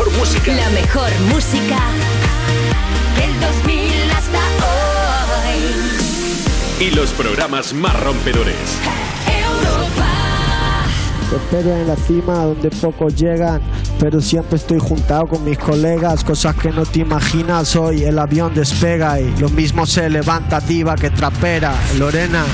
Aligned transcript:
mejor 0.00 0.18
música. 0.18 0.52
La 0.54 0.70
mejor 0.70 1.10
música 1.28 1.78
del 3.16 3.40
2000 3.40 4.10
hasta 4.16 4.38
hoy. 5.46 6.86
Y 6.86 6.90
los 6.92 7.10
programas 7.10 7.74
más 7.74 8.00
rompedores. 8.00 8.78
Europa. 9.26 10.06
Te 11.28 11.36
espero 11.36 11.76
en 11.76 11.86
la 11.86 11.96
cima 11.96 12.44
donde 12.44 12.70
pocos 12.70 13.14
llegan, 13.14 13.60
pero 13.98 14.20
siempre 14.20 14.56
estoy 14.56 14.78
juntado 14.78 15.26
con 15.26 15.44
mis 15.44 15.58
colegas, 15.58 16.24
cosas 16.24 16.56
que 16.56 16.70
no 16.70 16.86
te 16.86 17.00
imaginas. 17.00 17.76
Hoy 17.76 18.04
el 18.04 18.18
avión 18.18 18.54
despega 18.54 19.20
y 19.20 19.30
lo 19.38 19.50
mismo 19.50 19.84
se 19.86 20.08
levanta 20.08 20.60
diva 20.60 20.96
que 20.96 21.10
trapera. 21.10 21.74
Lorena, 21.98 22.44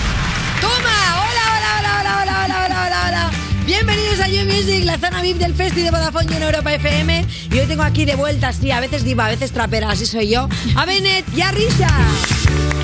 Music, 4.56 4.84
la 4.86 4.96
zona 4.96 5.20
VIP 5.20 5.36
del 5.36 5.54
Festi 5.54 5.82
de 5.82 5.90
Vodafone 5.90 6.32
y 6.32 6.36
en 6.36 6.42
Europa 6.42 6.72
FM. 6.72 7.26
Y 7.52 7.58
hoy 7.58 7.66
tengo 7.66 7.82
aquí 7.82 8.06
de 8.06 8.14
vuelta, 8.14 8.54
sí, 8.54 8.70
a 8.70 8.80
veces 8.80 9.04
diva, 9.04 9.26
a 9.26 9.28
veces 9.28 9.52
trapera, 9.52 9.90
así 9.90 10.06
soy 10.06 10.30
yo, 10.30 10.48
a 10.74 10.86
Bennett 10.86 11.26
y 11.36 11.42
a 11.42 11.50
Risha. 11.50 12.75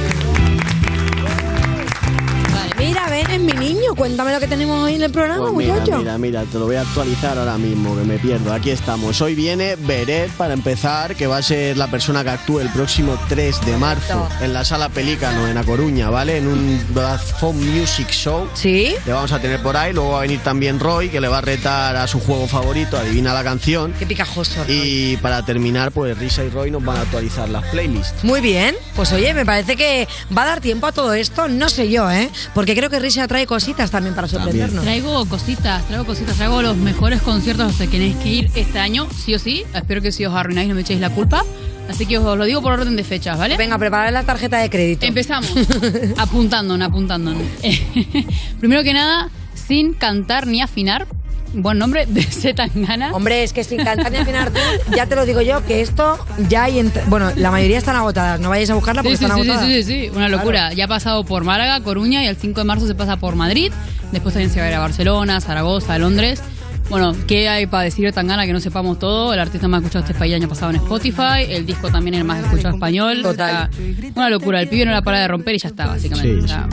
Mira, 2.84 3.06
ven, 3.08 3.30
es 3.30 3.40
mi 3.40 3.52
niño. 3.52 3.94
Cuéntame 3.96 4.32
lo 4.32 4.40
que 4.40 4.48
tenemos 4.48 4.82
hoy 4.82 4.94
en 4.96 5.02
el 5.02 5.10
programa, 5.12 5.42
Pues 5.52 5.54
mira, 5.54 5.74
muchacho. 5.74 5.98
mira, 5.98 6.18
mira, 6.18 6.42
te 6.44 6.58
lo 6.58 6.66
voy 6.66 6.76
a 6.76 6.80
actualizar 6.80 7.38
ahora 7.38 7.56
mismo, 7.56 7.96
que 7.96 8.02
me 8.02 8.18
pierdo. 8.18 8.52
Aquí 8.52 8.70
estamos. 8.70 9.20
Hoy 9.20 9.34
viene 9.34 9.76
Beret 9.76 10.30
para 10.32 10.52
empezar, 10.54 11.14
que 11.14 11.26
va 11.26 11.36
a 11.38 11.42
ser 11.42 11.76
la 11.76 11.86
persona 11.88 12.24
que 12.24 12.30
actúe 12.30 12.58
el 12.60 12.68
próximo 12.70 13.16
3 13.28 13.64
de 13.66 13.76
marzo 13.76 14.28
en 14.40 14.52
la 14.52 14.64
Sala 14.64 14.88
Pelícano 14.88 15.46
en 15.46 15.56
A 15.58 15.64
Coruña, 15.64 16.10
¿vale? 16.10 16.38
En 16.38 16.48
un 16.48 16.84
Vodafone 16.92 17.60
Music 17.64 18.08
Show. 18.10 18.48
Sí. 18.54 18.94
Le 19.06 19.12
vamos 19.12 19.30
a 19.32 19.38
tener 19.38 19.62
por 19.62 19.76
ahí. 19.76 19.92
Luego 19.92 20.10
va 20.12 20.18
a 20.18 20.22
venir 20.22 20.40
también 20.40 20.80
Roy, 20.80 21.08
que 21.08 21.20
le 21.20 21.28
va 21.28 21.38
a 21.38 21.42
retar 21.42 21.94
a 21.96 22.06
su 22.08 22.18
juego 22.20 22.48
favorito, 22.48 22.96
adivina 22.98 23.32
la 23.32 23.44
canción. 23.44 23.94
Qué 23.98 24.06
picajoso. 24.06 24.64
Y 24.68 25.16
para 25.18 25.44
terminar, 25.44 25.92
pues 25.92 26.18
Risa 26.18 26.42
y 26.44 26.48
Roy 26.50 26.70
nos 26.72 26.84
van 26.84 26.96
a 26.96 27.00
actualizar 27.02 27.48
las 27.48 27.64
playlists. 27.66 28.24
Muy 28.24 28.40
bien, 28.40 28.74
pues 28.96 29.12
oye, 29.12 29.32
me 29.34 29.46
parece 29.46 29.76
que 29.76 30.08
va 30.36 30.42
a 30.42 30.46
dar 30.46 30.60
tiempo 30.60 30.86
a 30.88 30.92
todo 30.92 31.12
esto, 31.14 31.48
no 31.48 31.68
sé 31.68 31.88
yo, 31.88 32.10
¿eh? 32.10 32.28
Porque 32.54 32.71
creo 32.74 32.90
que 32.90 32.98
Risha 32.98 33.26
trae 33.26 33.46
cositas 33.46 33.90
también 33.90 34.14
para 34.14 34.28
sorprendernos. 34.28 34.82
Traigo 34.82 35.26
cositas, 35.26 35.86
traigo 35.86 36.04
cositas, 36.04 36.36
traigo 36.36 36.62
los 36.62 36.76
mejores 36.76 37.22
conciertos 37.22 37.64
a 37.64 37.68
los 37.68 37.76
que 37.76 37.86
tenéis 37.88 38.16
que 38.16 38.28
ir 38.28 38.50
este 38.54 38.78
año, 38.78 39.08
sí 39.10 39.34
o 39.34 39.38
sí. 39.38 39.64
Espero 39.74 40.00
que 40.00 40.12
si 40.12 40.24
os 40.24 40.34
arruináis 40.34 40.68
no 40.68 40.74
me 40.74 40.82
echéis 40.82 41.00
la 41.00 41.10
culpa. 41.10 41.44
Así 41.88 42.06
que 42.06 42.18
os 42.18 42.38
lo 42.38 42.44
digo 42.44 42.62
por 42.62 42.72
orden 42.72 42.96
de 42.96 43.04
fechas, 43.04 43.36
¿vale? 43.36 43.56
Venga, 43.56 43.76
preparad 43.78 44.12
la 44.12 44.22
tarjeta 44.22 44.58
de 44.58 44.70
crédito. 44.70 45.04
Empezamos. 45.04 45.52
apuntándonos, 46.16 46.88
apuntándonos. 46.88 47.42
Primero 48.60 48.82
que 48.82 48.94
nada, 48.94 49.30
sin 49.54 49.92
cantar 49.94 50.46
ni 50.46 50.62
afinar. 50.62 51.06
Buen 51.54 51.78
nombre 51.78 52.06
de 52.06 52.22
Zetangana. 52.30 53.12
Hombre, 53.12 53.42
es 53.42 53.52
que 53.52 53.62
sin 53.64 53.82
cantar 53.84 54.10
ni 54.10 54.18
afinar 54.18 54.50
tú, 54.50 54.58
ya 54.96 55.06
te 55.06 55.14
lo 55.16 55.26
digo 55.26 55.40
yo, 55.42 55.64
que 55.66 55.80
esto 55.80 56.18
ya 56.48 56.64
hay... 56.64 56.78
ent- 56.78 57.04
Bueno, 57.08 57.30
la 57.36 57.50
mayoría 57.50 57.78
están 57.78 57.96
agotadas, 57.96 58.40
no 58.40 58.48
vayáis 58.48 58.70
a 58.70 58.74
buscarla 58.74 59.02
porque 59.02 59.16
Sí, 59.16 59.24
sí, 59.24 59.24
están 59.26 59.38
sí, 59.38 59.44
sí, 59.44 59.50
agotadas. 59.50 59.74
sí, 59.74 59.82
sí, 59.84 60.10
una 60.14 60.28
locura. 60.28 60.72
Ya 60.72 60.84
ha 60.86 60.88
pasado 60.88 61.24
por 61.24 61.44
Málaga, 61.44 61.80
Coruña 61.80 62.24
y 62.24 62.26
el 62.26 62.36
5 62.36 62.60
de 62.60 62.64
marzo 62.64 62.86
se 62.86 62.94
pasa 62.94 63.16
por 63.16 63.34
Madrid. 63.36 63.70
Después 64.12 64.34
también 64.34 64.50
se 64.50 64.60
va 64.60 64.66
a 64.66 64.68
ir 64.70 64.74
a 64.74 64.80
Barcelona, 64.80 65.40
Zaragoza, 65.40 65.98
Londres. 65.98 66.42
Bueno, 66.90 67.14
¿qué 67.26 67.48
hay 67.48 67.66
para 67.66 67.84
decir 67.84 68.04
de 68.04 68.12
Tangana 68.12 68.44
que 68.44 68.52
no 68.52 68.60
sepamos 68.60 68.98
todo? 68.98 69.32
El 69.32 69.40
artista 69.40 69.66
más 69.68 69.80
escuchado 69.82 70.04
este 70.04 70.18
país 70.18 70.32
el 70.34 70.42
año 70.42 70.48
pasado 70.48 70.70
en 70.70 70.76
Spotify. 70.76 71.44
El 71.48 71.64
disco 71.64 71.90
también 71.90 72.14
es 72.14 72.20
el 72.20 72.26
más 72.26 72.42
escuchado 72.44 72.74
español. 72.74 73.22
Total. 73.22 73.70
O 73.70 73.74
sea, 73.76 74.10
una 74.14 74.28
locura. 74.28 74.60
El 74.60 74.68
pibe 74.68 74.84
no 74.84 74.90
la 74.92 75.00
para 75.00 75.20
de 75.20 75.28
romper 75.28 75.54
y 75.54 75.58
ya 75.58 75.68
está, 75.68 75.86
básicamente. 75.86 76.38
Sí, 76.40 76.44
O 76.44 76.48
sea, 76.48 76.68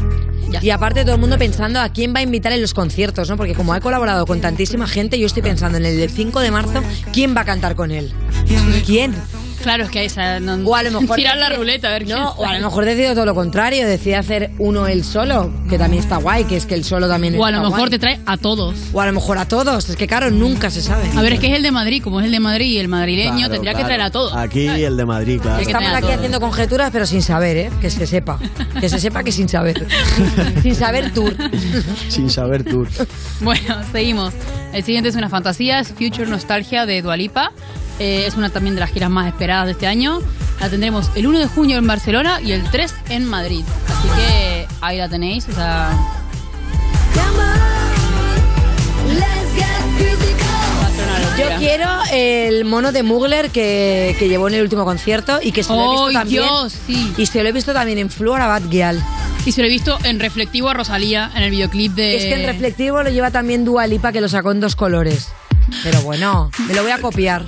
ya 0.51 0.63
Y 0.63 0.69
aparte 0.69 1.03
todo 1.03 1.15
el 1.15 1.21
mundo 1.21 1.37
pensando 1.37 1.79
a 1.79 1.89
quién 1.89 2.13
va 2.13 2.19
a 2.19 2.23
invitar 2.23 2.51
en 2.51 2.61
los 2.61 2.73
conciertos, 2.73 3.29
¿no? 3.29 3.37
Porque 3.37 3.53
como 3.53 3.73
ha 3.73 3.79
colaborado 3.79 4.25
con 4.25 4.41
tantísima 4.41 4.87
gente, 4.87 5.19
yo 5.19 5.27
estoy 5.27 5.43
pensando 5.43 5.77
en 5.77 5.85
el 5.85 5.97
del 5.97 6.09
5 6.09 6.39
de 6.39 6.51
marzo, 6.51 6.83
¿quién 7.13 7.35
va 7.35 7.41
a 7.41 7.45
cantar 7.45 7.75
con 7.75 7.91
él? 7.91 8.11
¿Quién? 8.85 9.13
Claro, 9.63 9.83
es 9.83 9.89
que 9.89 10.05
esa, 10.05 10.39
no, 10.39 10.55
O 10.67 10.75
a 10.75 10.83
lo 10.83 11.01
mejor 11.01 11.15
tirar 11.17 11.37
la 11.37 11.49
ruleta 11.49 11.89
a 11.89 11.91
ver 11.91 12.07
No, 12.07 12.31
o 12.31 12.45
a 12.45 12.57
lo 12.57 12.65
mejor 12.65 12.85
decidido 12.85 13.13
todo 13.13 13.25
lo 13.25 13.35
contrario, 13.35 13.87
decide 13.87 14.15
hacer 14.15 14.51
uno 14.57 14.87
él 14.87 15.03
solo, 15.03 15.51
que 15.69 15.77
también 15.77 16.01
está 16.03 16.17
guay, 16.17 16.45
que 16.45 16.55
es 16.57 16.65
que 16.65 16.75
el 16.75 16.83
solo 16.83 17.07
también 17.07 17.35
O 17.39 17.45
a 17.45 17.49
está 17.49 17.57
lo 17.61 17.65
mejor 17.65 17.79
guay. 17.79 17.91
te 17.91 17.99
trae 17.99 18.19
a 18.25 18.37
todos. 18.37 18.75
O 18.93 19.01
a 19.01 19.05
lo 19.05 19.13
mejor 19.13 19.37
a 19.37 19.45
todos, 19.47 19.89
es 19.89 19.95
que 19.95 20.07
claro, 20.07 20.31
nunca 20.31 20.69
se 20.69 20.81
sabe. 20.81 21.09
A 21.15 21.21
ver, 21.21 21.33
es 21.33 21.39
que 21.39 21.47
es 21.47 21.55
el 21.55 21.63
de 21.63 21.71
Madrid, 21.71 22.01
como 22.03 22.19
es 22.19 22.25
el 22.25 22.31
de 22.31 22.39
Madrid 22.39 22.67
y 22.67 22.77
el 22.77 22.87
madrileño, 22.87 23.35
Claro, 23.37 23.53
tendría 23.53 23.73
que 23.73 23.83
traer 23.83 24.01
a 24.01 24.11
todos. 24.11 24.33
Aquí 24.35 24.67
el 24.67 24.95
de 24.97 25.05
Madrid, 25.05 25.39
claro. 25.41 25.59
Estamos 25.59 25.91
aquí 25.93 26.11
haciendo 26.11 26.39
conjeturas, 26.39 26.89
pero 26.91 27.05
sin 27.05 27.21
saber, 27.21 27.57
¿eh? 27.57 27.69
Que 27.81 27.89
se 27.89 28.07
sepa. 28.07 28.39
Que 28.79 28.89
se 28.89 28.99
sepa 28.99 29.23
que 29.23 29.31
sin 29.31 29.49
saber. 29.49 29.85
sin 30.63 30.75
saber 30.75 31.13
tour. 31.13 31.35
Sin 32.07 32.29
saber 32.29 32.63
tú. 32.63 32.85
Bueno, 33.41 33.77
seguimos. 33.91 34.33
El 34.73 34.83
siguiente 34.83 35.09
es 35.09 35.15
una 35.15 35.29
fantasía, 35.29 35.79
es 35.79 35.89
Future 35.89 36.27
Nostalgia 36.27 36.85
de 36.85 37.01
Dualipa. 37.01 37.51
Es 37.99 38.35
una 38.35 38.49
también 38.49 38.75
de 38.75 38.81
las 38.81 38.91
giras 38.91 39.09
más 39.09 39.27
esperadas 39.27 39.65
de 39.67 39.71
este 39.73 39.87
año. 39.87 40.19
La 40.59 40.69
tendremos 40.69 41.09
el 41.15 41.27
1 41.27 41.39
de 41.39 41.47
junio 41.47 41.77
en 41.77 41.87
Barcelona 41.87 42.41
y 42.41 42.51
el 42.51 42.63
3 42.69 42.93
en 43.09 43.25
Madrid. 43.25 43.63
Así 43.87 44.07
que 44.15 44.67
ahí 44.81 44.97
la 44.97 45.07
tenéis. 45.07 45.47
O 45.49 45.53
sea, 45.53 45.91
Yo 51.37 51.45
quiero 51.57 51.87
el 52.11 52.65
mono 52.65 52.91
de 52.91 53.01
Mugler 53.01 53.49
que, 53.49 54.15
que 54.19 54.27
llevó 54.27 54.49
en 54.49 54.55
el 54.55 54.61
último 54.63 54.83
concierto 54.83 55.39
y 55.41 55.53
que 55.53 55.63
se 55.63 55.71
lo 55.71 55.79
he 55.79 55.83
¡Oh, 55.83 56.05
visto 56.07 56.19
también. 56.19 56.43
Dios! 56.43 56.75
Sí. 56.85 57.13
Y 57.17 57.25
se 57.27 57.41
lo 57.43 57.49
he 57.49 57.51
visto 57.53 57.71
también 57.71 57.97
en 57.97 58.09
Flora 58.09 58.47
Bad 58.47 58.63
Gyal. 58.69 59.01
Y 59.45 59.53
se 59.53 59.61
lo 59.61 59.67
he 59.67 59.69
visto 59.69 59.97
en 60.03 60.19
reflectivo 60.19 60.67
a 60.69 60.73
Rosalía 60.73 61.31
en 61.33 61.43
el 61.43 61.51
videoclip 61.51 61.93
de. 61.93 62.17
Es 62.17 62.23
que 62.25 62.33
en 62.35 62.45
reflectivo 62.45 63.01
lo 63.03 63.09
lleva 63.09 63.31
también 63.31 63.63
Dua 63.63 63.87
Lipa 63.87 64.11
que 64.11 64.19
lo 64.19 64.27
sacó 64.27 64.51
en 64.51 64.59
dos 64.59 64.75
colores. 64.75 65.29
Pero 65.83 66.01
bueno, 66.01 66.49
me 66.67 66.73
lo 66.73 66.83
voy 66.83 66.91
a 66.91 66.99
copiar. 66.99 67.45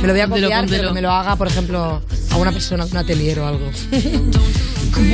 Me 0.00 0.06
lo 0.06 0.12
voy 0.12 0.20
a 0.20 0.28
copiar, 0.28 0.66
pero 0.68 0.88
que 0.88 0.94
me 0.94 1.02
lo 1.02 1.10
haga, 1.10 1.36
por 1.36 1.46
ejemplo, 1.46 2.02
a 2.30 2.36
una 2.36 2.52
persona, 2.52 2.84
un 2.84 2.96
atelier 2.96 3.40
o 3.40 3.46
algo. 3.46 3.70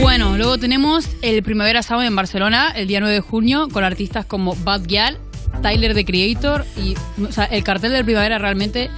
Bueno, 0.01 0.37
luego 0.37 0.59
tenemos 0.59 1.07
el 1.21 1.43
Primavera 1.43 1.83
Sound 1.83 2.07
en 2.07 2.17
Barcelona 2.17 2.73
el 2.75 2.87
día 2.87 3.01
9 3.01 3.15
de 3.15 3.21
junio 3.21 3.69
con 3.71 3.85
artistas 3.85 4.25
como 4.25 4.55
Bad 4.57 4.87
Gyal, 4.87 5.19
Tyler 5.63 5.95
the 5.95 6.05
Creator 6.05 6.65
y 6.77 6.95
o 7.23 7.33
sea, 7.33 7.45
el 7.45 7.63
cartel 7.65 7.93
del 7.93 8.05
Primavera 8.05 8.39
realmente 8.39 8.91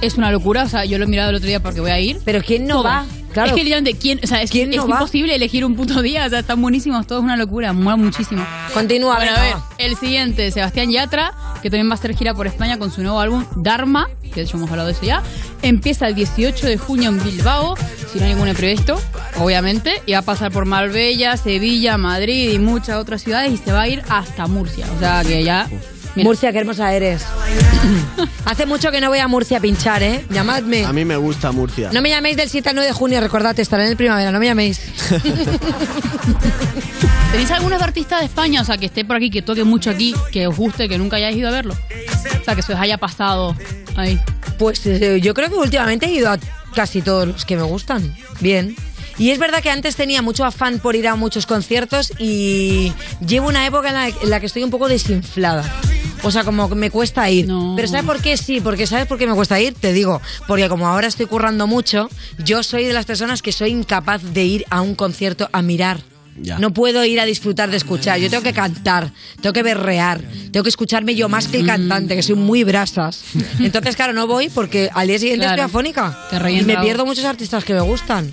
es 0.00 0.16
una 0.16 0.32
locura, 0.32 0.64
o 0.64 0.68
sea, 0.68 0.84
yo 0.84 0.98
lo 0.98 1.04
he 1.04 1.06
mirado 1.06 1.30
el 1.30 1.36
otro 1.36 1.46
día 1.46 1.60
porque 1.60 1.80
voy 1.80 1.90
a 1.90 2.00
ir. 2.00 2.18
Pero 2.24 2.42
¿quién 2.42 2.66
no 2.66 2.82
va? 2.82 3.06
Claro. 3.36 3.50
Es 3.50 3.54
que 3.54 3.64
literalmente, 3.64 3.98
¿quién, 3.98 4.18
o 4.24 4.26
sea, 4.26 4.40
es, 4.40 4.50
¿Quién 4.50 4.72
es 4.72 4.78
no 4.78 4.88
imposible 4.88 5.34
elegir 5.34 5.62
un 5.66 5.76
puto 5.76 6.00
día, 6.00 6.24
o 6.24 6.30
sea, 6.30 6.38
están 6.38 6.62
buenísimos, 6.62 7.06
todo 7.06 7.18
es 7.18 7.24
una 7.24 7.36
locura, 7.36 7.74
mola 7.74 7.96
muchísimo. 7.96 8.42
Continúa, 8.72 9.16
Bueno, 9.16 9.32
a 9.36 9.40
ver, 9.42 9.56
el 9.76 9.94
siguiente, 9.96 10.50
Sebastián 10.50 10.90
Yatra, 10.90 11.34
que 11.60 11.68
también 11.68 11.86
va 11.90 11.92
a 11.92 11.94
hacer 11.96 12.16
gira 12.16 12.32
por 12.32 12.46
España 12.46 12.78
con 12.78 12.90
su 12.90 13.02
nuevo 13.02 13.20
álbum 13.20 13.44
Dharma, 13.54 14.08
que 14.22 14.36
de 14.36 14.42
hecho 14.42 14.56
hemos 14.56 14.70
hablado 14.70 14.86
de 14.86 14.94
eso 14.94 15.04
ya. 15.04 15.22
Empieza 15.60 16.08
el 16.08 16.14
18 16.14 16.66
de 16.66 16.78
junio 16.78 17.10
en 17.10 17.22
Bilbao, 17.22 17.76
si 18.10 18.18
no 18.18 18.24
hay 18.24 18.32
ningún 18.32 18.48
imprevisto, 18.48 18.98
obviamente, 19.38 20.00
y 20.06 20.12
va 20.12 20.20
a 20.20 20.22
pasar 20.22 20.50
por 20.50 20.64
Marbella, 20.64 21.36
Sevilla, 21.36 21.98
Madrid 21.98 22.52
y 22.54 22.58
muchas 22.58 22.96
otras 22.96 23.22
ciudades 23.22 23.52
y 23.52 23.58
se 23.58 23.70
va 23.70 23.82
a 23.82 23.88
ir 23.88 24.02
hasta 24.08 24.46
Murcia. 24.46 24.86
O 24.96 24.98
sea 24.98 25.22
que 25.22 25.44
ya. 25.44 25.68
Mira, 26.16 26.26
Murcia, 26.28 26.52
qué 26.52 26.58
hermosa 26.58 26.92
eres. 26.92 27.22
Hace 28.44 28.66
mucho 28.66 28.90
que 28.90 29.00
no 29.00 29.08
voy 29.08 29.18
a 29.18 29.28
Murcia 29.28 29.58
a 29.58 29.60
pinchar, 29.60 30.02
¿eh? 30.02 30.24
Llamadme. 30.30 30.84
A 30.84 30.92
mí 30.92 31.04
me 31.04 31.16
gusta 31.16 31.52
Murcia. 31.52 31.90
No 31.92 32.02
me 32.02 32.10
llaméis 32.10 32.36
del 32.36 32.48
7 32.48 32.70
al 32.70 32.74
9 32.74 32.88
de 32.88 32.94
junio, 32.94 33.20
recordad, 33.20 33.58
estaré 33.58 33.84
en 33.84 33.90
el 33.90 33.96
primavera, 33.96 34.32
no 34.32 34.40
me 34.40 34.46
llaméis. 34.46 34.80
¿Tenéis 37.30 37.50
algunos 37.50 37.82
artistas 37.82 38.20
de 38.20 38.26
España, 38.26 38.62
o 38.62 38.64
sea, 38.64 38.78
que 38.78 38.86
esté 38.86 39.04
por 39.04 39.16
aquí, 39.16 39.30
que 39.30 39.42
toque 39.42 39.64
mucho 39.64 39.90
aquí, 39.90 40.14
que 40.32 40.46
os 40.46 40.56
guste, 40.56 40.88
que 40.88 40.96
nunca 40.98 41.16
hayáis 41.16 41.36
ido 41.36 41.48
a 41.48 41.52
verlo? 41.52 41.74
O 41.74 42.44
sea, 42.44 42.54
que 42.54 42.62
se 42.62 42.72
os 42.72 42.80
haya 42.80 42.98
pasado 42.98 43.54
ahí. 43.96 44.18
Pues 44.58 44.86
eh, 44.86 45.20
yo 45.20 45.34
creo 45.34 45.50
que 45.50 45.56
últimamente 45.56 46.06
he 46.06 46.12
ido 46.12 46.30
a 46.30 46.38
casi 46.74 47.02
todos 47.02 47.28
los 47.28 47.44
que 47.44 47.56
me 47.56 47.62
gustan. 47.62 48.14
Bien. 48.40 48.74
Y 49.18 49.30
es 49.30 49.38
verdad 49.38 49.62
que 49.62 49.70
antes 49.70 49.96
tenía 49.96 50.20
mucho 50.22 50.44
afán 50.44 50.78
por 50.78 50.94
ir 50.94 51.08
a 51.08 51.16
muchos 51.16 51.46
conciertos 51.46 52.12
y 52.18 52.92
llevo 53.26 53.48
una 53.48 53.64
época 53.66 53.88
en 53.88 53.94
la, 53.94 54.08
en 54.08 54.30
la 54.30 54.40
que 54.40 54.46
estoy 54.46 54.62
un 54.62 54.70
poco 54.70 54.88
desinflada. 54.88 55.64
O 56.22 56.30
sea, 56.30 56.44
como 56.44 56.68
que 56.68 56.74
me 56.74 56.90
cuesta 56.90 57.30
ir. 57.30 57.46
No. 57.46 57.74
Pero 57.76 57.88
¿sabes 57.88 58.04
por 58.04 58.20
qué? 58.20 58.36
Sí, 58.36 58.60
porque 58.60 58.86
¿sabes 58.86 59.06
por 59.06 59.16
qué 59.18 59.26
me 59.26 59.34
cuesta 59.34 59.60
ir? 59.60 59.74
Te 59.74 59.92
digo, 59.92 60.20
porque 60.46 60.68
como 60.68 60.86
ahora 60.88 61.06
estoy 61.06 61.26
currando 61.26 61.66
mucho, 61.66 62.08
yo 62.44 62.62
soy 62.62 62.84
de 62.84 62.92
las 62.92 63.06
personas 63.06 63.42
que 63.42 63.52
soy 63.52 63.70
incapaz 63.70 64.22
de 64.22 64.44
ir 64.44 64.64
a 64.70 64.80
un 64.80 64.94
concierto 64.94 65.48
a 65.52 65.62
mirar. 65.62 66.00
Ya. 66.38 66.58
No 66.58 66.72
puedo 66.74 67.02
ir 67.04 67.18
a 67.18 67.24
disfrutar 67.24 67.70
de 67.70 67.78
escuchar. 67.78 68.18
Yo 68.18 68.28
tengo 68.28 68.42
que 68.42 68.52
cantar, 68.52 69.10
tengo 69.40 69.54
que 69.54 69.62
berrear, 69.62 70.20
tengo 70.52 70.64
que 70.64 70.68
escucharme 70.68 71.14
yo 71.14 71.30
más 71.30 71.48
que 71.48 71.58
el 71.58 71.66
cantante, 71.66 72.14
que 72.14 72.22
soy 72.22 72.34
muy 72.34 72.62
brasas. 72.62 73.22
Entonces, 73.58 73.96
claro, 73.96 74.12
no 74.12 74.26
voy 74.26 74.50
porque 74.50 74.90
al 74.92 75.08
día 75.08 75.18
siguiente 75.18 75.46
Claro. 75.46 75.62
estoy 75.62 75.70
afónica. 75.70 76.18
Te 76.28 76.52
Y 76.52 76.62
me 76.62 76.76
pierdo 76.78 77.06
muchos 77.06 77.24
artistas 77.24 77.64
que 77.64 77.72
me 77.72 77.80
gustan. 77.80 78.30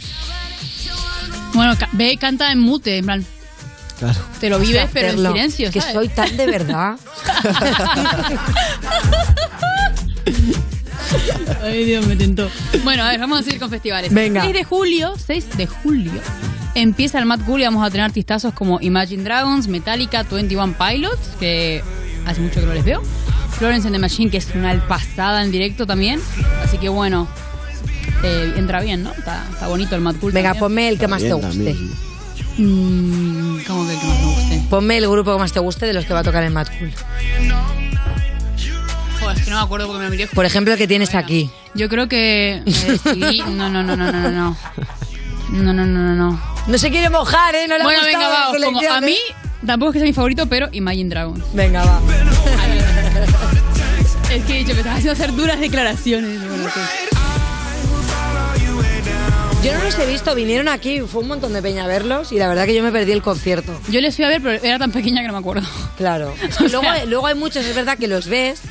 Bueno, 1.53 1.73
ve 1.93 2.11
y 2.13 2.17
canta 2.17 2.51
en 2.51 2.59
mute, 2.59 2.97
en 2.97 3.05
plan, 3.05 3.25
Claro. 3.99 4.19
te 4.39 4.49
lo 4.49 4.59
vives, 4.59 4.89
pero 4.91 5.09
en 5.09 5.17
silencio, 5.17 5.71
Que 5.71 5.79
¿sabes? 5.81 5.95
soy 5.95 6.09
tan 6.09 6.35
de 6.35 6.45
verdad. 6.47 6.95
Ay, 11.63 11.85
Dios, 11.85 12.05
me 12.07 12.15
tentó. 12.15 12.49
Bueno, 12.83 13.03
a 13.03 13.09
ver, 13.09 13.19
vamos 13.19 13.39
a 13.39 13.43
seguir 13.43 13.59
con 13.59 13.69
festivales. 13.69 14.13
Venga. 14.13 14.41
6 14.41 14.53
de 14.53 14.63
julio, 14.63 15.13
6 15.25 15.57
de 15.57 15.67
julio, 15.67 16.11
empieza 16.75 17.19
el 17.19 17.25
Mad 17.25 17.41
Cool 17.45 17.61
y 17.61 17.63
vamos 17.65 17.85
a 17.85 17.89
tener 17.91 18.05
artistazos 18.05 18.53
como 18.53 18.79
Imagine 18.81 19.23
Dragons, 19.23 19.67
Metallica, 19.67 20.23
21 20.23 20.75
Pilots, 20.77 21.19
que 21.39 21.83
hace 22.25 22.41
mucho 22.41 22.59
que 22.59 22.65
no 22.65 22.73
les 22.73 22.83
veo. 22.83 23.01
Florence 23.57 23.87
and 23.87 23.95
the 23.95 23.99
Machine, 23.99 24.31
que 24.31 24.37
es 24.37 24.47
una 24.55 24.75
pasada 24.87 25.43
en 25.43 25.51
directo 25.51 25.85
también. 25.85 26.19
Así 26.63 26.77
que 26.79 26.89
bueno, 26.89 27.27
eh, 28.23 28.53
entra 28.57 28.81
bien, 28.81 29.03
¿no? 29.03 29.11
Está, 29.11 29.43
está 29.51 29.67
bonito 29.67 29.95
el 29.95 30.01
Mad 30.01 30.15
Cool. 30.15 30.31
Venga, 30.31 30.49
también. 30.49 30.59
ponme 30.61 30.89
el 30.89 30.97
que 30.99 31.07
más 31.07 31.21
te 31.21 31.33
guste. 31.33 31.75
Mm, 32.57 33.57
¿Cómo 33.67 33.85
que 33.87 33.93
el 33.93 33.99
que 33.99 34.05
más 34.07 34.19
me 34.19 34.25
guste? 34.25 34.61
Ponme 34.69 34.97
el 34.97 35.07
grupo 35.09 35.33
que 35.33 35.39
más 35.39 35.51
te 35.53 35.59
guste 35.59 35.85
de 35.85 35.93
los 35.93 36.05
que 36.05 36.13
va 36.13 36.19
a 36.19 36.23
tocar 36.23 36.43
en 36.43 36.53
Mad 36.53 36.67
Cool. 36.79 36.91
Joder, 39.19 39.37
es 39.37 39.43
que 39.43 39.49
no 39.51 39.57
me 39.57 39.63
acuerdo 39.63 39.87
porque 39.87 39.99
me 39.99 40.05
lo 40.05 40.11
miré. 40.11 40.27
Por 40.27 40.45
ejemplo, 40.45 40.73
el 40.73 40.77
que 40.79 40.87
tienes 40.87 41.15
aquí. 41.15 41.49
Yo 41.75 41.89
creo 41.89 42.07
que 42.07 42.61
me 42.65 42.71
decidí. 42.71 43.39
No, 43.39 43.69
no, 43.69 43.83
no, 43.83 43.95
no, 43.95 44.11
no, 44.11 44.11
no, 44.11 44.31
no. 44.31 44.57
No, 45.51 45.73
no, 45.73 45.85
no, 45.85 45.85
no, 45.85 46.15
no. 46.15 46.41
No 46.67 46.77
se 46.77 46.89
quiere 46.89 47.09
mojar, 47.09 47.53
¿eh? 47.55 47.67
No 47.67 47.75
le 47.77 47.81
ha 47.81 47.85
Bueno, 47.85 47.99
gustado 48.01 48.17
venga, 48.19 48.29
la 48.33 48.39
va, 48.39 48.49
os 48.49 48.55
pongo. 48.57 48.65
selección, 48.79 48.93
A 48.97 49.01
mí 49.01 49.13
¿eh? 49.13 49.35
tampoco 49.65 49.91
es 49.91 49.93
que 49.93 49.99
sea 49.99 50.07
mi 50.07 50.13
favorito, 50.13 50.45
pero 50.47 50.69
Imagine 50.71 51.09
Dragons. 51.09 51.43
Venga, 51.53 51.83
va. 51.83 52.01
Es 54.31 54.43
que 54.45 54.55
he 54.55 54.59
dicho, 54.59 54.73
me 54.73 54.79
estás 54.79 54.93
haciendo 54.97 55.11
hacer 55.11 55.35
duras 55.35 55.59
declaraciones. 55.59 56.39
Bueno, 56.47 56.63
sí. 56.73 57.12
Yo 59.63 59.73
no 59.73 59.81
los 59.81 59.97
he 59.97 60.05
visto, 60.05 60.35
vinieron 60.35 60.67
aquí, 60.67 60.99
fue 60.99 61.21
un 61.21 61.29
montón 61.29 61.53
de 61.53 61.61
peña 61.61 61.85
a 61.85 61.87
verlos 61.87 62.33
y 62.33 62.37
la 62.37 62.49
verdad 62.49 62.65
que 62.65 62.75
yo 62.75 62.83
me 62.83 62.91
perdí 62.91 63.13
el 63.13 63.21
concierto. 63.21 63.79
Yo 63.89 64.01
les 64.01 64.13
fui 64.13 64.25
a 64.25 64.27
ver, 64.27 64.41
pero 64.41 64.61
era 64.61 64.77
tan 64.77 64.91
pequeña 64.91 65.21
que 65.21 65.27
no 65.27 65.33
me 65.33 65.39
acuerdo. 65.39 65.65
Claro. 65.95 66.33
Es 66.49 66.57
que 66.57 66.67
luego, 66.67 66.85
luego 67.07 67.27
hay 67.27 67.35
muchos, 67.35 67.65
es 67.65 67.73
verdad 67.73 67.97
que 67.97 68.09
los 68.09 68.27
ves 68.27 68.61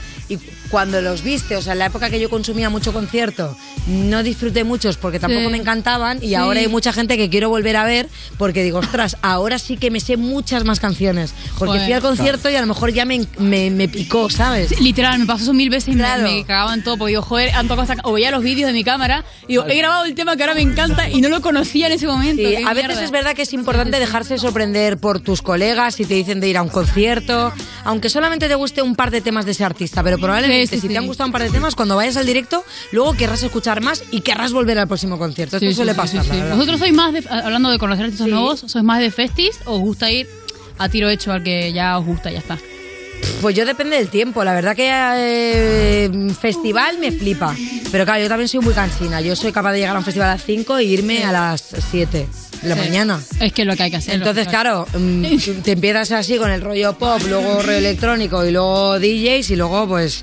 cuando 0.72 1.02
los 1.02 1.22
viste, 1.22 1.54
o 1.54 1.60
sea, 1.62 1.74
en 1.74 1.80
la 1.80 1.86
época 1.86 2.08
que 2.08 2.18
yo 2.18 2.30
consumía 2.30 2.70
mucho 2.70 2.94
concierto, 2.94 3.54
no 3.86 4.22
disfruté 4.22 4.64
muchos 4.64 4.96
porque 4.96 5.20
tampoco 5.20 5.44
Sí. 5.44 5.48
me 5.52 5.58
encantaban 5.58 6.16
y 6.22 6.28
Sí. 6.28 6.34
ahora 6.34 6.60
hay 6.60 6.68
mucha 6.68 6.94
gente 6.94 7.18
que 7.18 7.28
quiero 7.28 7.50
volver 7.50 7.76
a 7.76 7.84
ver 7.84 8.08
porque 8.38 8.62
digo, 8.64 8.78
ostras, 8.78 9.18
ahora 9.20 9.58
sí 9.58 9.76
que 9.76 9.90
me 9.90 10.00
sé 10.00 10.16
muchas 10.16 10.64
más 10.64 10.80
canciones. 10.80 11.34
Porque 11.58 11.72
Joder. 11.74 11.84
fui 11.84 11.92
al 11.92 12.00
concierto 12.00 12.48
y 12.48 12.56
a 12.56 12.62
lo 12.62 12.66
mejor 12.66 12.90
ya 12.92 13.04
me, 13.04 13.26
me, 13.38 13.70
me 13.70 13.86
picó, 13.86 14.30
¿sabes? 14.30 14.70
Sí, 14.70 14.76
Literal, 14.82 15.18
me 15.18 15.26
pasó 15.26 15.42
eso 15.44 15.52
mil 15.52 15.68
veces 15.68 15.88
y 15.88 15.96
me- 15.96 16.04
Claro. 16.04 16.22
me, 16.22 16.44
cagaba 16.44 16.72
en 16.72 16.82
todo. 16.82 16.96
Porque 16.96 17.10
digo, 17.10 17.22
joder, 17.22 17.50
han 17.54 17.68
tocado 17.68 17.82
esta- 17.92 18.02
O 18.08 18.12
veía 18.14 18.30
los 18.30 18.42
vídeos 18.42 18.66
de 18.66 18.72
mi 18.72 18.82
cámara 18.82 19.24
y 19.44 19.48
digo, 19.48 19.66
he 19.68 19.76
grabado 19.76 20.04
el 20.06 20.14
tema 20.14 20.36
que 20.36 20.42
ahora 20.42 20.54
me 20.54 20.62
encanta 20.62 21.10
y 21.10 21.20
no 21.20 21.28
lo 21.28 21.42
conocía 21.42 21.86
en 21.88 21.92
ese 21.92 22.06
momento. 22.06 22.42
A 22.66 22.72
veces 22.72 22.88
mierda. 22.88 23.04
es 23.04 23.10
verdad 23.10 23.34
que 23.34 23.42
es 23.42 23.52
importante 23.52 23.98
dejarse 24.00 24.38
sorprender 24.38 24.96
por 24.96 25.20
tus 25.20 25.42
colegas 25.42 25.96
si 25.96 26.06
te 26.06 26.14
dicen 26.14 26.40
de 26.40 26.48
ir 26.48 26.56
a 26.56 26.62
un 26.62 26.70
concierto, 26.70 27.52
aunque 27.84 28.08
solamente 28.08 28.48
te 28.48 28.54
guste 28.54 28.80
un 28.80 28.94
par 28.96 29.10
de 29.10 29.20
temas 29.20 29.44
de 29.44 29.50
ese 29.52 29.64
artista, 29.64 30.02
pero 30.02 30.16
probablemente 30.18 30.61
Sí, 30.70 30.76
si 30.76 30.82
sí. 30.82 30.88
te 30.88 30.98
han 30.98 31.06
gustado 31.06 31.28
un 31.28 31.32
par 31.32 31.42
de 31.42 31.50
temas, 31.50 31.74
cuando 31.74 31.96
vayas 31.96 32.16
al 32.16 32.26
directo, 32.26 32.64
luego 32.92 33.14
querrás 33.14 33.42
escuchar 33.42 33.80
más 33.80 34.02
y 34.10 34.20
querrás 34.20 34.52
volver 34.52 34.78
al 34.78 34.88
próximo 34.88 35.18
concierto. 35.18 35.56
Esto 35.56 35.72
suele 35.72 35.94
pasar. 35.94 36.24
¿Vosotros 36.50 36.78
sois 36.78 36.92
más, 36.92 37.12
de, 37.12 37.24
hablando 37.28 37.70
de 37.70 37.78
conocer 37.78 38.04
artistas 38.06 38.28
nuevos, 38.28 38.60
sois 38.66 38.84
más 38.84 39.00
de 39.00 39.10
festis 39.10 39.60
o 39.64 39.74
os 39.74 39.80
gusta 39.80 40.10
ir 40.10 40.28
a 40.78 40.88
tiro 40.88 41.08
hecho 41.08 41.32
al 41.32 41.42
que 41.42 41.72
ya 41.72 41.98
os 41.98 42.06
gusta 42.06 42.30
y 42.30 42.34
ya 42.34 42.40
está? 42.40 42.58
Pues 43.40 43.56
yo 43.56 43.64
depende 43.66 43.96
del 43.96 44.08
tiempo. 44.08 44.44
La 44.44 44.54
verdad 44.54 44.76
que 44.76 44.88
eh, 44.90 46.10
festival 46.40 46.98
me 46.98 47.12
flipa. 47.12 47.54
Pero 47.90 48.04
claro, 48.04 48.22
yo 48.22 48.28
también 48.28 48.48
soy 48.48 48.60
muy 48.60 48.74
cansina. 48.74 49.20
Yo 49.20 49.34
soy 49.36 49.52
capaz 49.52 49.72
de 49.72 49.78
llegar 49.80 49.96
a 49.96 49.98
un 49.98 50.04
festival 50.04 50.28
a 50.30 50.32
las 50.34 50.44
5 50.44 50.78
e 50.78 50.84
irme 50.84 51.24
a 51.24 51.32
las 51.32 51.62
7 51.90 52.26
de 52.62 52.68
la 52.68 52.74
Sí. 52.74 52.80
mañana. 52.80 53.20
Es 53.40 53.52
que 53.52 53.62
es 53.62 53.68
lo 53.68 53.76
que 53.76 53.82
hay 53.82 53.90
que 53.90 53.96
hacer. 53.96 54.14
Entonces, 54.14 54.46
claro, 54.48 54.86
mm, 54.96 55.24
te 55.62 55.72
empiezas 55.72 56.12
así 56.12 56.38
con 56.38 56.50
el 56.50 56.60
rollo 56.60 56.96
pop, 56.96 57.20
luego 57.28 57.60
rollo 57.62 57.78
electrónico 57.78 58.44
y 58.46 58.52
luego 58.52 58.98
DJs 58.98 59.50
y 59.50 59.56
luego 59.56 59.88
pues... 59.88 60.22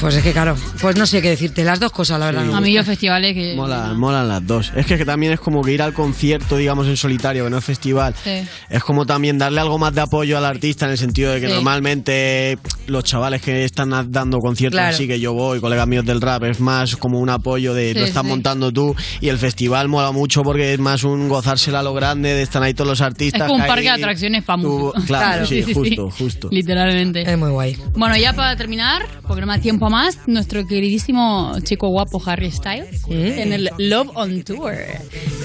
Pues 0.00 0.14
es 0.14 0.22
que 0.22 0.32
claro, 0.32 0.56
pues 0.80 0.96
no 0.96 1.06
sé 1.06 1.20
qué 1.20 1.28
decirte, 1.28 1.62
las 1.62 1.78
dos 1.78 1.92
cosas, 1.92 2.18
la 2.18 2.26
verdad. 2.26 2.54
A 2.54 2.60
mí 2.62 2.72
los 2.72 2.86
festivales 2.86 3.34
que... 3.34 3.54
Molan, 3.54 3.98
molan 3.98 4.26
las 4.28 4.46
dos. 4.46 4.72
Es 4.74 4.86
que, 4.86 4.96
que 4.96 5.04
también 5.04 5.32
es 5.32 5.40
como 5.40 5.60
que 5.62 5.72
ir 5.72 5.82
al 5.82 5.92
concierto, 5.92 6.56
digamos, 6.56 6.86
en 6.86 6.96
solitario, 6.96 7.44
que 7.44 7.50
no 7.50 7.58
es 7.58 7.64
festival. 7.64 8.14
Sí. 8.24 8.42
Es 8.70 8.82
como 8.82 9.04
también 9.04 9.36
darle 9.36 9.60
algo 9.60 9.78
más 9.78 9.94
de 9.94 10.00
apoyo 10.00 10.38
al 10.38 10.46
artista 10.46 10.86
en 10.86 10.92
el 10.92 10.98
sentido 10.98 11.32
de 11.32 11.40
que 11.42 11.48
Sí. 11.48 11.52
normalmente 11.52 12.58
los 12.86 13.04
chavales 13.04 13.42
que 13.42 13.64
están 13.64 13.92
a- 13.92 14.04
dando 14.04 14.38
conciertos 14.38 14.78
Claro. 14.78 14.94
así 14.94 15.06
que 15.06 15.20
yo 15.20 15.34
voy, 15.34 15.60
colegas 15.60 15.86
míos 15.86 16.04
del 16.06 16.20
rap, 16.22 16.44
es 16.44 16.60
más 16.60 16.96
como 16.96 17.18
un 17.20 17.28
apoyo 17.28 17.74
de 17.74 17.92
Sí, 17.92 17.98
lo 17.98 18.04
estás 18.06 18.22
sí. 18.22 18.28
montando 18.28 18.72
tú 18.72 18.94
y 19.20 19.28
el 19.28 19.36
festival 19.38 19.88
mola 19.88 20.12
mucho 20.12 20.42
porque 20.42 20.72
es 20.72 20.78
más 20.78 21.04
un 21.04 21.28
gozársela 21.28 21.80
a 21.80 21.82
lo 21.82 21.92
grande, 21.92 22.32
de 22.34 22.42
estar 22.42 22.62
ahí 22.62 22.72
todos 22.72 22.88
los 22.88 23.00
artistas. 23.02 23.42
Es 23.42 23.46
como 23.48 23.56
un 23.56 23.62
que 23.62 23.68
parque 23.68 23.82
de 23.84 23.90
atracciones 23.90 24.44
para 24.44 24.56
músicos. 24.56 25.04
Claro, 25.04 25.44
sí, 25.46 25.62
sí, 25.62 25.74
justo, 25.74 26.10
justo. 26.10 26.48
Literalmente. 26.50 27.30
Es 27.30 27.36
muy 27.38 27.50
guay. 27.50 27.76
Bueno, 27.94 28.16
ya 28.16 28.32
para 28.32 28.56
terminar, 28.56 29.02
porque 29.28 29.42
no 29.42 29.46
me 29.46 29.56
da 29.56 29.60
tiempo 29.62 29.89
más, 29.90 30.16
nuestro 30.26 30.66
queridísimo 30.66 31.54
chico 31.64 31.88
guapo 31.88 32.22
Harry 32.24 32.50
Styles 32.50 33.02
en 33.08 33.52
el 33.52 33.70
Love 33.76 34.10
on 34.14 34.42
Tour. 34.42 34.72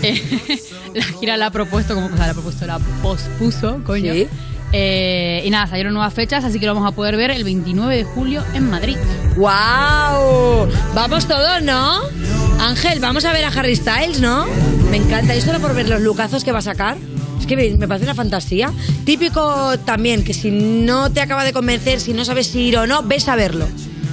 Eh, 0.01 0.21
la 0.93 1.03
gira 1.19 1.35
la 1.35 1.47
ha 1.47 1.51
propuesto, 1.51 1.95
como 1.95 2.07
o 2.07 2.09
sea, 2.15 2.27
la 2.27 2.31
ha 2.31 2.33
propuesto, 2.33 2.65
la 2.65 2.79
pospuso, 3.01 3.83
coño. 3.83 4.13
Sí. 4.13 4.27
Eh, 4.71 5.41
y 5.45 5.49
nada, 5.49 5.67
salieron 5.67 5.93
nuevas 5.93 6.13
fechas, 6.13 6.43
así 6.43 6.59
que 6.59 6.65
lo 6.65 6.73
vamos 6.73 6.91
a 6.91 6.95
poder 6.95 7.17
ver 7.17 7.31
el 7.31 7.43
29 7.43 7.95
de 7.95 8.03
julio 8.03 8.43
en 8.53 8.69
Madrid. 8.69 8.97
¡Wow! 9.35 10.69
Vamos 10.93 11.27
todos, 11.27 11.61
¿no? 11.61 12.01
Ángel, 12.59 12.99
vamos 12.99 13.25
a 13.25 13.33
ver 13.33 13.45
a 13.45 13.49
Harry 13.49 13.75
Styles, 13.75 14.19
¿no? 14.19 14.45
Me 14.91 14.97
encanta. 14.97 15.35
¿Y 15.35 15.41
solo 15.41 15.59
por 15.59 15.75
ver 15.75 15.89
los 15.89 16.01
lucazos 16.01 16.43
que 16.43 16.51
va 16.51 16.59
a 16.59 16.61
sacar? 16.61 16.97
Es 17.39 17.45
que 17.45 17.55
me 17.55 17.69
me 17.77 17.87
parece 17.87 18.05
una 18.05 18.15
fantasía. 18.15 18.71
Típico 19.05 19.77
también 19.79 20.23
que 20.23 20.33
si 20.33 20.51
no 20.51 21.11
te 21.11 21.21
acaba 21.21 21.43
de 21.43 21.53
convencer, 21.53 21.99
si 21.99 22.13
no 22.13 22.25
sabes 22.25 22.47
si 22.47 22.61
ir 22.61 22.77
o 22.77 22.87
no, 22.87 23.03
ves 23.03 23.27
a 23.27 23.35
verlo. 23.35 23.67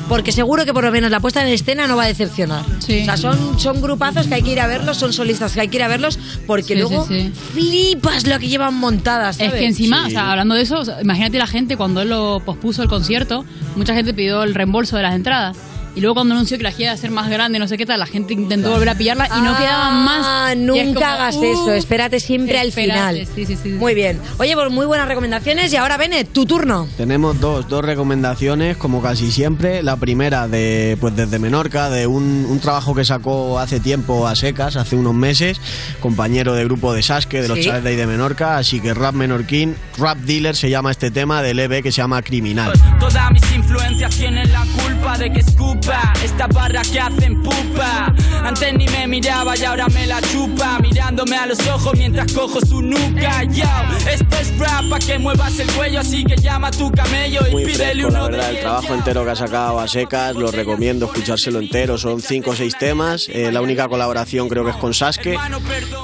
Porque 0.08 0.32
seguro 0.32 0.64
que 0.64 0.72
por 0.74 0.84
lo 0.84 0.90
menos 0.92 1.10
la 1.10 1.20
puesta 1.20 1.40
en 1.42 1.48
escena 1.48 1.86
no 1.86 1.96
va 1.96 2.04
a 2.04 2.06
decepcionar. 2.06 2.64
Sí. 2.80 3.02
O 3.02 3.04
sea, 3.04 3.16
son, 3.16 3.58
son 3.58 3.80
grupazos 3.80 4.26
que 4.26 4.34
hay 4.34 4.42
que 4.42 4.52
ir 4.52 4.60
a 4.60 4.66
verlos, 4.66 4.96
son 4.98 5.12
solistas 5.12 5.52
que 5.52 5.60
hay 5.60 5.68
que 5.68 5.76
ir 5.78 5.82
a 5.82 5.88
verlos, 5.88 6.18
porque 6.46 6.74
Sí, 6.74 6.80
luego 6.80 7.06
sí, 7.06 7.32
flipas 7.52 8.26
lo 8.26 8.38
que 8.38 8.48
llevan 8.48 8.74
montadas. 8.74 9.40
Es 9.40 9.52
que 9.52 9.66
encima, 9.66 10.02
Sí. 10.02 10.08
o 10.08 10.10
sea, 10.10 10.30
hablando 10.30 10.54
de 10.54 10.62
eso, 10.62 10.80
o 10.80 10.84
sea, 10.84 11.00
imagínate 11.00 11.38
la 11.38 11.46
gente 11.46 11.76
cuando 11.76 12.02
él 12.02 12.10
lo 12.10 12.40
pospuso 12.44 12.82
el 12.82 12.88
concierto, 12.88 13.44
mucha 13.76 13.94
gente 13.94 14.12
pidió 14.12 14.42
el 14.42 14.54
reembolso 14.54 14.96
de 14.96 15.02
las 15.02 15.14
entradas. 15.14 15.56
Y 15.94 16.00
luego 16.00 16.14
cuando 16.14 16.34
anunció 16.34 16.56
que 16.56 16.62
la 16.62 16.72
gira 16.72 16.88
iba 16.90 16.94
a 16.94 16.96
ser 16.96 17.10
más 17.10 17.28
grande, 17.28 17.58
no 17.58 17.68
sé 17.68 17.76
qué 17.76 17.84
tal, 17.86 18.00
la 18.00 18.06
gente 18.06 18.32
intentó 18.32 18.70
volver 18.70 18.88
a 18.88 18.94
pillarla 18.94 19.26
y 19.26 19.40
no 19.42 19.56
quedaban 19.56 20.04
más. 20.04 20.26
Ah, 20.26 20.48
Y 20.54 20.58
es 20.58 20.86
nunca 20.86 21.00
como, 21.00 21.06
hagas 21.06 21.36
uh, 21.36 21.44
eso, 21.44 21.72
espérate 21.74 22.18
siempre 22.20 22.58
al 22.58 22.72
final. 22.72 23.26
Sí, 23.34 23.44
sí, 23.46 23.56
sí. 23.62 23.68
Muy 23.70 23.94
bien. 23.94 24.18
Oye, 24.38 24.54
pues 24.54 24.70
muy 24.70 24.86
buenas 24.86 25.06
recomendaciones 25.08 25.72
y 25.72 25.76
ahora 25.76 25.96
Bennett, 25.98 26.32
tu 26.32 26.46
turno. 26.46 26.88
Tenemos 26.96 27.38
dos, 27.40 27.68
dos 27.68 27.84
recomendaciones, 27.84 28.76
como 28.76 29.02
casi 29.02 29.30
siempre. 29.30 29.82
La 29.82 29.96
primera 29.96 30.48
de, 30.48 30.96
pues 31.00 31.14
desde 31.14 31.38
Menorca, 31.38 31.90
de 31.90 32.06
un, 32.06 32.46
un 32.48 32.58
trabajo 32.60 32.94
que 32.94 33.04
sacó 33.04 33.58
hace 33.58 33.78
tiempo 33.80 34.26
a 34.28 34.34
secas, 34.34 34.76
hace 34.76 34.96
unos 34.96 35.14
meses, 35.14 35.60
compañero 36.00 36.54
de 36.54 36.64
grupo 36.64 36.92
de 36.94 37.02
Sasuke, 37.02 37.42
de 37.42 37.48
los 37.48 37.58
Sí. 37.58 37.64
chavales 37.64 37.84
de 37.84 37.90
ahí 37.90 37.96
de 37.96 38.06
Menorca, 38.06 38.56
así 38.56 38.80
que 38.80 38.94
Rap 38.94 39.14
Menorquín, 39.14 39.76
Rap 39.98 40.18
Dealer 40.18 40.56
se 40.56 40.70
llama 40.70 40.90
este 40.90 41.10
tema 41.10 41.42
del 41.42 41.58
EP 41.58 41.82
que 41.82 41.92
se 41.92 41.98
llama 41.98 42.22
Criminal. 42.22 42.72
Todas 42.98 43.30
mis 43.30 43.52
influencias 43.52 44.16
tienen 44.16 44.50
la 44.52 44.64
culpa 44.82 45.18
de 45.18 45.30
que 45.32 45.40
escupa 45.82 46.12
esta 46.24 46.46
barra 46.46 46.82
que 46.82 47.00
hacen 47.00 47.42
pupa. 47.42 48.14
Antes 48.44 48.74
ni 48.74 48.86
me 48.88 49.06
miraba 49.06 49.56
y 49.56 49.64
ahora 49.64 49.86
me 49.88 50.06
la 50.06 50.20
chupa, 50.20 50.78
mirándome 50.80 51.36
a 51.36 51.46
los 51.46 51.58
ojos 51.68 51.92
mientras 51.96 52.32
cojo 52.32 52.60
su 52.60 52.82
nuca. 52.82 53.44
Yo, 53.44 53.64
esto 54.10 54.36
es 54.40 54.58
rap 54.58 54.88
pa' 54.90 54.98
que 54.98 55.18
muevas 55.18 55.58
el 55.58 55.70
cuello, 55.72 56.00
así 56.00 56.24
que 56.24 56.36
llama 56.36 56.68
a 56.68 56.70
tu 56.70 56.90
camello 56.90 57.46
y 57.48 57.52
Muy 57.52 57.64
pídele 57.64 57.92
fresco, 58.02 58.10
la 58.10 58.18
uno 58.18 58.30
verdad, 58.30 58.48
de 58.48 58.54
el 58.56 58.60
trabajo 58.60 58.94
entero 58.94 59.24
que 59.24 59.30
ha 59.30 59.36
sacado 59.36 59.80
a 59.80 59.88
secas, 59.88 60.34
lo 60.34 60.50
recomiendo 60.50 61.06
escuchárselo 61.06 61.58
entero, 61.60 61.98
son 61.98 62.20
cinco 62.20 62.50
o 62.50 62.56
seis 62.56 62.76
temas, 62.78 63.28
eh, 63.28 63.50
la 63.52 63.60
única 63.60 63.88
colaboración 63.88 64.48
creo 64.48 64.64
que 64.64 64.70
es 64.70 64.76
con 64.76 64.94
Sasuke 64.94 65.36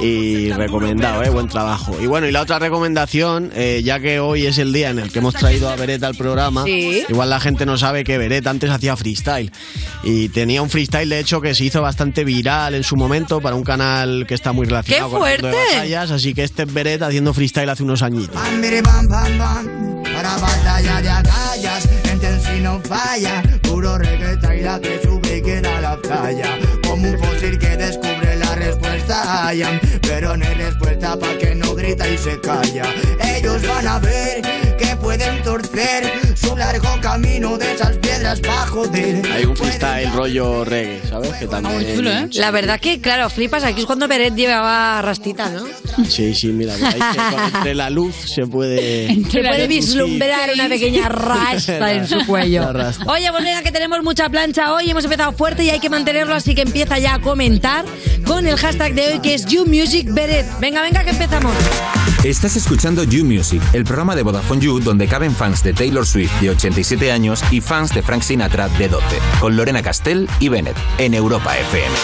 y 0.00 0.50
recomendado, 0.52 1.22
eh, 1.22 1.30
buen 1.30 1.48
trabajo. 1.48 1.96
Y 2.00 2.06
bueno, 2.06 2.26
y 2.26 2.32
la 2.32 2.42
otra 2.42 2.58
recomendación, 2.58 3.50
eh, 3.54 3.82
ya 3.84 4.00
que 4.00 4.20
hoy 4.20 4.46
es 4.46 4.58
el 4.58 4.72
día 4.72 4.90
en 4.90 4.98
el 4.98 5.10
que 5.12 5.18
hemos 5.18 5.34
traído 5.34 5.68
a 5.68 5.76
Beret 5.76 6.02
al 6.04 6.14
programa, 6.14 6.64
Sí. 6.64 7.04
igual 7.08 7.30
la 7.30 7.40
gente 7.40 7.66
no 7.66 7.76
sabe 7.78 8.04
que 8.04 8.18
Beret 8.18 8.46
antes 8.46 8.70
hacía 8.70 8.96
freestyle 8.96 9.50
y 10.02 10.28
tenía 10.28 10.62
un 10.62 10.70
freestyle 10.70 11.08
de 11.08 11.18
hecho 11.18 11.40
que 11.40 11.54
se 11.54 11.64
hizo 11.64 11.82
bastante 11.82 12.24
viral 12.24 12.74
en 12.74 12.84
su 12.84 12.96
momento 12.96 13.40
para 13.40 13.56
un 13.56 13.64
canal 13.64 14.26
que 14.26 14.34
está 14.34 14.52
muy 14.52 14.66
relacionado 14.66 15.10
¡Qué 15.10 15.18
con 15.18 15.28
el 15.28 15.42
mundo 15.42 15.48
de 15.48 15.64
batallas, 15.74 16.10
así 16.10 16.34
que 16.34 16.44
este 16.44 16.62
es 16.62 16.72
Beret 16.72 17.02
haciendo 17.02 17.34
freestyle 17.34 17.68
hace 17.68 17.82
unos 17.82 18.02
añitos. 18.02 18.34
Bam, 18.34 18.60
biri, 18.60 18.80
bam, 18.80 19.08
bam, 19.08 19.38
bam. 19.38 19.88
Para 20.14 20.36
batalla 20.38 21.02
de 21.02 21.08
agallas, 21.08 21.88
gente 22.04 22.28
en 22.28 22.40
sí 22.40 22.60
no 22.60 22.80
falla. 22.80 23.42
Puro 23.62 23.98
reggae 23.98 24.58
y 24.58 24.62
la 24.62 24.80
que 24.80 25.00
sube 25.02 25.38
y 25.38 25.42
queda 25.42 25.80
la 25.80 25.96
playa. 25.96 26.58
Como 26.86 27.08
un 27.08 27.18
fósil 27.18 27.58
que 27.58 27.76
descubre 27.76 28.36
la 28.36 28.54
respuesta. 28.54 29.46
hayan, 29.48 29.80
pero 30.02 30.36
no 30.36 30.44
hay 30.44 30.54
respuesta 30.54 31.18
para 31.18 31.38
que 31.38 31.54
no 31.54 31.74
grita 31.74 32.08
y 32.08 32.18
se 32.18 32.40
calla. 32.40 32.84
Ellos 33.36 33.66
van 33.66 33.86
a 33.86 33.98
ver 33.98 34.42
que 34.78 34.96
pueden 34.96 35.42
torcer 35.42 36.04
su 36.04 36.07
largo 36.58 37.00
camino 37.00 37.56
de 37.56 37.72
esas 37.72 37.96
piedras 37.98 38.40
para 38.40 38.66
joder. 38.66 39.22
Hay 39.32 39.44
un 39.44 39.56
freestyle 39.56 40.12
rollo 40.12 40.64
reggae, 40.64 41.00
¿sabes? 41.08 41.32
Que 41.34 41.46
también... 41.46 41.76
muy 41.76 41.96
chulo, 41.96 42.10
¿eh? 42.10 42.28
La 42.34 42.50
verdad 42.50 42.80
que, 42.80 43.00
claro, 43.00 43.30
flipas. 43.30 43.64
Aquí 43.64 43.80
es 43.80 43.86
cuando 43.86 44.08
Beret 44.08 44.34
llevaba 44.34 45.00
rastita, 45.02 45.48
¿no? 45.50 45.64
Sí, 46.08 46.34
sí, 46.34 46.48
mira, 46.48 46.74
ahí 46.74 46.80
se- 46.80 47.56
entre 47.56 47.74
la 47.74 47.90
luz 47.90 48.14
se 48.14 48.46
puede... 48.46 49.08
Se 49.30 49.40
puede 49.40 49.66
vislumbrar 49.66 50.50
una 50.52 50.68
pequeña 50.68 51.08
rasta 51.08 51.92
en 51.92 52.06
su 52.06 52.24
cuello. 52.26 52.68
Oye, 53.06 53.30
pues 53.30 53.44
venga, 53.44 53.62
que 53.62 53.72
tenemos 53.72 54.02
mucha 54.02 54.28
plancha 54.28 54.72
hoy. 54.74 54.90
Hemos 54.90 55.04
empezado 55.04 55.32
fuerte 55.32 55.64
y 55.64 55.70
hay 55.70 55.80
que 55.80 55.90
mantenerlo, 55.90 56.34
así 56.34 56.54
que 56.54 56.62
empieza 56.62 56.98
ya 56.98 57.14
a 57.14 57.20
comentar 57.20 57.84
con 58.26 58.46
el 58.46 58.56
hashtag 58.56 58.94
de 58.94 59.12
hoy 59.14 59.20
que 59.20 59.34
es 59.34 59.46
YouMusicBeret. 59.46 60.58
Venga, 60.60 60.82
venga, 60.82 61.04
que 61.04 61.10
empezamos. 61.10 61.52
Estás 62.24 62.56
escuchando 62.56 63.04
You 63.04 63.24
Music, 63.24 63.62
el 63.72 63.84
programa 63.84 64.16
de 64.16 64.24
Vodafone 64.24 64.60
You 64.60 64.80
donde 64.80 65.06
caben 65.06 65.32
fans 65.32 65.62
de 65.62 65.72
Taylor 65.72 66.04
Swift 66.04 66.32
de 66.40 66.50
87 66.50 67.12
años 67.12 67.44
y 67.52 67.60
fans 67.60 67.94
de 67.94 68.02
Frank 68.02 68.22
Sinatra 68.22 68.68
de 68.70 68.88
12, 68.88 69.04
con 69.38 69.56
Lorena 69.56 69.82
Castell 69.82 70.28
y 70.40 70.48
Bennett 70.48 70.76
en 70.98 71.14
Europa 71.14 71.56
FM. 71.56 71.94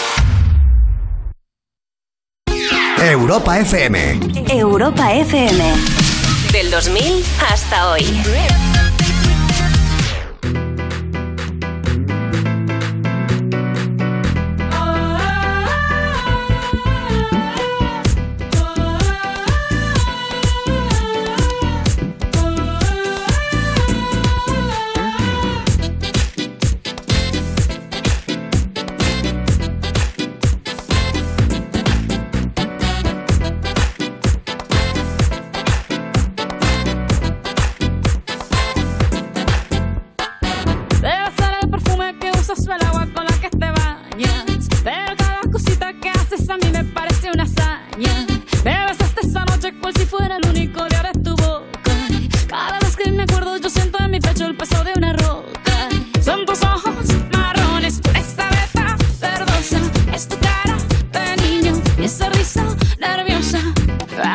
Europa 3.01 3.59
FM. 3.59 4.19
Europa 4.49 5.13
FM. 5.13 5.73
Del 6.53 6.71
2000 6.71 7.23
hasta 7.51 7.91
hoy. 7.91 8.05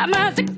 I'm 0.03 0.15
at 0.15 0.35
the 0.35 0.50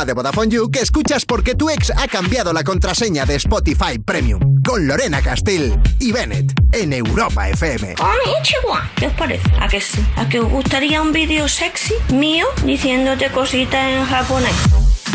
programa 0.00 0.04
de 0.04 0.12
Vodafone 0.12 0.50
You 0.50 0.70
que 0.70 0.80
escuchas 0.80 1.24
porque 1.24 1.54
tu 1.54 1.68
ex 1.68 1.92
ha 1.96 2.06
cambiado 2.08 2.52
la 2.52 2.64
contraseña 2.64 3.26
de 3.26 3.36
Spotify 3.36 3.98
Premium. 3.98 4.40
Con 4.64 4.86
Lorena 4.86 5.20
Castell 5.20 5.78
y 5.98 6.12
Bennett 6.12 6.52
en 6.72 6.92
Europa 6.92 7.48
FM. 7.48 7.94
Konnichiwa. 7.96 8.88
¿Qué 8.96 9.06
os 9.06 9.12
parece? 9.14 9.50
¿A 9.58 9.68
que 9.68 9.80
sí? 9.80 10.04
¿A 10.16 10.28
que 10.28 10.40
os 10.40 10.48
gustaría 10.48 11.02
un 11.02 11.12
vídeo 11.12 11.48
sexy 11.48 11.94
mío 12.12 12.46
diciéndote 12.64 13.30
cositas 13.30 13.88
en 13.88 14.04
japonés? 14.04 14.54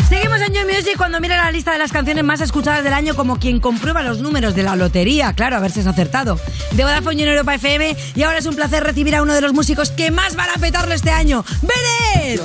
Seguimos 0.08 0.40
en 0.40 0.54
You 0.54 0.66
Music 0.66 0.96
cuando 0.96 1.20
mira 1.20 1.36
la 1.36 1.50
lista 1.50 1.72
de 1.72 1.78
las 1.78 1.90
canciones 1.90 2.22
más 2.22 2.40
escuchadas 2.40 2.84
del 2.84 2.92
año 2.92 3.16
como 3.16 3.38
quien 3.38 3.60
comprueba 3.60 4.02
los 4.02 4.20
números 4.20 4.54
de 4.54 4.62
la 4.62 4.76
lotería. 4.76 5.32
Claro, 5.32 5.56
a 5.56 5.60
ver 5.60 5.72
si 5.72 5.80
has 5.80 5.86
acertado. 5.86 6.38
De 6.72 6.84
Vodafone 6.84 7.16
You 7.16 7.22
en 7.22 7.28
Europa 7.30 7.54
FM. 7.54 7.96
Y 8.14 8.22
ahora 8.22 8.38
es 8.38 8.46
un 8.46 8.54
placer 8.54 8.84
recibir 8.84 9.16
a 9.16 9.22
uno 9.22 9.34
de 9.34 9.40
los 9.40 9.52
músicos 9.52 9.90
que 9.90 10.10
más 10.10 10.36
van 10.36 10.50
a 10.50 10.60
petarlo 10.60 10.94
este 10.94 11.10
año. 11.10 11.44
¡Bennett! 11.62 12.40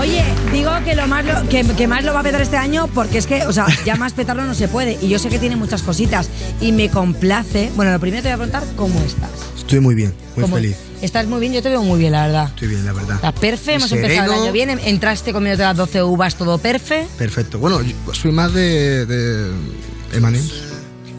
Oye, 0.00 0.24
digo 0.52 0.70
que 0.84 0.94
lo 0.94 1.06
más 1.08 1.24
lo- 1.24 1.46
que, 1.48 1.62
que 1.76 1.86
más 1.86 2.04
lo 2.04 2.14
va 2.14 2.20
a 2.20 2.22
petar 2.22 2.40
este 2.40 2.56
año 2.56 2.88
porque 2.94 3.18
es 3.18 3.26
que, 3.26 3.44
o 3.46 3.52
sea, 3.52 3.66
ya 3.84 3.96
más 3.96 4.12
petarlo 4.14 4.44
no 4.44 4.54
se 4.54 4.66
puede. 4.68 4.96
Y 5.02 5.08
yo 5.08 5.18
sé 5.18 5.28
que 5.28 5.38
tiene 5.38 5.56
muchas 5.56 5.82
cositas. 5.82 6.28
Y 6.60 6.72
me 6.72 6.88
complace. 6.88 7.70
Bueno, 7.76 7.92
lo 7.92 8.00
primero 8.00 8.22
te 8.22 8.28
voy 8.28 8.34
a 8.34 8.36
preguntar 8.36 8.64
cómo 8.76 8.98
estás. 9.00 9.30
Estoy 9.58 9.80
muy 9.80 9.94
bien, 9.94 10.14
muy 10.36 10.42
¿Cómo- 10.44 10.56
feliz. 10.56 10.76
Estás 11.02 11.26
muy 11.26 11.40
bien, 11.40 11.52
yo 11.54 11.62
te 11.62 11.68
veo 11.70 11.82
muy 11.82 11.98
bien, 11.98 12.12
la 12.12 12.26
verdad. 12.26 12.48
Estoy 12.48 12.68
bien, 12.68 12.84
la 12.84 12.92
verdad. 12.92 13.16
Está 13.16 13.32
perfe, 13.32 13.74
hemos 13.74 13.88
Sereno. 13.88 14.06
empezado 14.08 14.34
el 14.34 14.42
año 14.42 14.52
bien, 14.52 14.70
entraste 14.84 15.32
comiéndote 15.32 15.62
las 15.64 15.76
12 15.76 16.02
uvas, 16.02 16.34
todo 16.36 16.58
perfe. 16.58 17.06
Perfecto. 17.16 17.58
Bueno, 17.58 17.80
yo 17.82 17.94
soy 18.14 18.32
más 18.32 18.52
de, 18.52 19.06
de. 19.06 19.50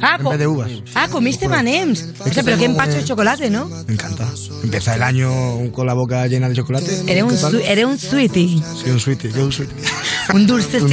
Ah, 0.01 0.15
En 0.17 0.23
co- 0.23 0.29
vez 0.31 0.39
de 0.39 0.47
uvas. 0.47 0.71
ah 0.95 1.07
comiste 1.09 1.47
manems. 1.47 2.07
O 2.19 2.33
sea, 2.33 2.43
pero 2.43 2.57
qué 2.57 2.65
empacho 2.65 2.93
de 2.97 3.03
chocolate, 3.05 3.49
¿no? 3.49 3.65
Me 3.87 3.93
encanta. 3.93 4.27
Empezar 4.63 4.97
el 4.97 5.03
año 5.03 5.71
con 5.71 5.85
la 5.87 5.93
boca 5.93 6.25
llena 6.27 6.49
de 6.49 6.55
chocolate. 6.55 7.03
Eres 7.07 7.23
un, 7.23 7.37
su- 7.37 7.57
eres 7.59 7.85
un 7.85 7.97
sweetie. 7.99 8.61
Sí, 8.83 8.89
un 8.89 8.99
sweetie. 8.99 9.31
Yo 9.31 9.45
un 9.45 9.51
sweetie. 9.51 9.75
Un 10.33 10.47
dulcecito. 10.47 10.85
un 10.85 10.91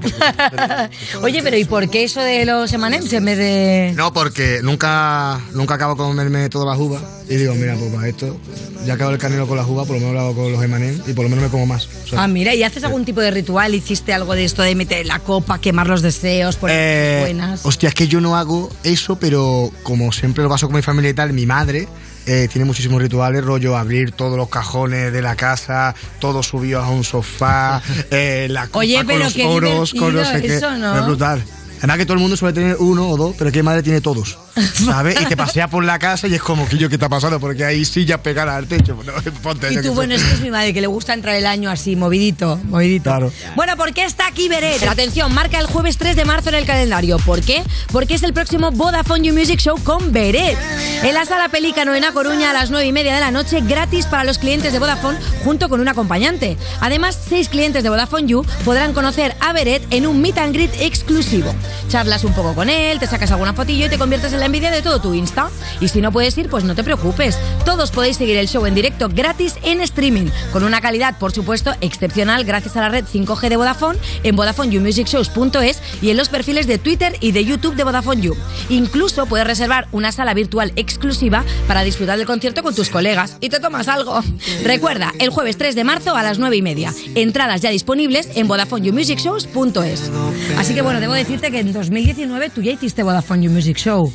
Oye, 1.22 1.42
pero 1.42 1.56
¿y 1.58 1.64
por 1.64 1.90
qué 1.90 2.04
eso 2.04 2.20
de 2.20 2.46
los 2.46 2.72
M&M's 2.72 3.12
en 3.12 3.24
vez 3.24 3.36
de...? 3.36 3.92
No, 3.96 4.12
porque 4.12 4.60
nunca, 4.62 5.38
nunca 5.52 5.74
acabo 5.74 5.94
de 5.94 5.98
comerme 5.98 6.48
todas 6.48 6.68
las 6.68 6.78
uvas. 6.78 7.02
Y 7.30 7.36
digo, 7.36 7.54
mira, 7.54 7.76
pues 7.76 7.92
para 7.94 8.08
esto, 8.08 8.36
ya 8.84 8.94
acabo 8.94 9.12
el 9.12 9.18
canelo 9.18 9.46
con 9.46 9.56
las 9.56 9.66
uvas, 9.68 9.86
por 9.86 9.94
lo 9.96 10.00
menos 10.00 10.14
lo 10.14 10.20
hago 10.20 10.34
con 10.34 10.52
los 10.52 10.62
M&M's 10.64 11.08
y 11.08 11.12
por 11.12 11.22
lo 11.24 11.28
menos 11.30 11.44
me 11.44 11.48
como 11.50 11.64
más. 11.64 11.88
O 12.04 12.08
sea, 12.08 12.24
Ah, 12.24 12.26
mira, 12.28 12.54
¿y 12.56 12.64
haces 12.64 12.82
algún 12.82 13.04
tipo 13.04 13.20
de 13.20 13.30
ritual? 13.30 13.72
¿Hiciste 13.72 14.12
algo 14.12 14.34
de 14.34 14.44
esto 14.44 14.62
de 14.62 14.74
meter 14.74 15.06
la 15.06 15.20
copa, 15.20 15.60
quemar 15.60 15.86
los 15.86 16.02
deseos, 16.02 16.56
poner 16.56 16.76
Eh, 16.78 17.18
buenas? 17.20 17.60
Hostia, 17.64 17.88
es 17.90 17.94
que 17.94 18.08
yo 18.08 18.20
no 18.20 18.36
hago 18.36 18.68
eso, 18.82 19.16
pero 19.16 19.70
como 19.84 20.10
siempre 20.10 20.42
lo 20.42 20.50
paso 20.50 20.66
con 20.66 20.74
mi 20.74 20.82
familia 20.82 21.10
y 21.10 21.14
tal, 21.14 21.32
mi 21.32 21.46
madre 21.46 21.86
eh, 22.26 22.48
tiene 22.50 22.64
muchísimos 22.64 23.00
rituales, 23.00 23.44
rollo 23.44 23.76
abrir 23.76 24.10
todos 24.10 24.36
los 24.36 24.48
cajones 24.48 25.12
de 25.12 25.22
la 25.22 25.36
casa, 25.36 25.94
todos 26.18 26.48
subidos 26.48 26.84
a 26.84 26.88
un 26.90 27.04
sofá, 27.04 27.80
eh, 28.10 28.48
la 28.50 28.66
copa 28.66 28.80
Oye, 28.80 29.04
con 29.04 29.18
los 29.20 29.34
qué 29.34 29.44
oros, 29.46 29.94
con 29.94 30.14
no 30.16 30.24
sé 30.24 30.42
qué. 30.42 30.56
eso 30.56 30.76
no. 30.76 30.98
Es 30.98 31.06
brutal. 31.06 31.42
Además 31.78 31.96
que 31.96 32.04
todo 32.04 32.14
el 32.14 32.20
mundo 32.20 32.36
suele 32.36 32.52
tener 32.52 32.76
uno 32.78 33.08
o 33.08 33.16
dos, 33.16 33.34
pero 33.38 33.50
que 33.50 33.60
mi 33.60 33.66
madre 33.66 33.82
tiene 33.82 34.02
todos, 34.02 34.36
¿sabes? 34.74 35.20
Y 35.20 35.24
te 35.26 35.36
pasea 35.36 35.68
por 35.68 35.84
la 35.84 35.98
casa 35.98 36.28
y 36.28 36.34
es 36.34 36.42
como 36.42 36.68
que 36.68 36.78
yo, 36.78 36.88
¿qué 36.88 36.96
está 36.96 37.08
pasando? 37.08 37.40
Porque 37.40 37.64
hay 37.64 37.84
sillas 37.84 38.20
pegadas 38.20 38.54
al 38.56 38.66
techo. 38.66 38.96
No, 39.04 39.12
ponte, 39.42 39.72
Y 39.72 39.80
tú, 39.82 39.94
bueno, 39.94 40.14
es 40.14 40.22
que 40.22 40.32
es 40.32 40.40
mi 40.40 40.50
madre, 40.50 40.72
que 40.72 40.80
le 40.80 40.86
gusta 40.86 41.14
entrar 41.14 41.34
el 41.34 41.46
año 41.46 41.70
así, 41.70 41.96
movidito, 41.96 42.60
movidito. 42.64 43.04
Claro. 43.04 43.32
Bueno, 43.56 43.76
¿por 43.76 43.92
qué 43.92 44.04
está 44.04 44.26
aquí 44.26 44.48
Beret? 44.48 44.82
Atención, 44.84 45.32
marca 45.34 45.58
el 45.58 45.66
jueves 45.66 45.96
3 45.96 46.16
de 46.16 46.24
marzo 46.24 46.48
en 46.50 46.56
el 46.56 46.66
calendario. 46.66 47.18
¿Por 47.18 47.40
qué? 47.40 47.62
Porque 47.92 48.14
es 48.14 48.22
el 48.22 48.32
próximo 48.32 48.70
Vodafone 48.70 49.26
You 49.26 49.34
Music 49.34 49.60
Show 49.60 49.78
con 49.82 50.12
Beret. 50.12 50.56
En 51.02 51.14
la 51.14 51.24
sala 51.24 51.48
Pelícano 51.48 51.94
en 51.94 52.04
A 52.04 52.12
Coruña 52.12 52.50
a 52.50 52.52
las 52.52 52.70
9 52.70 52.86
y 52.86 52.92
media 52.92 53.14
de 53.14 53.20
la 53.20 53.30
noche, 53.30 53.60
gratis 53.62 54.06
para 54.06 54.24
los 54.24 54.38
clientes 54.38 54.72
de 54.72 54.78
Vodafone 54.78 55.18
junto 55.44 55.68
con 55.68 55.80
un 55.80 55.88
acompañante. 55.88 56.56
Además, 56.80 57.18
seis 57.28 57.48
clientes 57.48 57.82
de 57.82 57.88
Vodafone 57.88 58.26
You 58.26 58.44
podrán 58.64 58.92
conocer 58.92 59.34
a 59.40 59.52
Beret 59.52 59.82
en 59.90 60.06
un 60.06 60.20
meet 60.20 60.38
and 60.38 60.54
greet 60.54 60.72
exclusivo. 60.80 61.54
Charlas 61.88 62.24
un 62.24 62.32
poco 62.32 62.54
con 62.54 62.68
él, 62.68 62.98
te 62.98 63.06
sacas 63.06 63.30
alguna 63.30 63.54
fotillo 63.54 63.86
y 63.86 63.88
te 63.88 63.98
conviertes 63.98 64.32
en 64.32 64.40
la 64.40 64.48
envidia 64.50 64.72
de 64.72 64.82
todo 64.82 65.00
tu 65.00 65.14
Insta. 65.14 65.48
Y 65.80 65.86
si 65.86 66.00
no 66.00 66.10
puedes 66.10 66.36
ir, 66.36 66.48
pues 66.48 66.64
no 66.64 66.74
te 66.74 66.82
preocupes. 66.82 67.38
Todos 67.64 67.92
podéis 67.92 68.16
seguir 68.16 68.36
el 68.36 68.48
show 68.48 68.66
en 68.66 68.74
directo 68.74 69.08
gratis 69.08 69.54
en 69.62 69.80
streaming, 69.80 70.26
con 70.52 70.64
una 70.64 70.80
calidad, 70.80 71.16
por 71.18 71.30
supuesto, 71.30 71.72
excepcional 71.80 72.42
gracias 72.44 72.76
a 72.76 72.80
la 72.80 72.88
red 72.88 73.04
5G 73.04 73.48
de 73.48 73.56
Vodafone 73.56 73.98
en 74.24 74.34
VodafoneYouMusicShows.es 74.34 75.80
y 76.02 76.10
en 76.10 76.16
los 76.16 76.28
perfiles 76.28 76.66
de 76.66 76.78
Twitter 76.78 77.16
y 77.20 77.30
de 77.30 77.44
YouTube 77.44 77.76
de 77.76 77.84
Vodafone 77.84 78.22
You. 78.22 78.36
Incluso 78.70 79.26
puedes 79.26 79.46
reservar 79.46 79.86
una 79.92 80.10
sala 80.10 80.34
virtual 80.34 80.72
exclusiva 80.74 81.44
para 81.68 81.82
disfrutar 81.82 82.18
del 82.18 82.26
concierto 82.26 82.64
con 82.64 82.74
tus 82.74 82.90
colegas 82.90 83.36
y 83.40 83.50
te 83.50 83.60
tomas 83.60 83.86
algo. 83.86 84.20
Recuerda, 84.64 85.12
el 85.20 85.30
jueves 85.30 85.58
3 85.58 85.76
de 85.76 85.84
marzo 85.84 86.16
a 86.16 86.24
las 86.24 86.40
9 86.40 86.56
y 86.56 86.62
media. 86.62 86.92
Entradas 87.14 87.60
ya 87.60 87.70
disponibles 87.70 88.30
en 88.34 88.48
VodafoneYouMusicShows.es. 88.48 90.10
Así 90.58 90.74
que 90.74 90.82
bueno, 90.82 90.98
debo 90.98 91.12
decirte 91.12 91.52
que 91.52 91.60
en 91.60 91.72
2019 91.72 92.50
tú 92.50 92.62
ya 92.62 92.72
hiciste 92.72 93.04
Vodafone 93.04 93.60
Show. 93.74 94.12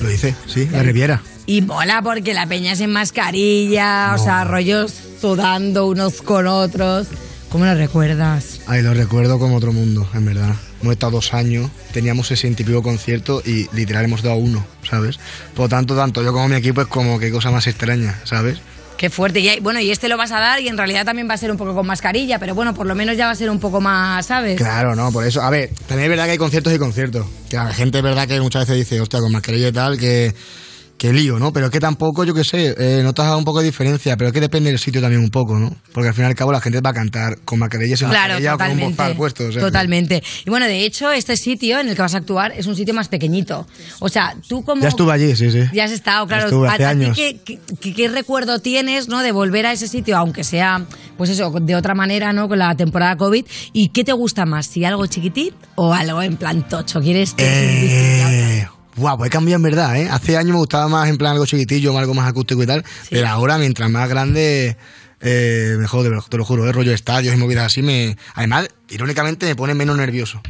Lo 0.00 0.10
hice, 0.10 0.34
sí, 0.46 0.68
la 0.70 0.82
Riviera. 0.82 1.22
Y 1.46 1.62
mola 1.62 2.00
porque 2.02 2.34
la 2.34 2.46
peña 2.46 2.72
es 2.72 2.80
en 2.80 2.90
mascarilla, 2.90 4.14
o 4.14 4.18
sea, 4.18 4.44
rollos 4.44 4.92
sudando 5.20 5.86
unos 5.86 6.22
con 6.22 6.46
otros. 6.46 7.08
¿Cómo 7.50 7.66
lo 7.66 7.74
recuerdas? 7.74 8.60
Ay, 8.66 8.82
lo 8.82 8.94
recuerdo 8.94 9.38
como 9.38 9.56
otro 9.56 9.72
mundo, 9.72 10.08
en 10.14 10.24
verdad. 10.24 10.54
Hemos 10.82 10.94
estado 10.94 11.12
dos 11.12 11.34
años, 11.34 11.70
teníamos 11.92 12.26
60 12.26 12.62
y 12.62 12.64
pico 12.64 12.82
conciertos 12.82 13.46
y 13.46 13.68
literal 13.72 14.04
hemos 14.04 14.22
dado 14.22 14.36
uno, 14.36 14.66
¿sabes? 14.88 15.18
Por 15.54 15.68
tanto, 15.68 15.94
tanto 15.94 16.22
yo 16.22 16.32
como 16.32 16.48
mi 16.48 16.56
equipo 16.56 16.80
es 16.80 16.88
como 16.88 17.18
que 17.18 17.30
cosa 17.30 17.50
más 17.50 17.66
extraña, 17.66 18.20
¿sabes? 18.24 18.58
Qué 19.04 19.10
fuerte. 19.10 19.38
Y, 19.40 19.48
hay- 19.50 19.60
bueno, 19.60 19.80
y 19.80 19.90
este 19.90 20.08
lo 20.08 20.16
vas 20.16 20.32
a 20.32 20.40
dar 20.40 20.62
y 20.62 20.68
en 20.68 20.78
realidad 20.78 21.04
también 21.04 21.28
va 21.28 21.34
a 21.34 21.36
ser 21.36 21.50
un 21.50 21.58
poco 21.58 21.74
con 21.74 21.86
mascarilla, 21.86 22.38
pero 22.38 22.54
bueno, 22.54 22.72
por 22.72 22.86
lo 22.86 22.94
menos 22.94 23.18
ya 23.18 23.26
va 23.26 23.32
a 23.32 23.34
ser 23.34 23.50
un 23.50 23.60
poco 23.60 23.78
más, 23.78 24.24
¿sabes? 24.24 24.56
Claro, 24.56 24.96
no, 24.96 25.12
por 25.12 25.26
eso. 25.26 25.42
A 25.42 25.50
ver, 25.50 25.68
también 25.86 26.04
es 26.04 26.08
verdad 26.08 26.24
que 26.24 26.30
hay 26.30 26.38
conciertos 26.38 26.72
y 26.72 26.78
conciertos. 26.78 27.26
Que 27.50 27.56
la 27.56 27.74
gente 27.74 27.98
es 27.98 28.04
verdad 28.04 28.26
que 28.26 28.40
muchas 28.40 28.62
veces 28.66 28.76
dice, 28.88 29.02
hostia, 29.02 29.20
con 29.20 29.30
mascarilla 29.30 29.68
y 29.68 29.72
tal, 29.72 29.98
que, 29.98 30.34
que 31.04 31.12
lío, 31.12 31.38
¿no? 31.38 31.52
Pero 31.52 31.66
es 31.66 31.72
que 31.72 31.80
tampoco, 31.80 32.24
yo 32.24 32.32
qué 32.32 32.44
sé, 32.44 32.74
eh, 32.78 33.02
notas 33.02 33.36
un 33.36 33.44
poco 33.44 33.58
de 33.58 33.66
diferencia, 33.66 34.16
pero 34.16 34.28
es 34.28 34.32
que 34.32 34.40
depende 34.40 34.70
del 34.70 34.78
sitio 34.78 35.02
también 35.02 35.20
un 35.22 35.28
poco, 35.28 35.58
¿no? 35.58 35.70
Porque 35.92 36.08
al 36.08 36.14
fin 36.14 36.24
y 36.24 36.28
al 36.28 36.34
cabo 36.34 36.50
la 36.50 36.62
gente 36.62 36.80
va 36.80 36.90
a 36.90 36.92
cantar 36.94 37.40
con 37.44 37.58
mascarilla 37.58 37.92
y 37.92 37.96
sin 37.98 38.08
Claro, 38.08 38.40
mascarilla 38.40 38.54
o 38.54 38.58
con 38.58 38.70
un 38.70 38.90
bozal 38.96 39.14
puesto. 39.14 39.44
o 39.48 39.52
sea, 39.52 39.60
totalmente. 39.60 40.22
Y 40.46 40.48
bueno, 40.48 40.64
de 40.66 40.86
hecho, 40.86 41.12
este 41.12 41.36
sitio 41.36 41.78
en 41.78 41.88
el 41.90 41.94
que 41.94 42.00
vas 42.00 42.14
a 42.14 42.18
actuar 42.18 42.52
es 42.56 42.66
un 42.66 42.74
sitio 42.74 42.94
más 42.94 43.08
pequeñito. 43.08 43.66
O 44.00 44.08
sea, 44.08 44.34
tú 44.48 44.62
como... 44.64 44.80
Ya 44.80 44.88
estuve 44.88 45.12
allí, 45.12 45.36
sí, 45.36 45.50
sí. 45.50 45.60
Ya 45.74 45.84
has 45.84 45.90
estado, 45.92 46.26
claro. 46.26 46.44
Estuve 46.44 46.68
¿A- 46.68 46.72
hace 46.72 46.84
a 46.86 46.88
años. 46.88 47.14
qué, 47.14 47.38
qué- 47.44 47.58
qué- 47.80 47.92
qué 47.92 48.08
recuerdo 48.08 48.60
tienes, 48.60 49.08
no, 49.08 49.20
de 49.22 49.32
volver 49.32 49.66
a 49.66 49.72
ese 49.72 49.88
sitio, 49.88 50.16
aunque 50.16 50.42
sea, 50.42 50.86
pues 51.18 51.28
eso, 51.28 51.50
de 51.60 51.76
otra 51.76 51.94
manera, 51.94 52.32
no, 52.32 52.48
con 52.48 52.58
la 52.58 52.74
temporada 52.76 53.16
COVID? 53.16 53.44
¿Y 53.74 53.90
qué 53.90 54.04
te 54.04 54.12
gusta 54.14 54.46
más, 54.46 54.68
si 54.68 54.86
algo 54.86 55.06
chiquitín 55.06 55.50
o 55.74 55.92
algo 55.92 56.22
en 56.22 56.38
plan 56.38 56.66
tocho? 56.66 57.02
¿Quieres? 57.02 57.34
Eh, 57.36 58.66
Guau, 58.96 59.16
pues 59.18 59.28
he 59.28 59.30
cambiado 59.30 59.56
en 59.56 59.62
verdad, 59.62 59.96
¿eh? 60.00 60.08
Hace 60.10 60.36
años 60.36 60.52
me 60.52 60.58
gustaba 60.58 60.88
más 60.88 61.08
en 61.08 61.16
plan 61.18 61.32
algo 61.32 61.46
chiquitillo, 61.46 61.96
algo 61.98 62.14
más 62.14 62.28
acústico 62.28 62.62
y 62.62 62.66
tal, 62.66 62.84
pero 63.10 63.26
ahora 63.28 63.58
mientras 63.58 63.90
más 63.90 64.08
grande, 64.08 64.76
eh, 65.20 65.74
mejor, 65.78 66.04
te 66.04 66.10
lo- 66.10 66.22
te 66.22 66.36
lo 66.36 66.44
juro, 66.44 66.68
¿eh? 66.68 66.72
rollo 66.72 66.92
estadios 66.92 67.34
y 67.34 67.36
movidas 67.38 67.66
así, 67.66 67.82
me... 67.82 68.16
Además, 68.34 68.68
irónicamente 68.90 69.46
me 69.46 69.56
pone 69.56 69.74
menos 69.74 69.96
nervioso. 69.96 70.40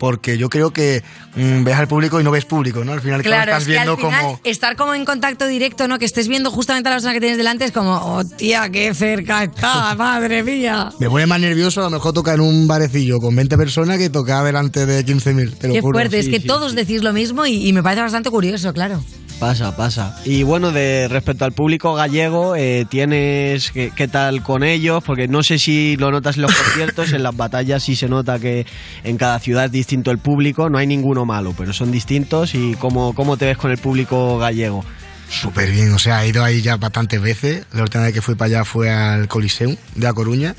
Porque 0.00 0.38
yo 0.38 0.48
creo 0.48 0.72
que 0.72 1.02
mm, 1.36 1.62
ves 1.62 1.76
al 1.76 1.86
público 1.86 2.18
y 2.18 2.24
no 2.24 2.30
ves 2.30 2.46
público, 2.46 2.82
¿no? 2.84 2.92
Al 2.92 3.02
final 3.02 3.22
Claro, 3.22 3.52
estás 3.52 3.64
es 3.64 3.68
que 3.68 3.78
al 3.78 3.84
viendo 3.84 3.96
final 3.98 4.22
como... 4.24 4.40
estar 4.44 4.74
como 4.74 4.94
en 4.94 5.04
contacto 5.04 5.46
directo, 5.46 5.86
¿no? 5.88 5.98
Que 5.98 6.06
estés 6.06 6.26
viendo 6.26 6.50
justamente 6.50 6.88
a 6.88 6.92
la 6.92 6.96
persona 6.96 7.12
que 7.12 7.20
tienes 7.20 7.36
delante 7.36 7.66
es 7.66 7.70
como, 7.72 7.92
oh 7.94 8.24
tía, 8.24 8.70
qué 8.70 8.94
cerca 8.94 9.44
está, 9.44 9.94
madre 9.98 10.42
mía. 10.42 10.88
Me 10.98 11.10
pone 11.10 11.26
más 11.26 11.38
nervioso 11.38 11.82
a 11.82 11.84
lo 11.84 11.90
mejor 11.90 12.14
tocar 12.14 12.36
en 12.36 12.40
un 12.40 12.66
barecillo 12.66 13.18
con 13.20 13.36
20 13.36 13.58
personas 13.58 13.98
que 13.98 14.08
tocar 14.08 14.42
delante 14.44 14.86
de 14.86 15.04
15.000, 15.04 15.58
te 15.58 15.68
lo 15.68 15.74
Qué 15.74 15.80
juro. 15.82 15.96
fuerte, 15.98 16.18
es 16.18 16.30
que 16.30 16.40
todos 16.40 16.74
decís 16.74 17.02
lo 17.02 17.12
mismo 17.12 17.44
y, 17.44 17.68
y 17.68 17.72
me 17.74 17.82
parece 17.82 18.00
bastante 18.00 18.30
curioso, 18.30 18.72
claro. 18.72 19.02
Pasa, 19.40 19.74
pasa. 19.74 20.14
Y 20.26 20.42
bueno, 20.42 20.70
de 20.70 21.08
respecto 21.08 21.46
al 21.46 21.52
público 21.52 21.94
gallego, 21.94 22.54
eh, 22.56 22.86
tienes 22.88 23.70
qué, 23.72 23.90
qué 23.96 24.06
tal 24.06 24.42
con 24.42 24.62
ellos, 24.62 25.02
porque 25.02 25.28
no 25.28 25.42
sé 25.42 25.58
si 25.58 25.96
lo 25.96 26.10
notas 26.10 26.36
en 26.36 26.42
los 26.42 26.54
conciertos, 26.54 27.14
en 27.14 27.22
las 27.22 27.34
batallas 27.34 27.82
sí 27.82 27.96
se 27.96 28.06
nota 28.06 28.38
que 28.38 28.66
en 29.02 29.16
cada 29.16 29.38
ciudad 29.38 29.64
es 29.64 29.72
distinto 29.72 30.10
el 30.10 30.18
público, 30.18 30.68
no 30.68 30.76
hay 30.76 30.86
ninguno 30.86 31.24
malo, 31.24 31.54
pero 31.56 31.72
son 31.72 31.90
distintos. 31.90 32.54
¿Y 32.54 32.74
cómo, 32.74 33.14
cómo 33.14 33.38
te 33.38 33.46
ves 33.46 33.56
con 33.56 33.70
el 33.70 33.78
público 33.78 34.38
gallego? 34.38 34.84
Súper 35.30 35.70
bien, 35.70 35.92
o 35.94 35.98
sea, 35.98 36.24
he 36.24 36.28
ido 36.28 36.44
ahí 36.44 36.60
ya 36.60 36.76
bastantes 36.76 37.22
veces. 37.22 37.64
La 37.72 37.82
última 37.82 38.04
vez 38.04 38.12
que 38.12 38.20
fui 38.20 38.34
para 38.34 38.46
allá 38.46 38.64
fue 38.66 38.90
al 38.90 39.26
Coliseum 39.26 39.74
de 39.94 40.06
A 40.06 40.12
Coruña, 40.12 40.54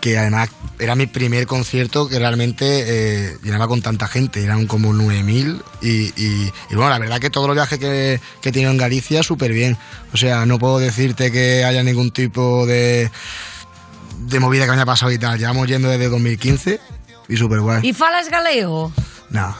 que 0.00 0.18
además 0.18 0.50
era 0.78 0.94
mi 0.94 1.06
primer 1.06 1.46
concierto 1.46 2.08
que 2.08 2.18
realmente 2.18 2.64
eh, 2.86 3.36
llenaba 3.42 3.66
con 3.66 3.82
tanta 3.82 4.06
gente, 4.06 4.42
eran 4.42 4.66
como 4.66 4.92
9.000 4.92 5.62
y, 5.80 5.88
y, 5.88 6.52
y 6.70 6.74
bueno, 6.74 6.90
la 6.90 6.98
verdad 6.98 7.20
que 7.20 7.30
todos 7.30 7.46
los 7.46 7.56
viajes 7.56 7.78
que, 7.78 8.20
que 8.40 8.48
he 8.48 8.52
tenido 8.52 8.70
en 8.70 8.76
Galicia, 8.76 9.22
súper 9.22 9.52
bien. 9.52 9.76
O 10.12 10.16
sea, 10.16 10.46
no 10.46 10.58
puedo 10.58 10.78
decirte 10.78 11.32
que 11.32 11.64
haya 11.64 11.82
ningún 11.82 12.10
tipo 12.10 12.66
de, 12.66 13.10
de 14.18 14.40
movida 14.40 14.64
que 14.64 14.70
me 14.70 14.76
haya 14.76 14.86
pasado 14.86 15.10
y 15.10 15.18
tal. 15.18 15.38
Llevamos 15.38 15.66
yendo 15.66 15.88
desde 15.88 16.08
2015 16.08 16.80
y 17.28 17.36
súper 17.36 17.60
guay. 17.60 17.80
¿Y 17.86 17.92
falas 17.92 18.28
galego? 18.28 18.92
No. 19.30 19.54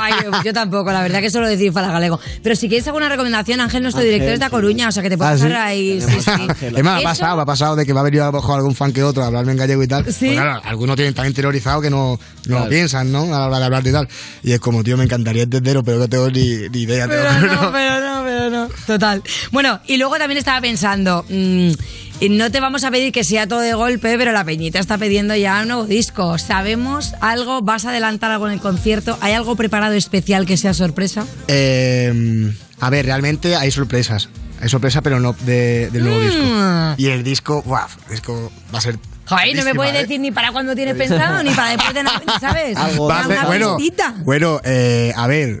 Ay, 0.00 0.14
yo, 0.44 0.52
tampoco, 0.52 0.90
la 0.92 1.00
verdad 1.02 1.20
que 1.20 1.30
solo 1.30 1.48
decir 1.48 1.72
fala 1.72 1.90
galego. 1.90 2.20
Pero 2.42 2.56
si 2.56 2.68
quieres 2.68 2.86
alguna 2.86 3.08
recomendación, 3.08 3.60
Ángel, 3.60 3.82
nuestro 3.82 4.00
Ángel, 4.00 4.12
director 4.14 4.34
es 4.34 4.40
de 4.40 4.44
A 4.46 4.50
Coruña, 4.50 4.88
o 4.88 4.92
sea 4.92 5.02
que 5.02 5.10
te 5.10 5.16
puedes 5.18 5.34
Ah, 5.34 5.36
¿sí? 5.36 5.42
pasar 5.44 5.62
ahí. 5.66 6.00
sí, 6.00 6.20
sí. 6.20 6.66
Es 6.76 6.84
más, 6.84 7.00
ha 7.00 7.02
pasado, 7.02 7.40
ha 7.40 7.46
pasado 7.46 7.76
de 7.76 7.86
que 7.86 7.92
va 7.92 8.00
a 8.00 8.04
venir 8.04 8.20
a 8.20 8.26
lo 8.26 8.32
mejor 8.32 8.56
algún 8.56 8.74
fan 8.74 8.92
que 8.92 9.02
otro 9.02 9.22
a 9.22 9.26
hablarme 9.26 9.52
en 9.52 9.58
gallego 9.58 9.82
y 9.82 9.88
tal. 9.88 10.04
Sí. 10.04 10.26
Pues 10.26 10.32
claro, 10.32 10.60
algunos 10.64 10.96
tienen 10.96 11.14
tan 11.14 11.26
interiorizado 11.26 11.80
que 11.80 11.90
no, 11.90 12.18
no 12.46 12.58
lo 12.60 12.68
piensan, 12.68 13.10
¿no? 13.12 13.24
A 13.34 13.38
la 13.40 13.46
hora 13.46 13.58
de 13.60 13.64
hablar 13.64 13.86
y 13.86 13.92
tal. 13.92 14.08
Y 14.42 14.52
es 14.52 14.60
como, 14.60 14.82
tío, 14.84 14.96
me 14.96 15.04
encantaría 15.04 15.44
entenderlo, 15.44 15.82
pero 15.82 15.98
no 15.98 16.08
tengo 16.08 16.28
ni, 16.30 16.68
ni 16.70 16.82
idea. 16.82 17.06
Pero 17.08 17.22
juro. 17.40 17.54
no, 17.62 17.72
pero 17.72 18.00
no, 18.00 18.22
pero 18.24 18.50
no. 18.50 18.68
Total. 18.86 19.22
Bueno, 19.52 19.80
y 19.86 19.96
luego 19.96 20.18
también 20.18 20.38
estaba 20.38 20.60
pensando, 20.60 21.24
mm, 21.28 21.70
y 22.20 22.28
no 22.30 22.50
te 22.50 22.60
vamos 22.60 22.82
a 22.84 22.90
pedir 22.90 23.12
que 23.12 23.24
sea 23.24 23.46
todo 23.46 23.60
de 23.60 23.74
golpe, 23.74 24.16
pero 24.16 24.32
la 24.32 24.44
Peñita 24.44 24.78
está 24.78 24.96
pidiendo 24.96 25.36
ya 25.36 25.60
un 25.62 25.68
nuevo 25.68 25.84
disco. 25.84 26.38
¿Sabemos 26.38 27.14
algo? 27.20 27.60
¿Vas 27.62 27.84
a 27.84 27.90
adelantar 27.90 28.30
algo 28.30 28.46
en 28.46 28.54
el 28.54 28.60
concierto? 28.60 29.18
¿Hay 29.20 29.34
algo 29.34 29.54
preparado 29.56 29.94
especial 29.94 30.46
que 30.46 30.56
sea 30.56 30.72
sorpresa? 30.74 31.26
Eh, 31.48 32.52
a 32.80 32.90
ver, 32.90 33.04
realmente 33.06 33.54
hay 33.56 33.70
sorpresas. 33.70 34.28
Hay 34.62 34.70
sorpresas, 34.70 35.02
pero 35.02 35.20
no 35.20 35.34
de- 35.44 35.90
del 35.90 36.04
nuevo 36.04 36.18
Mm. 36.18 36.24
disco. 36.24 36.94
Y 36.96 37.06
el 37.08 37.22
disco, 37.22 37.62
guau, 37.62 37.86
el 38.06 38.12
disco 38.12 38.50
va 38.74 38.78
a 38.78 38.80
ser. 38.80 38.98
Joder, 39.26 39.56
no 39.56 39.64
me 39.64 39.74
puedes 39.74 39.94
¿eh? 39.94 39.98
decir 39.98 40.20
ni 40.20 40.30
para 40.30 40.52
cuándo 40.52 40.74
tienes 40.74 40.94
pensado, 40.96 41.42
ni 41.42 41.50
para 41.50 41.70
después 41.70 41.92
de 41.92 42.02
Navidad, 42.02 42.34
¿sabes? 42.40 42.78
Va 42.78 42.86
a 43.22 43.26
Una 43.26 43.36
ser- 43.40 43.46
bueno, 43.46 43.76
pistita. 43.76 44.14
bueno 44.24 44.60
eh, 44.64 45.12
a 45.14 45.26
ver, 45.26 45.60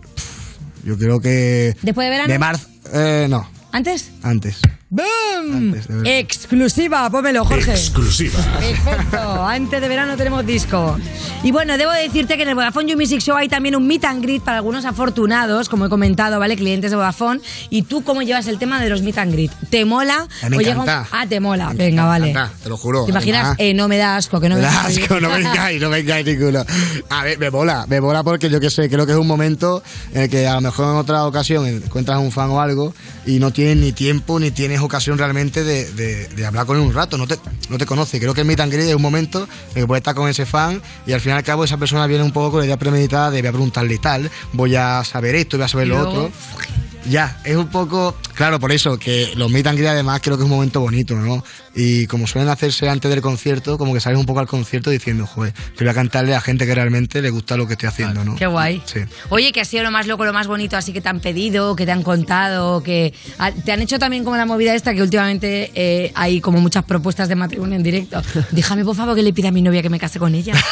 yo 0.84 0.96
creo 0.96 1.20
que. 1.20 1.76
¿Después 1.82 2.06
de 2.06 2.10
verano? 2.10 2.32
De 2.32 2.38
marzo. 2.38 2.66
Eh, 2.94 3.26
no, 3.28 3.46
¿Antes? 3.72 4.10
antes. 4.22 4.60
¡Bum! 4.96 5.74
Exclusiva, 6.04 7.10
pómelo, 7.10 7.44
Jorge. 7.44 7.70
Exclusiva. 7.72 8.38
Perfecto, 8.58 9.44
antes 9.46 9.80
de 9.80 9.88
verano 9.88 10.16
tenemos 10.16 10.46
disco. 10.46 10.96
Y 11.42 11.52
bueno, 11.52 11.76
debo 11.76 11.92
decirte 11.92 12.36
que 12.36 12.44
en 12.44 12.48
el 12.48 12.54
Vodafone 12.54 12.90
You 12.90 12.96
Music 12.96 13.20
Show 13.20 13.36
hay 13.36 13.48
también 13.48 13.76
un 13.76 13.86
meet 13.86 14.04
and 14.06 14.22
greet 14.22 14.42
para 14.42 14.56
algunos 14.58 14.86
afortunados, 14.86 15.68
como 15.68 15.84
he 15.86 15.88
comentado, 15.90 16.38
¿vale? 16.38 16.56
Clientes 16.56 16.90
de 16.90 16.96
Vodafone. 16.96 17.40
¿Y 17.68 17.82
tú 17.82 18.02
cómo 18.04 18.22
llevas 18.22 18.46
el 18.46 18.58
tema 18.58 18.80
de 18.80 18.88
los 18.88 19.02
meet 19.02 19.18
and 19.18 19.32
greet? 19.32 19.52
¿Te 19.68 19.84
mola? 19.84 20.26
A 20.42 20.48
mí 20.48 20.50
me 20.50 20.56
¿O 20.56 20.60
llega 20.60 20.76
un- 20.76 20.82
encanta. 20.88 21.08
Ah, 21.12 21.26
te 21.28 21.40
mola. 21.40 21.72
Venga, 21.74 22.04
vale. 22.06 22.28
Anda, 22.28 22.50
te 22.62 22.68
lo 22.70 22.76
juro. 22.78 23.04
¿Te 23.04 23.10
imaginas? 23.10 23.54
Eh, 23.58 23.74
no 23.74 23.88
me 23.88 23.98
da 23.98 24.16
asco, 24.16 24.40
que 24.40 24.48
no 24.48 24.54
me, 24.56 24.62
Me 24.62 24.66
da 24.68 24.80
asco, 24.86 25.20
no 25.20 25.28
vengáis, 25.34 25.80
no 25.80 25.90
vengáis 25.90 26.24
ninguno. 26.26 26.64
A 27.10 27.22
ver, 27.24 27.38
me 27.38 27.50
mola, 27.50 27.84
me 27.86 28.00
mola 28.00 28.22
porque 28.22 28.48
yo 28.48 28.60
qué 28.60 28.70
sé, 28.70 28.88
creo 28.88 29.04
que 29.04 29.12
es 29.12 29.18
un 29.18 29.26
momento 29.26 29.82
en 30.14 30.22
el 30.22 30.30
que 30.30 30.46
a 30.46 30.54
lo 30.54 30.60
mejor 30.62 30.86
en 30.92 30.96
otra 30.96 31.26
ocasión 31.26 31.66
encuentras 31.66 32.18
un 32.18 32.32
fan 32.32 32.50
o 32.50 32.60
algo 32.60 32.94
y 33.26 33.38
no 33.40 33.50
tienes 33.52 33.76
ni 33.76 33.92
tiempo 33.92 34.40
ni 34.40 34.50
tienes 34.50 34.80
ocasión 34.86 35.18
realmente 35.18 35.62
de, 35.64 35.90
de- 35.92 36.28
de 36.28 36.46
hablar 36.46 36.66
con 36.66 36.76
él 36.76 36.82
un 36.82 36.94
rato, 36.94 37.18
no 37.18 37.26
te, 37.26 37.38
no 37.68 37.78
te 37.78 37.86
conoce. 37.86 38.18
Creo 38.18 38.32
que 38.34 38.40
el 38.42 38.46
meet 38.46 38.60
and 38.60 38.72
greet 38.72 38.88
es 38.88 38.94
un 38.94 39.02
momento 39.02 39.48
en 39.74 39.82
que 39.82 39.86
puedes 39.86 40.00
estar 40.00 40.14
con 40.14 40.28
ese 40.28 40.46
fan 40.46 40.80
y 41.06 41.12
al 41.12 41.20
fin 41.20 41.32
y 41.32 41.34
al 41.36 41.42
cabo 41.44 41.64
esa 41.64 41.76
persona 41.76 42.06
viene 42.06 42.24
un 42.24 42.32
poco 42.32 42.52
con 42.52 42.60
la 42.60 42.66
idea 42.66 42.78
premeditada 42.78 43.30
de 43.30 43.40
voy 43.42 43.48
a 43.48 43.52
preguntarle 43.52 43.98
tal, 43.98 44.30
voy 44.52 44.74
a 44.76 45.02
saber 45.04 45.34
esto, 45.34 45.56
voy 45.56 45.64
a 45.64 45.68
saber 45.68 45.88
lo 45.88 45.98
otro. 46.08 46.30
Ya, 47.08 47.38
es 47.44 47.56
un 47.56 47.68
poco. 47.68 48.14
Claro, 48.34 48.60
por 48.60 48.72
eso, 48.72 48.98
que 48.98 49.32
los 49.36 49.50
meet 49.50 49.66
and 49.66 49.78
greet 49.78 49.90
además 49.90 50.20
creo 50.22 50.36
que 50.36 50.42
es 50.42 50.44
un 50.44 50.54
momento 50.54 50.80
bonito, 50.80 51.14
¿no? 51.14 51.42
Y 51.74 52.06
como 52.06 52.26
suelen 52.26 52.50
hacerse 52.50 52.88
antes 52.88 53.10
del 53.10 53.20
concierto, 53.20 53.78
como 53.78 53.94
que 53.94 54.00
sales 54.00 54.18
un 54.18 54.26
poco 54.26 54.40
al 54.40 54.46
concierto 54.46 54.90
diciendo, 54.90 55.26
joder, 55.26 55.52
que 55.52 55.84
voy 55.84 55.90
a 55.90 55.94
cantarle 55.94 56.34
a 56.34 56.40
gente 56.40 56.66
que 56.66 56.74
realmente 56.74 57.22
le 57.22 57.30
gusta 57.30 57.56
lo 57.56 57.66
que 57.66 57.74
estoy 57.74 57.88
haciendo, 57.88 58.24
¿no? 58.24 58.36
Qué 58.36 58.46
guay. 58.46 58.82
Sí. 58.84 59.00
Oye, 59.30 59.52
que 59.52 59.60
ha 59.60 59.64
sido 59.64 59.84
lo 59.84 59.90
más 59.90 60.06
loco, 60.06 60.24
lo 60.24 60.32
más 60.32 60.46
bonito, 60.46 60.76
así 60.76 60.92
que 60.92 61.00
te 61.00 61.08
han 61.08 61.20
pedido, 61.20 61.76
que 61.76 61.86
te 61.86 61.92
han 61.92 62.02
contado, 62.02 62.82
que 62.82 63.14
te 63.64 63.72
han 63.72 63.80
hecho 63.80 63.98
también 63.98 64.24
como 64.24 64.36
la 64.36 64.46
movida 64.46 64.74
esta, 64.74 64.94
que 64.94 65.02
últimamente 65.02 65.70
eh, 65.74 66.12
hay 66.14 66.40
como 66.40 66.60
muchas 66.60 66.84
propuestas 66.84 67.28
de 67.28 67.36
matrimonio 67.36 67.76
en 67.76 67.82
directo. 67.82 68.22
Déjame, 68.50 68.84
por 68.84 68.96
favor, 68.96 69.14
que 69.14 69.22
le 69.22 69.32
pida 69.32 69.48
a 69.48 69.52
mi 69.52 69.62
novia 69.62 69.82
que 69.82 69.90
me 69.90 69.98
case 69.98 70.18
con 70.18 70.34
ella. 70.34 70.54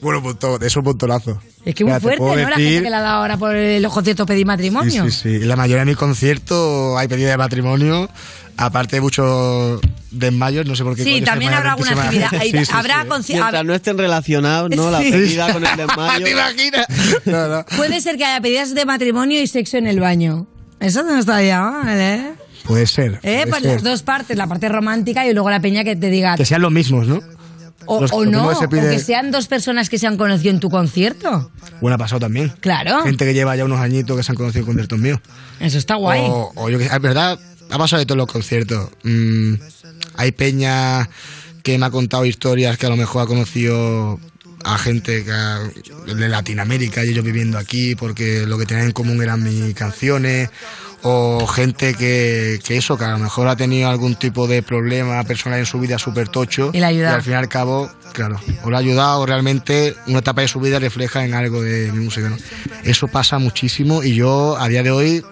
Bueno, 0.00 0.20
montón, 0.20 0.62
es 0.62 0.76
un 0.76 0.84
montonazo. 0.84 1.40
Es 1.64 1.74
que 1.74 1.84
muy 1.84 1.92
Mira, 1.92 2.00
fuerte, 2.00 2.22
¿no? 2.22 2.36
La 2.36 2.56
gente 2.56 2.82
que 2.82 2.90
le 2.90 2.96
ha 2.96 3.00
dado 3.00 3.16
ahora 3.16 3.36
por 3.36 3.54
los 3.54 3.92
conciertos 3.92 4.26
pedir 4.26 4.46
matrimonio. 4.46 5.04
Sí, 5.04 5.10
sí, 5.10 5.35
sí. 5.35 5.35
La 5.40 5.56
mayoría 5.56 5.80
de 5.80 5.86
mis 5.86 5.96
conciertos 5.96 6.98
hay 6.98 7.08
pedida 7.08 7.30
de 7.30 7.36
matrimonio, 7.36 8.08
aparte 8.56 8.96
de 8.96 9.00
muchos 9.02 9.80
desmayos, 10.10 10.66
no 10.66 10.74
sé 10.76 10.84
por 10.84 10.96
qué. 10.96 11.04
Sí, 11.04 11.20
también 11.20 11.52
habrá 11.52 11.72
alguna 11.72 11.92
actividad. 11.92 12.30
Sí, 12.42 12.50
sí, 12.64 12.72
habrá 12.72 13.06
sí. 13.22 13.32
Mientras 13.34 13.64
no 13.64 13.74
estén 13.74 13.98
relacionados, 13.98 14.70
¿no? 14.74 14.90
La 14.90 15.00
Sí. 15.00 15.10
pedida 15.10 15.52
con 15.52 15.66
el 15.66 15.76
desmayo. 15.76 16.24
¿Te 16.24 16.30
imaginas? 16.30 16.86
No, 17.24 17.48
no. 17.48 17.64
Puede 17.76 18.00
ser 18.00 18.16
que 18.16 18.24
haya 18.24 18.40
pedidas 18.40 18.74
de 18.74 18.84
matrimonio 18.84 19.40
y 19.42 19.46
sexo 19.46 19.76
en 19.76 19.86
el 19.86 20.00
baño. 20.00 20.46
Eso 20.80 21.02
no 21.02 21.18
estaría 21.18 21.60
mal, 21.60 21.98
¿eh? 22.00 22.32
Puede 22.64 22.86
ser. 22.86 23.20
¿Eh? 23.22 23.44
puede 23.44 23.46
Pues 23.48 23.62
ser. 23.62 23.72
las 23.74 23.82
dos 23.82 24.02
partes, 24.02 24.36
la 24.36 24.46
parte 24.46 24.68
romántica 24.68 25.26
y 25.26 25.32
luego 25.32 25.50
la 25.50 25.60
peña 25.60 25.84
que 25.84 25.94
te 25.96 26.10
diga. 26.10 26.36
Que 26.36 26.44
sean 26.44 26.62
los 26.62 26.72
mismos, 26.72 27.06
¿no? 27.06 27.20
O, 27.86 28.00
los- 28.00 28.12
o 28.12 28.24
lo 28.24 28.30
no, 28.30 28.48
que 28.68 28.78
o 28.96 28.98
sean 29.00 29.30
dos 29.30 29.46
personas 29.48 29.88
que 29.88 29.98
se 29.98 30.06
han 30.06 30.16
conocido 30.16 30.50
en 30.50 30.60
tu 30.60 30.70
concierto. 30.70 31.50
Bueno, 31.80 31.94
ha 31.94 31.98
pasado 31.98 32.20
también. 32.20 32.52
Claro. 32.60 33.02
Gente 33.04 33.24
que 33.24 33.34
lleva 33.34 33.54
ya 33.56 33.64
unos 33.64 33.80
añitos 33.80 34.16
que 34.16 34.22
se 34.22 34.32
han 34.32 34.36
conocido 34.36 34.60
en 34.60 34.66
conciertos 34.66 34.98
míos. 34.98 35.20
Eso 35.60 35.78
está 35.78 35.94
guay. 35.96 36.20
O, 36.24 36.52
o 36.54 36.68
yo 36.70 36.78
que 36.78 36.84
es 36.86 37.00
verdad, 37.00 37.38
ha 37.70 37.78
pasado 37.78 38.00
de 38.00 38.06
todos 38.06 38.18
los 38.18 38.26
conciertos. 38.30 38.90
Mm, 39.04 39.54
hay 40.16 40.32
peña 40.32 41.08
que 41.62 41.78
me 41.78 41.86
ha 41.86 41.90
contado 41.90 42.24
historias 42.24 42.78
que 42.78 42.86
a 42.86 42.90
lo 42.90 42.96
mejor 42.96 43.22
ha 43.22 43.26
conocido 43.26 44.20
a 44.64 44.78
gente 44.78 45.24
que 45.24 45.30
ha- 45.32 45.60
de 46.06 46.28
Latinoamérica 46.28 47.04
y 47.04 47.10
ellos 47.10 47.24
viviendo 47.24 47.58
aquí 47.58 47.94
porque 47.94 48.46
lo 48.46 48.58
que 48.58 48.66
tenían 48.66 48.86
en 48.86 48.92
común 48.92 49.22
eran 49.22 49.42
mis 49.42 49.74
canciones. 49.74 50.50
O 51.08 51.46
gente 51.46 51.94
que, 51.94 52.58
que 52.64 52.76
eso, 52.76 52.98
que 52.98 53.04
a 53.04 53.10
lo 53.10 53.18
mejor 53.18 53.46
ha 53.46 53.54
tenido 53.54 53.88
algún 53.88 54.16
tipo 54.16 54.48
de 54.48 54.60
problema 54.60 55.22
personal 55.22 55.60
en 55.60 55.66
su 55.66 55.78
vida 55.78 55.98
súper 55.98 56.28
tocho. 56.28 56.70
Y 56.72 56.80
le 56.80 56.84
ha 56.84 56.88
ayudado. 56.88 57.14
al 57.14 57.22
fin 57.22 57.34
y 57.34 57.36
al 57.36 57.48
cabo, 57.48 57.88
claro, 58.12 58.40
o 58.64 58.70
le 58.70 58.76
ha 58.76 58.80
ayudado 58.80 59.20
o 59.20 59.26
realmente 59.26 59.94
una 60.08 60.18
etapa 60.18 60.40
de 60.40 60.48
su 60.48 60.58
vida 60.58 60.80
refleja 60.80 61.24
en 61.24 61.34
algo 61.34 61.62
de 61.62 61.92
mi 61.92 62.04
música. 62.04 62.28
¿no? 62.28 62.36
Eso 62.82 63.06
pasa 63.06 63.38
muchísimo 63.38 64.02
y 64.02 64.14
yo 64.14 64.56
a 64.58 64.66
día 64.66 64.82
de 64.82 64.90
hoy 64.90 65.24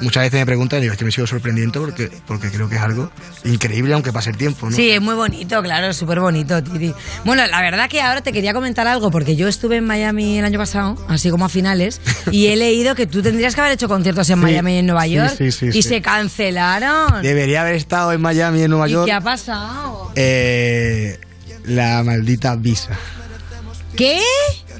muchas 0.00 0.22
veces 0.24 0.40
me 0.40 0.46
preguntan 0.46 0.78
y 0.78 0.82
digo, 0.82 0.92
es 0.92 0.98
que 0.98 1.04
me 1.04 1.10
sigo 1.12 1.26
sorprendiendo 1.26 1.80
porque, 1.80 2.10
porque 2.26 2.50
creo 2.50 2.68
que 2.68 2.76
es 2.76 2.82
algo 2.82 3.10
increíble 3.44 3.94
aunque 3.94 4.12
pase 4.12 4.30
el 4.30 4.36
tiempo, 4.36 4.68
¿no? 4.70 4.76
Sí, 4.76 4.90
es 4.90 5.00
muy 5.00 5.14
bonito, 5.14 5.62
claro, 5.62 5.92
súper 5.92 6.20
bonito, 6.20 6.62
Titi. 6.62 6.94
Bueno, 7.24 7.46
la 7.46 7.60
verdad 7.60 7.88
que 7.88 8.00
ahora 8.00 8.20
te 8.22 8.32
quería 8.32 8.52
comentar 8.54 8.86
algo, 8.86 9.10
porque 9.10 9.36
yo 9.36 9.48
estuve 9.48 9.76
en 9.76 9.84
Miami 9.86 10.38
el 10.38 10.44
año 10.44 10.58
pasado, 10.58 10.96
así 11.08 11.30
como 11.30 11.44
a 11.44 11.48
finales, 11.48 12.00
y 12.30 12.46
he 12.46 12.56
leído 12.56 12.94
que 12.94 13.06
tú 13.06 13.22
tendrías 13.22 13.54
que 13.54 13.60
haber 13.60 13.72
hecho 13.74 13.88
conciertos 13.88 14.28
en 14.30 14.36
Sí, 14.38 14.42
Miami 14.42 14.74
y 14.74 14.78
en 14.78 14.86
Nueva 14.86 15.06
York, 15.06 15.34
sí, 15.36 15.50
sí, 15.52 15.66
y 15.72 15.82
se 15.82 16.00
cancelaron. 16.02 17.22
Debería 17.22 17.62
haber 17.62 17.74
estado 17.74 18.12
en 18.12 18.20
Miami, 18.20 18.62
en 18.62 18.70
Nueva 18.70 18.88
¿Y 18.88 18.92
York. 18.92 19.06
qué 19.06 19.12
ha 19.12 19.20
pasado? 19.20 20.12
Eh, 20.16 21.18
la 21.64 22.02
maldita 22.02 22.56
visa. 22.56 22.96
¿Qué? 23.96 24.20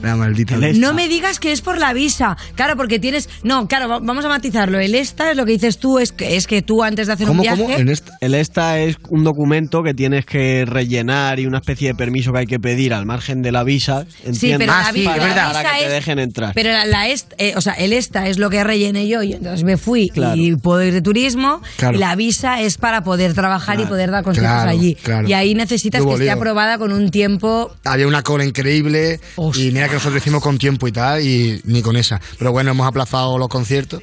La 0.03 0.17
maldita 0.17 0.57
visa. 0.57 0.79
No 0.81 0.95
me 0.95 1.09
digas 1.09 1.39
que 1.39 1.53
es 1.53 1.61
por 1.61 1.79
la 1.79 1.93
visa. 1.93 2.37
Claro, 2.55 2.77
porque 2.77 2.99
tienes. 2.99 3.29
No, 3.43 3.67
claro, 3.69 3.89
va- 3.89 3.99
vamos 4.01 4.25
a 4.25 4.29
matizarlo. 4.29 4.79
El 4.79 4.95
esta 4.95 5.31
es 5.31 5.37
lo 5.37 5.45
que 5.45 5.53
dices 5.53 5.79
tú, 5.79 5.99
es 5.99 6.13
que, 6.13 6.37
es 6.37 6.47
que 6.47 6.63
tú 6.63 6.83
antes 6.83 7.07
de 7.07 7.13
hacer 7.13 7.29
un 7.31 7.41
viaje. 7.41 7.85
El 8.21 8.35
ESTA 8.35 8.81
es 8.81 8.97
un 9.11 9.25
documento 9.25 9.83
que 9.83 9.95
tienes 9.95 10.25
que 10.27 10.65
rellenar 10.67 11.39
y 11.41 11.47
una 11.47 11.59
especie 11.59 11.89
de 11.89 11.95
permiso 11.95 12.33
que 12.33 12.39
hay 12.41 12.47
que 12.47 12.59
pedir 12.59 12.95
al 12.95 13.07
margen 13.07 13.43
de 13.43 13.53
la 13.53 13.63
visa. 13.65 14.07
Sí, 14.11 14.53
entiendo, 14.53 14.59
pero 14.61 14.73
la 14.73 14.93
vi- 14.93 15.05
para, 15.05 15.17
la 15.29 15.35
para 15.35 15.49
visa 15.61 15.63
que 15.75 15.79
te 15.81 15.87
es- 15.87 15.93
dejen 15.93 16.19
entrar. 16.19 16.53
Pero 16.55 16.71
la, 16.73 16.85
la 16.87 17.09
est- 17.09 17.33
eh, 17.39 17.53
o 17.57 17.61
sea, 17.61 17.75
el 17.75 17.93
esta 17.93 18.27
es 18.29 18.39
lo 18.39 18.51
que 18.51 18.63
rellené 18.65 19.07
yo 19.09 19.23
y 19.23 19.33
entonces 19.35 19.65
me 19.65 19.77
fui 19.77 20.09
Claro. 20.09 20.37
y 20.41 20.57
puedo 20.57 20.83
ir 20.83 20.93
de 20.93 21.03
turismo 21.03 21.61
Claro. 21.77 21.97
y 21.97 22.01
la 22.01 22.15
visa 22.17 22.61
es 22.61 22.79
para 22.79 23.03
poder 23.03 23.35
trabajar 23.35 23.79
y 23.81 23.85
poder 23.87 24.11
dar 24.11 24.25
conciertos 24.25 24.53
claro, 24.55 24.71
allí. 24.71 24.95
claro. 24.95 25.29
Y 25.29 25.33
ahí 25.33 25.55
necesitas 25.55 26.01
Hubo 26.03 26.11
que 26.11 26.15
esté 26.15 26.25
lío. 26.25 26.33
aprobada 26.35 26.79
con 26.79 26.93
un 26.93 27.11
tiempo 27.11 27.71
Había 27.85 28.07
una 28.07 28.23
cola 28.23 28.45
increíble 28.45 29.21
y 29.57 29.71
mira 29.71 29.89
que 29.91 29.95
nosotros 29.97 30.23
hicimos 30.23 30.43
con 30.43 30.59
tiempo 30.59 30.89
y 30.89 30.93
tal 30.93 31.21
y 31.25 31.61
ni 31.65 31.83
con 31.83 31.97
esa. 31.97 32.21
Pero 32.39 32.53
bueno, 32.53 32.71
hemos 32.71 32.87
aplazado 32.87 33.37
los 33.39 33.49
conciertos, 33.49 34.03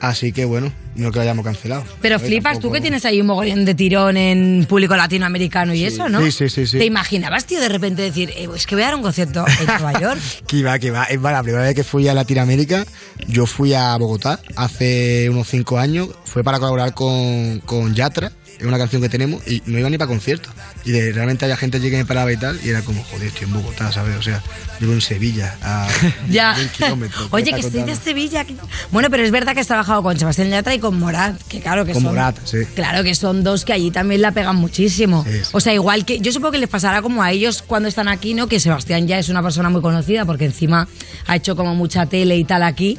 así 0.00 0.32
que 0.32 0.44
bueno, 0.44 0.72
no 0.94 1.10
que 1.10 1.16
lo 1.16 1.22
hayamos 1.22 1.44
cancelado. 1.44 1.84
Pero 2.00 2.16
¿sabes? 2.18 2.28
flipas, 2.30 2.52
Tampoco- 2.54 2.68
tú 2.68 2.72
que 2.74 2.80
tienes 2.80 3.04
ahí 3.04 3.20
un 3.20 3.26
mogollón 3.26 3.64
de 3.64 3.74
tirón 3.74 4.16
en 4.16 4.66
público 4.68 4.96
latinoamericano 4.96 5.74
y 5.74 5.84
eso, 5.84 6.08
¿no? 6.08 6.20
Sí, 6.24 6.30
sí, 6.32 6.48
sí, 6.48 6.66
sí. 6.66 6.78
¿Te 6.78 6.84
imaginabas, 6.84 7.44
tío, 7.46 7.60
de 7.60 7.68
repente 7.68 8.02
decir, 8.02 8.30
eh, 8.36 8.48
es 8.54 8.66
que 8.66 8.74
voy 8.74 8.82
a 8.82 8.86
dar 8.86 8.94
un 8.94 9.02
concierto 9.02 9.44
en 9.60 9.66
Nueva 9.66 9.92
York? 10.00 10.20
Que 10.46 10.56
iba, 10.58 10.78
que 10.78 10.86
iba. 10.88 11.04
Es 11.04 11.20
más, 11.20 11.32
la 11.32 11.42
primera 11.42 11.64
vez 11.64 11.74
que 11.74 11.84
fui 11.84 12.06
a 12.08 12.14
Latinoamérica, 12.14 12.84
yo 13.28 13.46
fui 13.46 13.74
a 13.74 13.96
Bogotá 13.96 14.40
hace 14.56 15.28
unos 15.30 15.48
cinco 15.48 15.78
años. 15.78 16.08
Fue 16.24 16.42
para 16.44 16.58
colaborar 16.58 16.94
con, 16.94 17.60
con 17.60 17.94
Yatra, 17.94 18.32
es 18.58 18.64
una 18.66 18.78
canción 18.78 19.02
que 19.02 19.08
tenemos, 19.08 19.46
y 19.46 19.62
no 19.66 19.78
iba 19.78 19.90
ni 19.90 19.98
para 19.98 20.08
conciertos. 20.08 20.52
Y 20.84 20.92
de, 20.92 21.12
realmente 21.12 21.44
había 21.44 21.56
gente 21.56 21.76
allí 21.78 21.90
que 21.90 21.96
me 21.96 22.04
paraba 22.04 22.32
y 22.32 22.36
tal, 22.36 22.58
y 22.64 22.68
era 22.70 22.82
como, 22.82 23.02
joder, 23.04 23.28
estoy 23.28 23.44
en 23.46 23.52
Bogotá, 23.54 23.90
¿sabes? 23.92 24.16
O 24.16 24.22
sea, 24.22 24.42
vivo 24.80 24.92
en 24.92 25.00
Sevilla, 25.00 25.56
a 25.62 25.88
Ya. 26.30 26.54
100 26.54 26.68
kilómetros. 26.70 27.28
¿qué 27.28 27.36
Oye, 27.36 27.52
que 27.52 27.60
estoy 27.60 27.82
de? 27.82 27.96
Sevilla. 27.96 28.44
que- 28.44 28.54
Bueno, 28.90 29.10
pero 29.10 29.22
es 29.24 29.30
verdad 29.30 29.54
que 29.54 29.60
has 29.60 29.66
trabajado 29.66 30.02
con 30.02 30.18
Sebastián 30.18 30.50
Yatra 30.50 30.74
y 30.74 30.78
con 30.78 30.98
Morat, 30.98 31.40
que 31.48 31.60
claro 31.60 31.84
que 31.84 31.92
Con 31.92 32.02
son. 32.02 32.12
Morat, 32.12 32.36
sí. 32.44 32.58
Claro 32.74 33.02
que 33.04 33.14
son 33.14 33.42
dos 33.44 33.64
que 33.64 33.72
allí 33.72 33.90
también 33.90 34.20
la 34.22 34.32
pegan 34.32 34.56
muchísimo. 34.56 35.24
O 35.52 35.60
sea, 35.60 35.72
igual 35.74 36.04
que. 36.04 36.20
Yo 36.20 36.32
supongo 36.32 36.52
que 36.52 36.58
les 36.58 36.68
pasará 36.68 37.02
como 37.02 37.22
a 37.22 37.30
ellos 37.32 37.62
cuando 37.66 37.88
están 37.88 38.08
aquí, 38.08 38.34
¿no? 38.34 38.46
Que 38.48 38.60
Sebastián 38.60 39.06
ya 39.08 39.18
es 39.18 39.28
una 39.28 39.42
persona 39.42 39.68
muy 39.70 39.80
conocida 39.82 40.24
porque 40.24 40.44
encima 40.44 40.86
ha 41.26 41.36
hecho 41.36 41.56
como 41.56 41.74
mucha 41.74 42.06
tele 42.06 42.36
y 42.36 42.44
tal 42.44 42.62
aquí. 42.62 42.98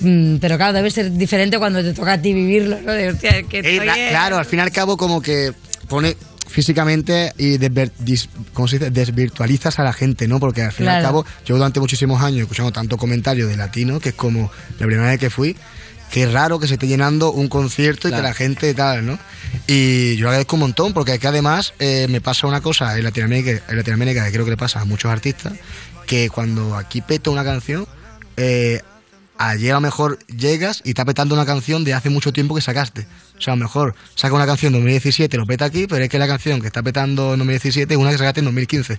Mm, 0.00 0.36
pero 0.38 0.56
claro, 0.56 0.72
debe 0.74 0.90
ser 0.90 1.10
diferente 1.12 1.58
cuando 1.58 1.82
te 1.82 1.92
toca 1.92 2.12
a 2.14 2.22
ti 2.22 2.32
vivirlo, 2.32 2.78
¿no? 2.80 2.92
De, 2.92 3.08
hostia, 3.08 3.42
que 3.44 3.58
Eh, 3.58 3.72
estoy 3.72 3.86
la- 3.86 3.98
en- 3.98 4.08
claro, 4.10 4.38
al 4.38 4.44
fin 4.44 4.58
y 4.60 4.62
al 4.62 4.70
cabo 4.72 4.96
como 4.96 5.20
que 5.20 5.52
pone 5.88 6.16
físicamente 6.46 7.32
y 7.36 7.58
desver- 7.58 7.92
dis- 8.02 8.28
¿cómo 8.52 8.66
se 8.68 8.78
dice? 8.78 8.90
desvirtualizas 8.90 9.78
a 9.78 9.84
la 9.84 9.92
gente, 9.92 10.26
¿no? 10.28 10.40
Porque 10.40 10.62
al 10.62 10.72
fin 10.72 10.86
y 10.86 10.88
al 10.88 11.02
cabo 11.02 11.24
yo 11.44 11.56
durante 11.56 11.78
muchísimos 11.80 12.22
años 12.22 12.42
escuchando 12.42 12.72
tanto 12.72 12.96
comentario 12.96 13.46
de 13.46 13.56
latino 13.56 14.00
que 14.00 14.10
es 14.10 14.14
como 14.14 14.50
la 14.78 14.86
primera 14.86 15.08
vez 15.08 15.20
que 15.20 15.30
fui, 15.30 15.56
qué 16.10 16.26
raro 16.26 16.58
que 16.58 16.66
se 16.66 16.74
esté 16.74 16.86
llenando 16.86 17.32
un 17.32 17.48
concierto 17.48 18.08
y 18.08 18.12
que 18.12 18.22
la 18.22 18.32
gente 18.34 18.72
tal, 18.74 19.04
¿no? 19.06 19.18
Y 19.66 20.16
yo 20.16 20.22
lo 20.24 20.28
agradezco 20.30 20.56
un 20.56 20.60
montón 20.60 20.92
porque 20.94 21.12
es 21.14 21.18
que 21.20 21.28
además 21.28 21.74
eh, 21.78 22.06
me 22.08 22.20
pasa 22.22 22.46
una 22.46 22.60
cosa 22.62 22.96
en 22.96 23.04
Latinoamérica, 23.04 23.62
en 23.68 23.76
Latinoamérica 23.76 24.24
que 24.24 24.32
creo 24.32 24.44
que 24.44 24.52
le 24.52 24.56
pasa 24.56 24.80
a 24.80 24.84
muchos 24.86 25.10
artistas, 25.10 25.52
que 26.06 26.30
cuando 26.30 26.76
aquí 26.76 27.02
peta 27.02 27.28
una 27.30 27.44
canción, 27.44 27.86
eh, 28.38 28.80
ayer 29.38 29.70
a 29.72 29.74
lo 29.76 29.80
mejor 29.80 30.18
llegas 30.26 30.82
y 30.84 30.90
está 30.90 31.04
petando 31.04 31.34
una 31.34 31.46
canción 31.46 31.84
de 31.84 31.94
hace 31.94 32.10
mucho 32.10 32.32
tiempo 32.32 32.54
que 32.54 32.60
sacaste. 32.60 33.06
O 33.38 33.40
sea, 33.40 33.52
a 33.52 33.56
lo 33.56 33.62
mejor 33.62 33.94
saca 34.16 34.34
una 34.34 34.46
canción 34.46 34.72
de 34.72 34.78
2017, 34.80 35.36
lo 35.36 35.46
peta 35.46 35.64
aquí, 35.66 35.86
pero 35.86 36.02
es 36.02 36.10
que 36.10 36.18
la 36.18 36.26
canción 36.26 36.60
que 36.60 36.66
está 36.66 36.82
petando 36.82 37.34
en 37.34 37.38
2017 37.38 37.94
es 37.94 37.98
una 38.00 38.10
que 38.10 38.18
sacaste 38.18 38.40
en 38.40 38.46
2015. 38.46 38.96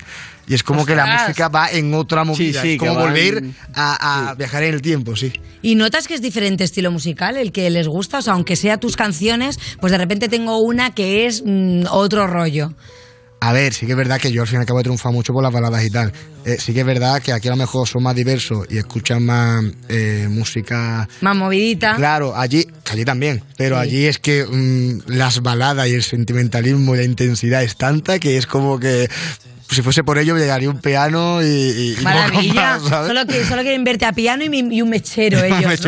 Y 0.47 0.53
es 0.53 0.63
como 0.63 0.85
que 0.85 0.95
la 0.95 1.03
Ostras. 1.03 1.23
música 1.29 1.47
va 1.49 1.69
en 1.71 1.93
otra 1.93 2.23
movida. 2.23 2.61
sí, 2.61 2.71
es 2.73 2.79
como 2.79 2.95
volver 2.95 3.37
en- 3.39 3.55
a, 3.75 4.29
a 4.29 4.35
viajar 4.35 4.63
en 4.63 4.73
el 4.75 4.81
tiempo, 4.81 5.15
sí. 5.15 5.33
¿Y 5.61 5.75
notas 5.75 6.07
que 6.07 6.13
es 6.15 6.21
diferente 6.21 6.63
estilo 6.63 6.89
musical 6.91 7.35
el 7.35 7.51
que 7.51 7.69
les 7.69 7.87
gusta? 7.89 8.19
O 8.19 8.21
sea, 8.21 8.33
aunque 8.33 8.55
sea 8.55 8.77
tus 8.77 8.95
canciones, 8.95 9.59
pues 9.81 9.91
de 9.91 9.97
repente 9.97 10.29
tengo 10.29 10.59
una 10.59 10.95
que 10.95 11.25
es 11.25 11.43
mm, 11.45 11.83
otro 11.91 12.25
rollo. 12.27 12.73
A 13.41 13.53
ver, 13.53 13.73
sí 13.73 13.85
que 13.85 13.93
es 13.93 13.97
verdad 13.97 14.19
que 14.19 14.33
yo 14.33 14.41
al 14.41 14.47
fin 14.49 14.57
y 14.57 14.59
al 14.61 14.65
cabo 14.65 14.81
he 14.81 14.83
triunfado 14.83 15.13
mucho 15.13 15.31
por 15.31 15.41
las 15.41 15.53
baladas 15.53 15.83
y 15.85 15.89
tal. 15.89 16.11
Eh, 16.45 16.57
sí 16.59 16.73
que 16.73 16.81
es 16.81 16.85
verdad 16.85 17.21
que 17.21 17.31
aquí 17.31 17.47
a 17.47 17.51
lo 17.51 17.57
mejor 17.57 17.87
son 17.87 18.03
más 18.03 18.13
diversos 18.15 18.65
y 18.69 18.77
escuchan 18.77 19.23
más 19.25 19.63
eh, 19.87 20.27
música 20.29 21.07
Más 21.21 21.35
movidita. 21.37 21.95
Claro, 21.95 22.35
allí, 22.35 22.65
que 22.83 22.91
allí 22.93 23.05
también, 23.05 23.41
pero 23.57 23.75
Sí. 23.77 23.81
allí 23.81 24.05
es 24.07 24.19
que 24.19 24.45
mm, 24.45 25.09
las 25.11 25.41
baladas 25.41 25.87
y 25.87 25.93
el 25.93 26.03
sentimentalismo 26.03 26.95
y 26.95 26.97
la 26.97 27.03
intensidad 27.05 27.63
es 27.63 27.77
tanta 27.77 28.19
que 28.19 28.37
es 28.37 28.45
como 28.45 28.77
que 28.77 29.09
si 29.69 29.81
fuese 29.83 30.03
por 30.03 30.17
ello 30.17 30.35
llegaría 30.35 30.69
un 30.69 30.81
piano 30.81 31.41
y, 31.41 31.45
y- 31.45 31.97
Maravilla. 32.01 32.79
solo, 32.79 33.25
que, 33.25 33.45
solo 33.45 33.61
quieren 33.61 33.83
verte 33.85 34.03
a 34.05 34.11
piano 34.11 34.43
y, 34.43 34.49
mi- 34.49 34.75
y 34.75 34.81
un 34.81 34.89
mechero 34.89 35.41
ellos. 35.43 35.79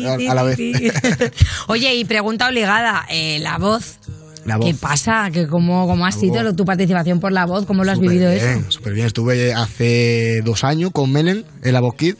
¿no? 0.00 0.30
A- 0.30 0.34
la 0.34 0.42
vez. 0.42 0.58
Oye, 1.66 1.94
y 1.96 2.04
pregunta 2.06 2.48
obligada, 2.48 3.04
eh, 3.10 3.38
la 3.40 3.58
voz. 3.58 3.98
La 4.44 4.56
voz. 4.56 4.66
¿Qué 4.66 4.74
pasa? 4.74 5.30
¿Que 5.32 5.46
cómo, 5.46 5.86
¿Cómo 5.86 6.04
ha 6.06 6.12
sido 6.12 6.42
voz. 6.44 6.56
tu 6.56 6.64
participación 6.64 7.20
por 7.20 7.32
la 7.32 7.46
voz? 7.46 7.64
¿Cómo 7.66 7.82
lo 7.84 7.90
has 7.92 7.96
Súper 7.98 8.10
vivido 8.10 8.30
bien, 8.30 8.58
eso? 8.58 8.70
Súper 8.70 8.92
bien, 8.92 9.06
estuve 9.06 9.54
hace 9.54 10.42
dos 10.44 10.64
años 10.64 10.90
con 10.92 11.10
Melen 11.12 11.44
en 11.62 11.72
la 11.72 11.80
Voz 11.80 11.94
Kid. 11.94 12.16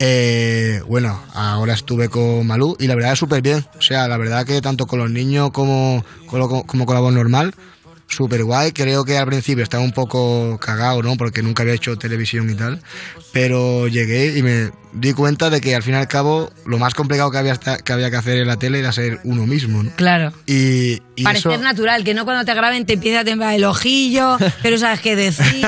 Eh, 0.00 0.80
bueno, 0.86 1.20
ahora 1.34 1.72
estuve 1.74 2.08
con 2.08 2.46
Malú 2.46 2.76
y 2.78 2.86
la 2.86 2.94
verdad 2.94 3.12
es 3.14 3.18
súper 3.18 3.42
bien. 3.42 3.64
O 3.78 3.82
sea, 3.82 4.06
la 4.06 4.16
verdad 4.16 4.46
que 4.46 4.60
tanto 4.60 4.86
con 4.86 5.00
los 5.00 5.10
niños 5.10 5.50
como 5.50 6.04
con, 6.26 6.38
lo- 6.38 6.62
como 6.64 6.86
con 6.86 6.94
la 6.94 7.00
voz 7.00 7.12
normal, 7.12 7.52
súper 8.06 8.44
guay. 8.44 8.70
Creo 8.72 9.04
que 9.04 9.18
al 9.18 9.26
principio 9.26 9.64
estaba 9.64 9.82
un 9.82 9.92
poco 9.92 10.56
cagado, 10.60 11.02
¿no? 11.02 11.16
Porque 11.16 11.42
nunca 11.42 11.64
había 11.64 11.74
hecho 11.74 11.96
televisión 11.96 12.48
y 12.48 12.54
tal. 12.54 12.80
Pero 13.32 13.88
llegué 13.88 14.38
y 14.38 14.42
me 14.42 14.70
di 14.92 15.12
cuenta 15.12 15.50
de 15.50 15.60
que 15.60 15.74
al 15.74 15.82
fin 15.82 15.94
y 15.94 15.96
al 15.98 16.08
cabo 16.08 16.50
lo 16.66 16.78
más 16.78 16.94
complicado 16.94 17.30
que 17.30 17.38
había, 17.38 17.56
que, 17.56 17.92
había 17.92 18.10
que 18.10 18.16
hacer 18.16 18.38
en 18.38 18.46
la 18.48 18.56
tele 18.56 18.78
era 18.78 18.90
ser 18.92 19.20
uno 19.24 19.46
mismo, 19.46 19.82
¿no? 19.82 19.90
Claro. 19.96 20.32
Y, 20.46 21.00
y 21.16 21.24
Parecer 21.24 21.52
eso- 21.52 21.62
natural, 21.62 22.04
que 22.04 22.14
no 22.14 22.24
cuando 22.24 22.44
te 22.44 22.54
graben 22.54 22.86
te 22.86 22.94
empieza 22.94 23.20
a 23.20 23.24
temblar 23.24 23.54
el 23.54 23.64
ojillo, 23.64 24.36
que 24.62 24.70
no 24.70 24.78
sabes 24.78 25.00
qué 25.00 25.14
decir. 25.16 25.66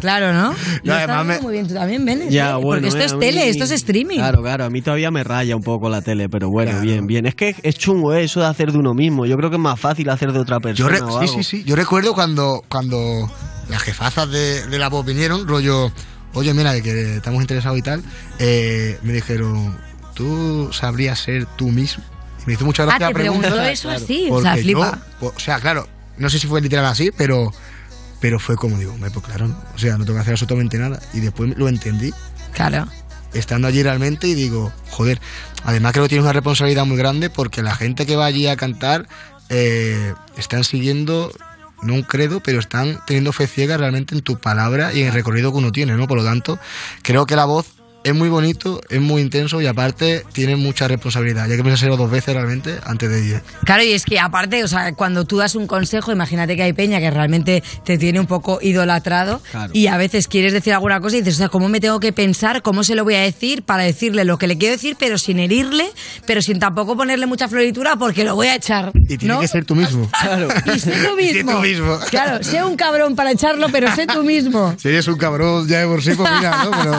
Claro, 0.00 0.32
¿no? 0.32 0.54
Y 0.82 0.88
No, 0.88 0.94
además 0.94 1.26
me- 1.26 1.40
muy 1.40 1.52
bien 1.52 1.68
tú 1.68 1.74
también, 1.74 2.04
Benes, 2.04 2.30
Ya, 2.32 2.50
¿eh? 2.50 2.54
bueno, 2.54 2.82
Porque 2.82 2.88
esto 2.88 3.14
es 3.14 3.18
tele, 3.20 3.48
esto 3.48 3.64
es 3.64 3.70
streaming. 3.72 4.16
Claro, 4.18 4.42
claro, 4.42 4.64
a 4.64 4.70
mí 4.70 4.82
todavía 4.82 5.10
me 5.10 5.22
raya 5.22 5.54
un 5.54 5.62
poco 5.62 5.88
la 5.88 6.02
tele, 6.02 6.28
pero 6.28 6.48
bueno, 6.50 6.80
bien, 6.80 7.06
bien. 7.06 7.26
Es 7.26 7.34
que 7.34 7.54
es 7.62 7.74
chungo 7.76 8.14
eh, 8.14 8.24
eso 8.24 8.40
de 8.40 8.46
hacer 8.46 8.72
de 8.72 8.78
uno 8.78 8.94
mismo. 8.94 9.26
Yo 9.26 9.36
creo 9.36 9.50
que 9.50 9.56
es 9.56 9.62
más 9.62 9.78
fácil 9.78 10.08
hacer 10.10 10.32
de 10.32 10.38
otra 10.40 10.56
Yo 10.56 10.60
persona. 10.62 10.90
re- 10.90 11.02
o 11.02 11.20
sí, 11.20 11.28
sí, 11.28 11.42
sí. 11.44 11.64
Yo 11.64 11.76
recuerdo 11.76 12.14
cuando, 12.14 12.62
cuando 12.68 13.30
las 13.68 13.82
jefazas 13.82 14.30
de, 14.30 14.66
de 14.66 14.78
la 14.78 14.88
voz 14.88 15.06
vinieron, 15.06 15.46
rollo, 15.46 15.92
oye, 16.34 16.52
mira, 16.54 16.80
que 16.80 17.16
estamos 17.16 17.40
interesados 17.40 17.78
y 17.78 17.82
tal, 17.82 18.02
eh, 18.38 18.98
me 19.02 19.12
dijeron, 19.12 19.76
¿tú 20.14 20.70
sabrías 20.72 21.18
ser 21.20 21.46
tú 21.56 21.68
mismo? 21.70 22.02
Y 22.42 22.46
me 22.46 22.52
hizo 22.54 22.64
mucha 22.64 22.84
gracia 22.84 23.06
Ah, 23.06 23.10
la 23.10 23.14
te 23.14 23.20
pregunta. 23.20 23.48
preguntó 23.48 23.68
eso 23.70 23.90
así, 23.90 24.28
o 24.30 24.40
sea, 24.42 24.56
flipa. 24.56 24.98
yo- 25.20 25.32
o 25.34 25.38
sea, 25.38 25.60
claro, 25.60 25.88
no 26.18 26.28
sé 26.30 26.38
si 26.38 26.46
fue 26.46 26.60
literal 26.60 26.86
así, 26.86 27.10
pero, 27.16 27.52
pero 28.20 28.38
fue 28.40 28.56
como 28.56 28.78
digo, 28.78 28.92
"Hombre, 28.92 29.10
pues 29.10 29.24
claro, 29.26 29.54
o 29.74 29.78
sea, 29.78 29.96
no 29.98 30.04
tengo 30.04 30.16
que 30.18 30.22
hacer 30.22 30.32
absolutamente 30.34 30.78
nada. 30.78 31.00
Y 31.14 31.20
después 31.20 31.56
lo 31.56 31.68
entendí. 31.68 32.12
Claro. 32.52 32.86
Estando 33.32 33.66
allí 33.68 33.82
realmente 33.82 34.26
y 34.28 34.34
digo, 34.34 34.72
joder, 34.90 35.20
además 35.64 35.92
creo 35.92 36.04
que 36.04 36.10
tienes 36.10 36.24
una 36.24 36.32
responsabilidad 36.34 36.84
muy 36.84 36.96
grande 36.98 37.30
porque 37.30 37.62
la 37.62 37.74
gente 37.74 38.04
que 38.06 38.14
va 38.16 38.26
allí 38.26 38.46
a 38.46 38.56
cantar 38.56 39.08
eh, 39.48 40.14
están 40.36 40.64
siguiendo, 40.64 41.32
no 41.82 41.94
un 41.94 42.02
credo, 42.02 42.40
pero 42.40 42.58
están 42.58 43.00
teniendo 43.06 43.32
fe 43.32 43.46
ciega 43.46 43.76
realmente 43.76 44.14
en 44.14 44.22
tu 44.22 44.38
palabra 44.38 44.92
y 44.92 45.02
en 45.02 45.08
el 45.08 45.12
recorrido 45.12 45.52
que 45.52 45.58
uno 45.58 45.72
tiene, 45.72 45.94
¿no? 45.94 46.06
Por 46.06 46.18
lo 46.18 46.24
tanto, 46.24 46.58
creo 47.02 47.26
que 47.26 47.36
la 47.36 47.44
voz 47.44 47.81
es 48.04 48.14
muy 48.14 48.28
bonito, 48.28 48.80
es 48.88 49.00
muy 49.00 49.22
intenso 49.22 49.60
y 49.62 49.66
aparte 49.66 50.24
tiene 50.32 50.56
mucha 50.56 50.88
responsabilidad. 50.88 51.48
Ya 51.48 51.56
que 51.56 51.62
pensárselo 51.62 51.96
dos 51.96 52.10
veces 52.10 52.34
realmente 52.34 52.78
antes 52.84 53.08
de 53.10 53.24
ir. 53.24 53.42
Claro, 53.64 53.82
y 53.84 53.92
es 53.92 54.04
que 54.04 54.18
aparte, 54.18 54.64
o 54.64 54.68
sea, 54.68 54.92
cuando 54.94 55.24
tú 55.24 55.36
das 55.38 55.54
un 55.54 55.66
consejo, 55.66 56.10
imagínate 56.12 56.56
que 56.56 56.62
hay 56.64 56.72
peña 56.72 56.98
que 57.00 57.10
realmente 57.10 57.62
te 57.84 57.98
tiene 57.98 58.18
un 58.20 58.26
poco 58.26 58.58
idolatrado 58.60 59.40
Claro. 59.50 59.70
y 59.74 59.86
a 59.86 59.96
veces 59.96 60.26
quieres 60.28 60.52
decir 60.52 60.72
alguna 60.72 61.00
cosa 61.00 61.16
y 61.16 61.20
dices, 61.20 61.34
o 61.36 61.38
sea, 61.38 61.48
¿cómo 61.48 61.68
me 61.68 61.80
tengo 61.80 62.00
que 62.00 62.12
pensar? 62.12 62.62
¿Cómo 62.62 62.82
se 62.84 62.94
lo 62.94 63.04
voy 63.04 63.14
a 63.14 63.20
decir 63.20 63.62
para 63.62 63.82
decirle 63.84 64.24
lo 64.24 64.36
que 64.38 64.46
le 64.46 64.58
quiero 64.58 64.72
decir, 64.72 64.96
pero 64.98 65.16
sin 65.18 65.38
herirle, 65.38 65.90
pero 66.26 66.42
sin 66.42 66.58
tampoco 66.58 66.96
ponerle 66.96 67.26
mucha 67.26 67.48
floritura 67.48 67.96
porque 67.96 68.24
lo 68.24 68.34
voy 68.34 68.48
a 68.48 68.56
echar? 68.56 68.90
Y 69.08 69.16
tiene 69.16 69.34
¿no? 69.34 69.40
que 69.40 69.48
ser 69.48 69.64
tú 69.64 69.74
mismo. 69.74 70.08
Claro. 70.22 70.48
Y 70.74 70.78
sé 70.78 70.90
tú 70.92 71.18
Y 71.20 71.28
sé 71.28 71.34
mismo. 71.34 71.52
tú 71.52 71.58
mismo. 71.60 71.98
Claro, 72.10 72.42
sé 72.42 72.64
un 72.64 72.76
cabrón 72.76 73.14
para 73.16 73.30
echarlo, 73.32 73.68
pero 73.70 73.94
sé 73.94 74.06
tú 74.06 74.22
mismo. 74.24 74.74
Si 74.82 74.88
eres 74.88 75.06
un 75.08 75.16
cabrón 75.16 75.68
ya 75.68 75.80
de 75.80 75.86
por 75.86 76.02
sí, 76.02 76.12
pues 76.16 76.30
mira, 76.38 76.64
¿no? 76.64 76.70
Pero... 76.70 76.98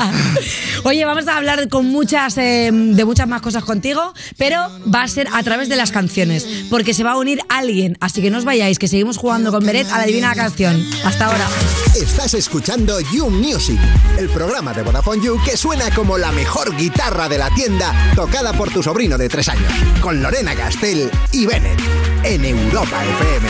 Oye, 0.94 1.06
vamos 1.06 1.28
a 1.28 1.38
hablar 1.38 1.70
con 1.70 1.88
muchas, 1.88 2.38
eh, 2.38 2.70
de 2.72 3.04
muchas 3.04 3.28
más 3.28 3.42
cosas 3.42 3.64
contigo, 3.64 4.14
pero 4.38 4.70
va 4.94 5.02
a 5.02 5.08
ser 5.08 5.28
a 5.34 5.42
través 5.42 5.68
de 5.68 5.76
las 5.76 5.92
canciones, 5.92 6.46
porque 6.70 6.94
se 6.94 7.04
va 7.04 7.14
a 7.14 7.18
unir 7.18 7.40
alguien. 7.50 7.98
Así 8.00 8.22
que 8.22 8.30
no 8.30 8.38
os 8.38 8.46
vayáis, 8.46 8.78
que 8.78 8.88
seguimos 8.88 9.18
jugando 9.18 9.52
con 9.52 9.66
Beret 9.66 9.90
a 9.90 9.98
la 9.98 10.06
divina 10.06 10.36
canción. 10.36 10.80
Hasta 11.04 11.26
ahora. 11.26 11.48
Estás 11.96 12.36
escuchando 12.36 13.00
You 13.12 13.32
Music, 13.32 13.80
el 14.20 14.30
programa 14.30 14.72
de 14.72 14.84
Vodafone 14.84 15.26
You 15.26 15.40
que 15.44 15.58
suena 15.58 15.90
como 15.96 16.20
la 16.20 16.32
mejor 16.32 16.78
guitarra 16.78 17.28
de 17.28 17.40
la 17.40 17.50
tienda, 17.56 17.92
tocada 18.16 18.54
por 18.54 18.72
tu 18.72 18.84
sobrino 18.84 19.18
de 19.18 19.30
tres 19.30 19.50
años, 19.50 19.74
con 20.00 20.22
Lorena 20.22 20.54
Castell 20.54 21.10
y 21.32 21.48
Bennett, 21.48 21.80
en 22.24 22.46
Europa 22.46 23.04
FM. 23.04 23.50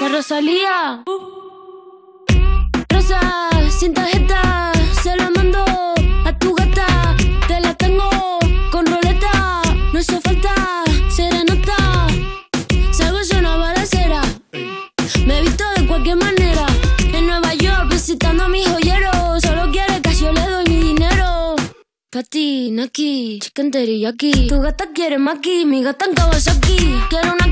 La 0.00 0.08
Rosalía. 0.08 1.04
Rosa, 2.88 3.48
sin 3.78 3.94
tarjeta, 3.94 4.72
cualquier 16.00 16.16
manera. 16.16 16.66
En 17.12 17.26
Nueva 17.26 17.54
York 17.54 17.88
visitando 17.90 18.44
a 18.44 18.48
mis 18.48 18.66
joyeros, 18.66 19.42
solo 19.42 19.70
quiere 19.70 20.00
que 20.00 20.14
yo 20.14 20.32
le 20.32 20.40
doy 20.40 20.64
mi 20.64 20.80
dinero. 20.80 21.56
Pati, 22.10 22.70
Naki, 22.70 23.38
chicken 23.40 23.70
teriyaki. 23.70 24.48
Tu 24.48 24.60
gata 24.60 24.86
quiere 24.94 25.18
maki, 25.18 25.64
mi 25.64 25.82
gata 25.82 26.06
en 26.06 26.14
Kawasaki. 26.14 26.76
Quiero 27.08 27.34
una 27.34 27.49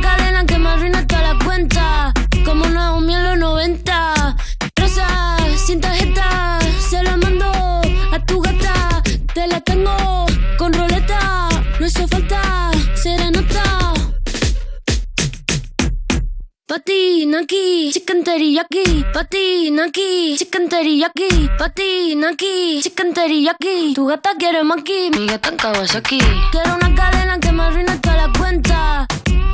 teriyaki. 18.39 19.05
Pati, 19.13 19.71
Naki, 19.71 20.37
chicken 20.39 20.69
teriyaki. 20.69 21.51
Pati, 21.59 22.15
Naki, 22.15 22.81
chicken 22.83 23.13
teriyaki. 23.13 23.95
Tu 23.95 24.07
gata 24.07 24.31
quiere 24.39 24.63
maki, 24.63 25.11
mi 25.11 25.27
gata 25.27 25.51
en 25.51 25.57
Kawasaki. 25.57 26.21
Quiero 26.53 26.77
una 26.77 26.95
cadena 26.95 27.41
que 27.41 27.51
me 27.51 27.63
arruine 27.65 27.99
toda 27.99 28.17
la 28.17 28.33
cuenta. 28.39 29.07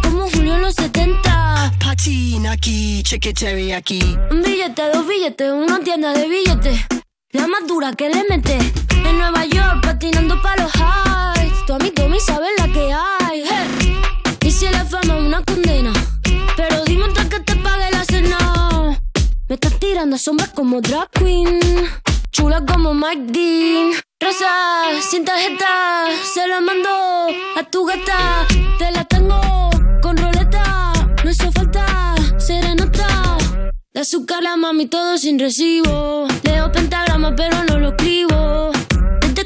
Como 0.02 0.28
Julio 0.28 0.56
en 0.56 0.62
los 0.62 0.74
70. 0.74 1.72
Pati, 1.82 2.38
Naki, 2.40 3.02
chicken 3.02 3.34
teriyaki. 3.34 4.00
Un 4.30 4.42
billete, 4.42 4.82
dos 4.92 5.06
billetes, 5.08 5.50
una 5.50 5.80
tienda 5.80 6.12
de 6.12 6.28
billetes. 6.28 6.78
La 7.32 7.46
más 7.46 7.66
dura 7.66 7.94
que 7.94 8.10
le 8.10 8.22
mete. 8.28 8.58
En 9.08 9.16
Nueva 9.16 9.46
York, 9.46 9.80
patinando 9.82 10.40
pa' 10.42 10.56
los 10.56 10.70
highs. 10.74 11.66
Tu 11.66 11.72
amigo 11.72 11.94
Tommy 11.94 12.20
sabe 12.20 12.48
la 12.58 12.66
que 12.68 12.92
hay. 12.92 13.44
Hey. 13.48 13.96
Y 14.44 14.50
si 14.50 14.68
la 14.68 14.84
fama 14.84 15.16
es 15.16 15.24
una 15.24 15.42
condena. 15.42 15.92
Pero 16.56 16.84
dime 16.84 17.04
antes 17.04 17.24
que 17.30 17.40
te. 17.40 17.53
Me 19.46 19.56
estás 19.56 19.78
tirando 19.78 20.16
sombras 20.16 20.48
como 20.50 20.80
drag 20.80 21.10
queen. 21.10 21.60
Chula 22.32 22.64
como 22.64 22.94
Mike 22.94 23.26
Dean. 23.26 23.92
Rosa, 24.18 25.02
sin 25.02 25.22
tarjeta, 25.22 26.06
se 26.32 26.48
la 26.48 26.62
mando 26.62 26.88
a 27.58 27.62
tu 27.70 27.84
gata. 27.84 28.46
Te 28.78 28.90
la 28.90 29.04
tengo 29.04 29.38
con 30.00 30.16
roleta. 30.16 30.92
No 31.22 31.30
hizo 31.30 31.52
falta 31.52 32.14
serenata. 32.38 33.36
De 33.92 34.00
azúcar 34.00 34.42
la 34.42 34.56
mami 34.56 34.86
todo 34.86 35.18
sin 35.18 35.38
recibo. 35.38 36.26
Leo 36.42 36.72
pentagrama 36.72 37.34
pero 37.36 37.64
no 37.64 37.78
lo 37.78 37.88
escribo. 37.90 38.73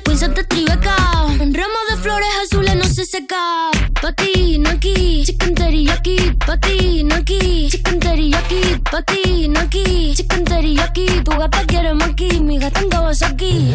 Desde 0.09 0.21
Queens 0.21 0.23
hasta 0.23 0.45
Tribeca. 0.45 0.97
Un 1.39 1.53
ramo 1.53 1.79
de 1.91 1.97
flores 1.99 2.29
azules 2.43 2.77
no 2.77 2.85
se 2.85 3.05
seca. 3.05 3.71
Pati, 4.01 4.59
Naki, 4.59 5.23
chicken 5.27 5.55
teriyaki. 5.55 6.35
Pati, 6.47 7.05
Naki, 7.05 7.69
chicken 7.71 8.01
teriyaki. 8.01 8.81
Pati, 8.91 9.49
Naki, 9.49 10.15
chicken 10.15 10.45
teriyaki. 10.45 11.07
Tu 11.23 11.31
gata 11.31 11.63
quiere 11.67 11.93
maki, 11.93 12.41
mi 12.41 12.59
gata 12.59 12.81
en 12.81 12.89
Kawasaki. 12.89 13.75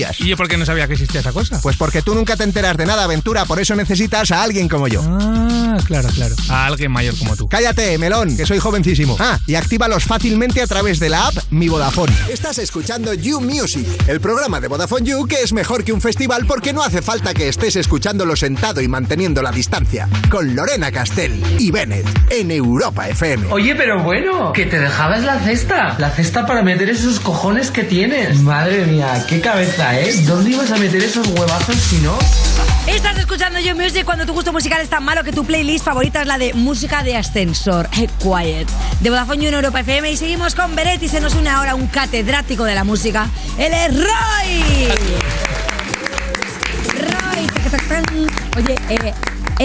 ¿Y 0.19 0.27
yo 0.27 0.37
por 0.37 0.47
qué 0.47 0.57
no 0.57 0.65
sabía 0.65 0.87
que 0.87 0.93
existía 0.93 1.19
esa 1.19 1.31
cosa? 1.31 1.59
Pues 1.61 1.77
porque 1.77 2.01
tú 2.01 2.15
nunca 2.15 2.35
te 2.35 2.43
enteras 2.43 2.77
de 2.77 2.85
nada, 2.85 3.03
aventura, 3.03 3.45
por 3.45 3.59
eso 3.59 3.75
necesitas 3.75 4.31
a 4.31 4.43
alguien 4.43 4.67
como 4.67 4.87
yo. 4.87 5.01
Ah, 5.05 5.77
claro, 5.85 6.09
claro. 6.09 6.35
A 6.49 6.65
alguien 6.67 6.91
mayor 6.91 7.17
como 7.17 7.35
tú. 7.35 7.47
Cállate, 7.47 7.97
melón, 7.97 8.35
que 8.35 8.45
soy 8.45 8.59
jovencísimo. 8.59 9.15
Ah, 9.19 9.39
y 9.47 9.55
actívalos 9.55 10.03
fácilmente 10.05 10.61
a 10.61 10.67
través 10.67 10.99
de 10.99 11.09
la 11.09 11.27
app 11.27 11.35
Mi 11.49 11.69
Vodafone. 11.69 12.13
Estás 12.29 12.57
escuchando 12.59 13.13
You 13.13 13.41
Music, 13.41 13.87
el 14.07 14.19
programa 14.19 14.59
de 14.59 14.67
Vodafone 14.67 15.05
You 15.05 15.25
que 15.25 15.41
es 15.41 15.53
mejor 15.53 15.83
que 15.83 15.93
un 15.93 16.01
festival 16.01 16.45
porque 16.45 16.73
no 16.73 16.83
hace 16.83 17.01
falta 17.01 17.33
que 17.33 17.47
estés 17.47 17.75
escuchándolo 17.75 18.35
sentado 18.35 18.81
y 18.81 18.87
manteniendo 18.87 19.41
la 19.41 19.51
distancia. 19.51 20.07
Con 20.29 20.55
Lorena 20.55 20.91
Castell 20.91 21.41
y 21.59 21.71
Bennett 21.71 22.07
en 22.29 22.51
Europa 22.51 23.07
FM. 23.09 23.47
Oye, 23.51 23.75
pero 23.75 24.01
bueno, 24.03 24.53
que 24.53 24.65
te 24.65 24.79
dejabas 24.79 25.23
la 25.23 25.39
cesta. 25.39 25.95
La 25.97 26.09
cesta 26.09 26.45
para 26.45 26.63
meter 26.63 26.89
esos 26.89 27.19
cojones 27.19 27.71
que 27.71 27.83
tienes. 27.83 28.41
Madre 28.41 28.85
mía, 28.85 29.25
qué 29.27 29.41
cabeza, 29.41 29.90
¿eh? 29.99 30.13
¿Dónde 30.25 30.51
ibas 30.51 30.71
a 30.71 30.77
meter 30.77 31.03
esos 31.03 31.27
huevazos 31.27 31.75
si 31.75 31.97
no? 31.97 32.17
Estás 32.87 33.17
escuchando 33.17 33.59
Yo 33.59 33.75
Music 33.75 34.03
cuando 34.05 34.25
tu 34.25 34.33
gusto 34.33 34.51
musical 34.51 34.81
es 34.81 34.89
tan 34.89 35.03
malo 35.03 35.23
que 35.23 35.31
tu 35.31 35.45
playlist 35.45 35.85
favorita 35.85 36.21
es 36.21 36.27
la 36.27 36.37
de 36.37 36.53
música 36.53 37.03
de 37.03 37.15
ascensor, 37.15 37.87
Hey, 37.91 38.09
Quiet, 38.19 38.67
de 38.99 39.09
Vodafone 39.09 39.43
You 39.43 39.49
en 39.49 39.55
Europa 39.55 39.81
FM. 39.81 40.11
Y 40.11 40.17
seguimos 40.17 40.55
con 40.55 40.75
Beret 40.75 41.01
y 41.03 41.07
se 41.07 41.19
nos 41.19 41.35
une 41.35 41.49
ahora 41.49 41.75
un 41.75 41.87
catedrático 41.87 42.63
de 42.63 42.75
la 42.75 42.83
música. 42.83 43.29
Él 43.57 43.73
es 43.73 43.93
Roy. 43.95 44.87
Roy. 46.97 47.47
Oye, 48.57 48.75
eh, 48.89 49.13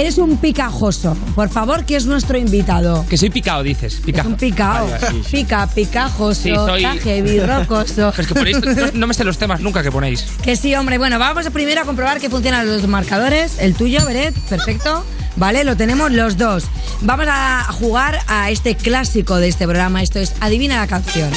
eres 0.01 0.19
un 0.19 0.37
picajoso. 0.37 1.17
Por 1.35 1.49
favor, 1.49 1.85
que 1.85 1.97
es 1.97 2.07
nuestro 2.07 2.39
invitado. 2.39 3.05
Que 3.09 3.17
soy 3.17 3.31
picado, 3.31 3.63
dices. 3.63 3.95
Es 3.95 4.01
Picado. 4.01 4.29
un 4.29 4.37
picao. 4.37 4.87
Vale, 4.91 5.07
sí, 5.11 5.23
sí. 5.25 5.37
Pica, 5.39 5.67
picajoso, 5.67 6.41
Sí, 6.43 6.55
soy- 6.55 6.83
heavy, 7.03 7.41
rocoso. 7.41 8.13
Pero 8.15 8.23
es 8.23 8.27
que 8.29 8.35
ponéis, 8.35 8.61
no, 8.65 8.87
no 8.95 9.07
me 9.07 9.15
sé 9.15 9.25
los 9.25 9.39
temas 9.39 9.61
nunca 9.61 9.83
que 9.83 9.91
ponéis. 9.91 10.23
Que 10.43 10.57
sí, 10.57 10.75
hombre. 10.75 10.99
Bueno, 10.99 11.19
vamos 11.19 11.47
primero 11.51 11.81
a 11.81 11.85
comprobar 11.85 12.21
que 12.21 12.31
funcionan 12.31 12.67
los 12.67 12.87
marcadores. 12.87 13.59
El 13.59 13.75
tuyo, 13.75 14.05
Beret, 14.07 14.35
perfecto. 14.49 15.05
¿vale? 15.37 15.65
Lo 15.65 15.77
tenemos 15.77 16.11
los 16.13 16.37
dos. 16.37 16.65
Vamos 17.03 17.27
a 17.29 17.65
jugar 17.73 18.21
a 18.27 18.51
este 18.51 18.75
clásico 18.75 19.37
de 19.37 19.49
este 19.49 19.65
programa. 19.67 20.03
Esto 20.03 20.19
es 20.19 20.33
Adivina 20.41 20.77
la 20.77 20.87
canción. 20.87 21.31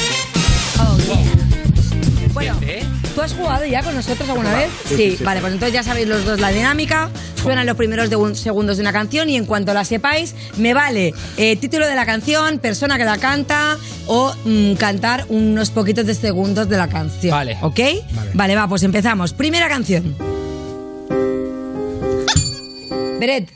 Oh, 0.78 0.96
yeah. 0.98 1.16
Bueno, 2.32 2.56
¿tú 3.20 3.24
has 3.26 3.34
jugado 3.34 3.66
ya 3.66 3.82
con 3.82 3.94
nosotros 3.94 4.26
alguna 4.30 4.54
vez? 4.54 4.70
Sí, 4.88 4.96
sí, 4.96 5.16
sí. 5.18 5.24
Vale, 5.24 5.40
pues 5.42 5.52
entonces 5.52 5.74
ya 5.74 5.82
sabéis 5.82 6.08
los 6.08 6.24
dos 6.24 6.40
la 6.40 6.48
dinámica. 6.48 7.10
Suenan 7.42 7.66
los 7.66 7.76
primeros 7.76 8.08
de 8.08 8.16
un- 8.16 8.34
segundos 8.34 8.78
de 8.78 8.82
una 8.82 8.92
canción 8.94 9.28
y 9.28 9.36
en 9.36 9.44
cuanto 9.44 9.74
la 9.74 9.84
sepáis, 9.84 10.34
me 10.56 10.72
vale 10.72 11.12
eh, 11.36 11.56
título 11.56 11.86
de 11.86 11.94
la 11.94 12.06
canción, 12.06 12.58
persona 12.60 12.96
que 12.96 13.04
la 13.04 13.18
canta 13.18 13.76
o 14.06 14.34
mm, 14.46 14.74
cantar 14.74 15.26
unos 15.28 15.70
poquitos 15.70 16.06
de 16.06 16.14
segundos 16.14 16.68
de 16.70 16.78
la 16.78 16.88
canción. 16.88 17.32
Vale. 17.32 17.58
¿Ok? 17.60 17.80
Vale. 18.32 18.56
va, 18.56 18.66
pues 18.68 18.82
empezamos. 18.84 19.34
Primera 19.34 19.68
canción. 19.68 20.16
Beret. 23.18 23.50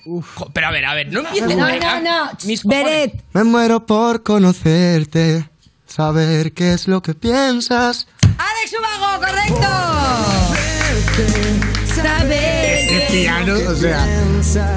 Pero 0.53 0.66
a 0.66 0.70
ver, 0.70 0.85
a 0.85 0.94
ver, 0.94 1.11
no 1.11 1.22
No, 1.22 1.29
empieces. 1.31 1.57
no, 1.57 2.00
no. 2.03 2.31
Mis 2.44 2.62
cojones. 2.62 2.85
Beret. 2.85 3.14
Me 3.33 3.44
muero 3.44 3.87
por 3.87 4.22
conocerte, 4.22 5.48
saber 5.87 6.53
qué 6.53 6.74
es 6.74 6.87
lo 6.87 7.00
que 7.00 7.14
piensas. 7.14 8.07
Alex 8.64 8.77
Ubago, 8.81 9.20
correcto. 9.20 9.68
Saber. 11.94 12.88
Qué 12.88 13.07
piano, 13.11 13.55
o 13.68 13.74
sea. 13.74 14.07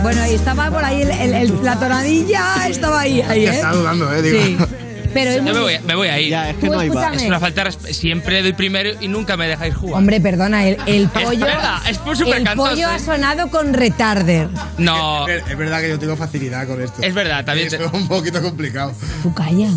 Bueno, 0.03 0.21
ahí 0.23 0.35
estaba 0.35 0.69
por 0.69 0.83
ahí 0.83 1.03
el- 1.03 1.11
el- 1.11 1.33
el- 1.33 1.63
la 1.63 1.79
tonadilla, 1.79 2.67
estaba 2.67 2.99
ahí. 2.99 3.21
ahí 3.21 3.45
¿eh? 3.45 3.49
está 3.49 3.71
dudando, 3.71 4.13
eh, 4.13 4.21
digo. 4.21 4.43
Sí. 4.43 4.57
Pero 5.13 5.29
es 5.31 5.37
Yo 5.37 5.43
muy- 5.43 5.53
me 5.53 5.59
voy, 5.61 5.79
me 5.87 5.95
voy 5.95 6.07
a 6.09 6.19
ir. 6.19 6.33
es 6.33 6.57
que 6.57 6.69
no 6.69 6.81
escúchame. 6.81 7.15
Es 7.15 7.23
una 7.23 7.39
falta 7.39 7.71
Siempre 7.71 8.41
doy 8.43 8.51
primero 8.51 8.89
y 8.99 9.07
nunca 9.07 9.37
me 9.37 9.47
dejáis 9.47 9.73
jugar. 9.73 9.99
Hombre, 9.99 10.19
perdona, 10.19 10.67
el, 10.67 10.77
el 10.85 11.07
pollo. 11.07 11.45
verdad, 11.45 11.77
es 11.89 11.97
por 11.99 12.17
súper 12.17 12.39
el 12.39 12.43
cantoso, 12.43 12.69
pollo 12.71 12.89
¿eh? 12.89 12.91
ha 12.93 12.99
sonado 12.99 13.49
con 13.49 13.73
retarder. 13.73 14.49
No. 14.77 15.25
Es, 15.29 15.43
es 15.49 15.57
verdad 15.57 15.79
que 15.79 15.89
yo 15.89 15.97
tengo 15.97 16.17
facilidad 16.17 16.67
con 16.67 16.81
esto. 16.81 17.01
Es 17.01 17.13
verdad, 17.13 17.45
también. 17.45 17.67
Es 17.73 17.79
un 17.93 18.05
poquito 18.09 18.41
complicado. 18.41 18.91
Tú 19.23 19.33
calla. 19.33 19.69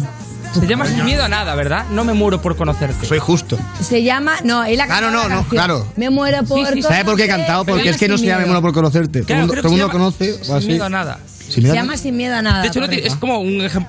Te 0.58 0.66
llamas 0.66 0.88
sin 0.88 1.04
miedo 1.04 1.22
a 1.24 1.28
nada, 1.28 1.54
¿verdad? 1.54 1.84
No 1.92 2.04
me 2.04 2.12
muero 2.12 2.42
por 2.42 2.56
conocerte. 2.56 3.06
Soy 3.06 3.18
justo. 3.20 3.56
Se 3.80 4.02
llama. 4.02 4.36
No, 4.42 4.64
él 4.64 4.80
ha 4.80 4.86
Claro, 4.86 5.06
cantado 5.06 5.28
no, 5.28 5.34
no, 5.42 5.48
claro. 5.48 5.86
Me 5.96 6.10
muero 6.10 6.42
por. 6.44 6.66
¿Sabes 6.82 7.04
por 7.04 7.16
qué 7.16 7.24
he 7.24 7.28
cantado? 7.28 7.64
Porque 7.64 7.90
es 7.90 7.96
que 7.96 8.08
no 8.08 8.18
se 8.18 8.26
llama 8.26 8.40
Me 8.40 8.46
muero 8.46 8.62
por 8.62 8.72
conocerte. 8.72 9.22
todo 9.22 9.32
el 9.34 9.38
mundo, 9.40 9.52
creo 9.52 9.62
todo 9.62 9.72
el 9.74 9.78
que 9.90 9.98
mundo 9.98 10.12
se 10.18 10.24
llama 10.24 10.32
conoce. 10.36 10.42
o 10.42 10.44
Sin 10.44 10.54
así. 10.56 10.66
miedo 10.68 10.84
a 10.84 10.88
nada. 10.88 11.18
Sin 11.48 11.66
Se 11.66 11.72
llama 11.74 11.96
sin 11.96 12.16
miedo 12.16 12.34
a 12.36 12.42
nada. 12.42 12.62
De 12.62 12.68
hecho, 12.68 12.80
no 12.80 12.88
tiene- 12.88 13.06
es 13.06 13.14
como 13.16 13.38
un, 13.40 13.58
ejem- 13.60 13.86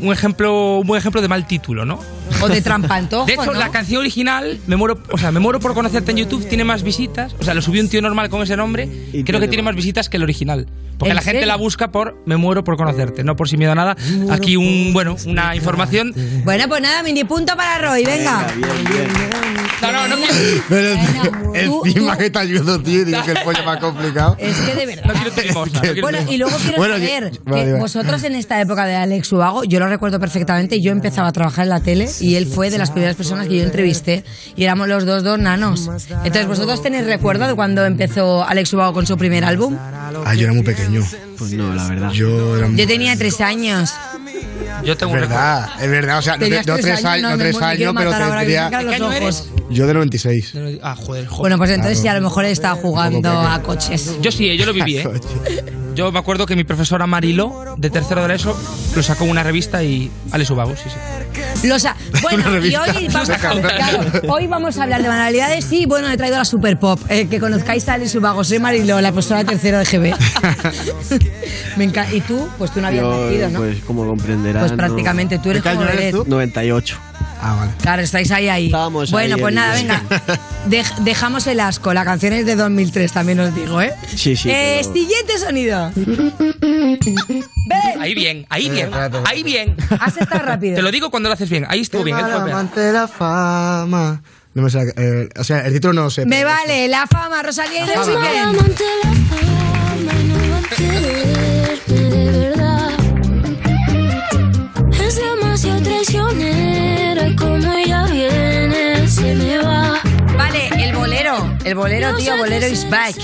un 0.00 0.12
ejemplo, 0.12 0.78
un 0.78 0.86
buen 0.86 0.98
ejemplo 1.00 1.20
de 1.22 1.28
mal 1.28 1.46
título, 1.46 1.84
¿no? 1.84 1.98
O 2.46 2.54
de 2.54 2.62
trampantojo. 2.62 3.26
De 3.26 3.34
hecho, 3.34 3.46
¿no? 3.46 3.54
la 3.54 3.70
canción 3.70 4.00
original, 4.00 4.58
me 4.66 4.76
muero, 4.76 4.98
o 5.10 5.18
sea, 5.18 5.30
me 5.32 5.40
muero 5.40 5.60
por 5.60 5.74
conocerte 5.74 6.10
en 6.12 6.18
YouTube, 6.18 6.46
tiene 6.48 6.64
más 6.64 6.82
visitas. 6.82 7.34
O 7.38 7.44
sea, 7.44 7.54
lo 7.54 7.62
subió 7.62 7.82
un 7.82 7.88
tío 7.88 8.00
normal 8.02 8.28
con 8.30 8.42
ese 8.42 8.56
nombre. 8.56 8.88
Y 9.12 9.24
creo 9.24 9.40
que 9.40 9.48
tiene 9.48 9.62
más 9.62 9.74
visitas 9.76 10.08
que 10.08 10.16
el 10.16 10.22
original. 10.22 10.66
Porque 10.98 11.10
¿En 11.10 11.16
la 11.16 11.20
gente 11.20 11.40
serio? 11.40 11.46
la 11.48 11.56
busca 11.56 11.92
por 11.92 12.22
me 12.24 12.38
muero 12.38 12.64
por 12.64 12.78
conocerte, 12.78 13.22
no 13.22 13.36
por 13.36 13.50
sin 13.50 13.58
miedo 13.58 13.72
a 13.72 13.74
nada. 13.74 13.96
Aquí 14.30 14.56
un, 14.56 14.94
bueno, 14.94 15.14
una 15.26 15.54
información. 15.54 16.14
Bueno, 16.44 16.68
pues 16.68 16.80
nada, 16.80 17.02
mini 17.02 17.22
punto 17.24 17.54
para 17.54 17.76
Roy, 17.86 18.02
venga. 18.04 18.46
No, 19.82 19.92
no, 19.92 20.08
no 20.08 20.16
quiero. 20.16 20.34
Pero 20.70 20.96
tú- 21.66 21.82
encima 21.84 22.16
que 22.16 22.30
te 22.30 22.38
ayudo, 22.38 22.80
tío, 22.80 23.02
y 23.02 23.04
digo 23.04 23.22
que 23.24 23.32
el 23.32 23.38
pollo 23.42 23.62
más 23.64 23.78
complicado. 23.78 24.36
Es 24.38 24.56
que 24.56 24.74
de 24.74 24.86
verdad. 24.86 25.14
Bueno, 26.00 26.18
y 26.30 26.38
luego 26.38 26.56
quiero 26.56 26.76
Bueno, 26.78 26.94
saber 26.94 27.30
que- 27.32 27.38
que 27.38 27.50
vale, 27.50 27.64
vale. 27.72 27.78
vosotros 27.80 28.22
en 28.24 28.34
esta 28.34 28.58
época 28.60 28.86
de 28.86 28.96
Alex 28.96 29.30
Ubago, 29.32 29.64
yo 29.64 29.78
lo 29.78 29.88
recuerdo 29.88 30.18
perfectamente, 30.18 30.80
yo 30.80 30.92
empezaba 30.92 31.28
a 31.28 31.32
trabajar 31.32 31.64
en 31.64 31.68
la 31.70 31.80
tele 31.80 32.08
y 32.20 32.35
él 32.36 32.46
fue 32.46 32.70
de 32.70 32.78
las 32.78 32.90
primeras 32.90 33.16
personas 33.16 33.48
que 33.48 33.58
yo 33.58 33.64
entrevisté 33.64 34.24
y 34.56 34.64
éramos 34.64 34.88
los 34.88 35.04
dos 35.04 35.22
dos 35.22 35.38
nanos. 35.38 35.88
Entonces, 36.24 36.46
¿vosotros 36.46 36.82
tenéis 36.82 37.06
recuerdo 37.06 37.46
de 37.46 37.54
cuando 37.54 37.84
empezó 37.84 38.44
Alex 38.44 38.72
Ubago 38.72 38.92
con 38.92 39.06
su 39.06 39.16
primer 39.16 39.44
álbum? 39.44 39.76
Ah, 40.24 40.34
yo 40.34 40.44
era 40.44 40.52
muy 40.52 40.62
pequeño. 40.62 41.02
Pues 41.38 41.52
no, 41.52 41.74
la 41.74 41.88
verdad. 41.88 42.10
Yo 42.12 42.56
era 42.56 42.68
muy. 42.68 42.76
Yo 42.76 42.86
tenía 42.86 43.16
tres 43.16 43.40
años. 43.40 43.92
Yo 44.84 44.96
tengo 44.96 45.14
Es 45.14 45.20
verdad, 45.20 45.68
es 45.80 45.90
verdad. 45.90 46.18
O 46.18 46.22
sea, 46.22 46.36
no, 46.36 46.46
tres 46.46 47.04
años, 47.04 47.30
no 47.30 47.38
tres 47.38 47.60
años, 47.60 47.94
pero 47.96 48.10
tendría. 48.10 48.70
Yo 49.70 49.86
de 49.86 49.94
96. 49.94 50.54
Ah, 50.82 50.94
joder, 50.94 51.26
joder. 51.26 51.40
Bueno, 51.40 51.58
pues 51.58 51.70
entonces 51.70 51.98
sí, 51.98 52.08
a 52.08 52.14
lo 52.14 52.20
mejor 52.20 52.44
estaba 52.44 52.76
jugando 52.76 53.30
a 53.30 53.60
coches. 53.62 54.16
Yo 54.20 54.30
sí, 54.30 54.56
yo 54.56 54.66
lo 54.66 54.72
viví, 54.72 54.98
¿eh? 54.98 55.08
Yo 55.94 56.12
me 56.12 56.18
acuerdo 56.18 56.44
que 56.44 56.54
mi 56.56 56.64
profesora 56.64 57.06
Marilo, 57.06 57.74
de 57.78 57.88
tercero 57.88 58.20
de 58.20 58.28
la 58.28 58.34
ESO, 58.34 58.54
lo 58.94 59.02
sacó 59.02 59.24
en 59.24 59.30
una 59.30 59.42
revista 59.42 59.82
y 59.82 60.10
Alex 60.30 60.50
Ubago, 60.50 60.74
sí, 60.76 60.90
sí. 60.90 61.66
Los 61.66 61.84
a- 61.86 61.96
bueno, 62.20 62.58
y 62.58 62.76
hoy 62.76 63.08
vamos, 63.10 63.30
claro, 63.40 64.00
hoy 64.28 64.46
vamos 64.46 64.76
a 64.76 64.82
hablar 64.82 65.00
de 65.02 65.08
manualidades 65.08 65.72
y 65.72 65.86
bueno, 65.86 66.10
he 66.10 66.16
traído 66.18 66.36
la 66.36 66.44
Super 66.44 66.78
Pop. 66.78 67.00
eh, 67.08 67.28
que 67.28 67.40
conozcáis 67.40 67.88
a 67.88 67.94
Alex 67.94 68.14
Ubago, 68.14 68.44
soy 68.44 68.58
Mariló, 68.58 69.00
la 69.00 69.10
profesora 69.10 69.42
tercero 69.44 69.78
de 69.78 69.84
GB. 69.86 70.14
Me 71.76 71.84
encanta. 71.84 72.14
Y 72.14 72.20
tú, 72.20 72.46
pues 72.58 72.70
tú 72.72 72.80
no 72.82 72.88
habías 72.88 73.02
Yo, 73.02 73.24
nacido, 73.24 73.50
¿no? 73.50 73.58
Pues 73.60 73.78
como 73.86 74.06
comprenderás. 74.06 74.65
Pues 74.68 74.78
prácticamente, 74.78 75.38
tú 75.38 75.50
eres 75.50 75.62
¿De 75.62 75.70
qué 75.70 75.76
como 75.76 75.88
eres 75.88 76.12
tú? 76.12 76.24
98. 76.26 76.98
Ah, 77.40 77.54
vale. 77.58 77.72
Claro, 77.82 78.02
estáis 78.02 78.30
ahí, 78.30 78.48
ahí. 78.48 78.66
Estábamos 78.66 79.10
bueno, 79.10 79.34
ahí 79.36 79.40
pues 79.40 79.54
nada, 79.54 79.74
venga. 79.74 80.02
Dej- 80.68 80.96
dejamos 81.04 81.46
el 81.46 81.60
asco. 81.60 81.92
La 81.92 82.04
canción 82.04 82.32
es 82.32 82.46
de 82.46 82.56
2003, 82.56 83.12
también 83.12 83.40
os 83.40 83.54
digo, 83.54 83.80
¿eh? 83.82 83.92
Sí, 84.14 84.34
sí. 84.36 84.48
Eh, 84.50 84.80
pero- 84.82 84.92
Siguiente 84.94 85.38
sonido. 85.38 85.92
Ahí 88.00 88.14
bien, 88.14 88.46
ahí 88.48 88.70
bien, 88.70 88.90
ahí 89.24 89.42
bien. 89.42 89.76
Has 90.00 90.16
estado 90.16 90.42
rápido. 90.46 90.76
Te 90.76 90.82
lo 90.82 90.90
digo 90.90 91.10
cuando 91.10 91.28
lo 91.28 91.34
haces 91.34 91.50
bien. 91.50 91.66
Ahí 91.68 91.80
estuvo 91.80 92.02
bien. 92.04 92.16
Amante 92.16 92.80
de 92.80 92.92
la 92.92 93.06
fama. 93.06 94.22
No 94.54 94.62
me 94.62 94.70
sale, 94.70 94.94
eh, 94.96 95.28
o 95.38 95.44
sea, 95.44 95.66
el 95.66 95.74
título 95.74 95.92
no 95.92 96.08
sé. 96.08 96.24
Me 96.24 96.42
vale, 96.42 96.88
la 96.88 97.06
fama, 97.06 97.42
Rosalía 97.42 97.84
y 97.84 97.86
The 97.86 97.92
Eres 100.78 101.35
y 106.12 107.36
como 107.36 107.56
ella 107.72 108.04
viene, 108.06 109.08
se 109.08 109.34
me 109.34 109.58
va. 109.58 110.00
Vale, 110.36 110.68
el 110.78 110.94
bolero. 110.94 111.56
El 111.64 111.74
bolero, 111.74 112.14
tío, 112.16 112.36
bolero 112.36 112.66
is 112.68 112.88
back. 112.88 113.16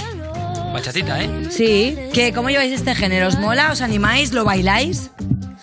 Bachatita, 0.73 1.23
¿eh? 1.23 1.31
Sí. 1.51 1.97
¿Qué, 2.13 2.33
¿Cómo 2.33 2.49
lleváis 2.51 2.73
este 2.73 2.95
género? 2.95 3.29
¿Os 3.29 3.39
mola? 3.39 3.71
¿Os 3.71 3.83
animáis? 3.83 4.33
¿Lo 4.33 4.45
bailáis? 4.45 5.11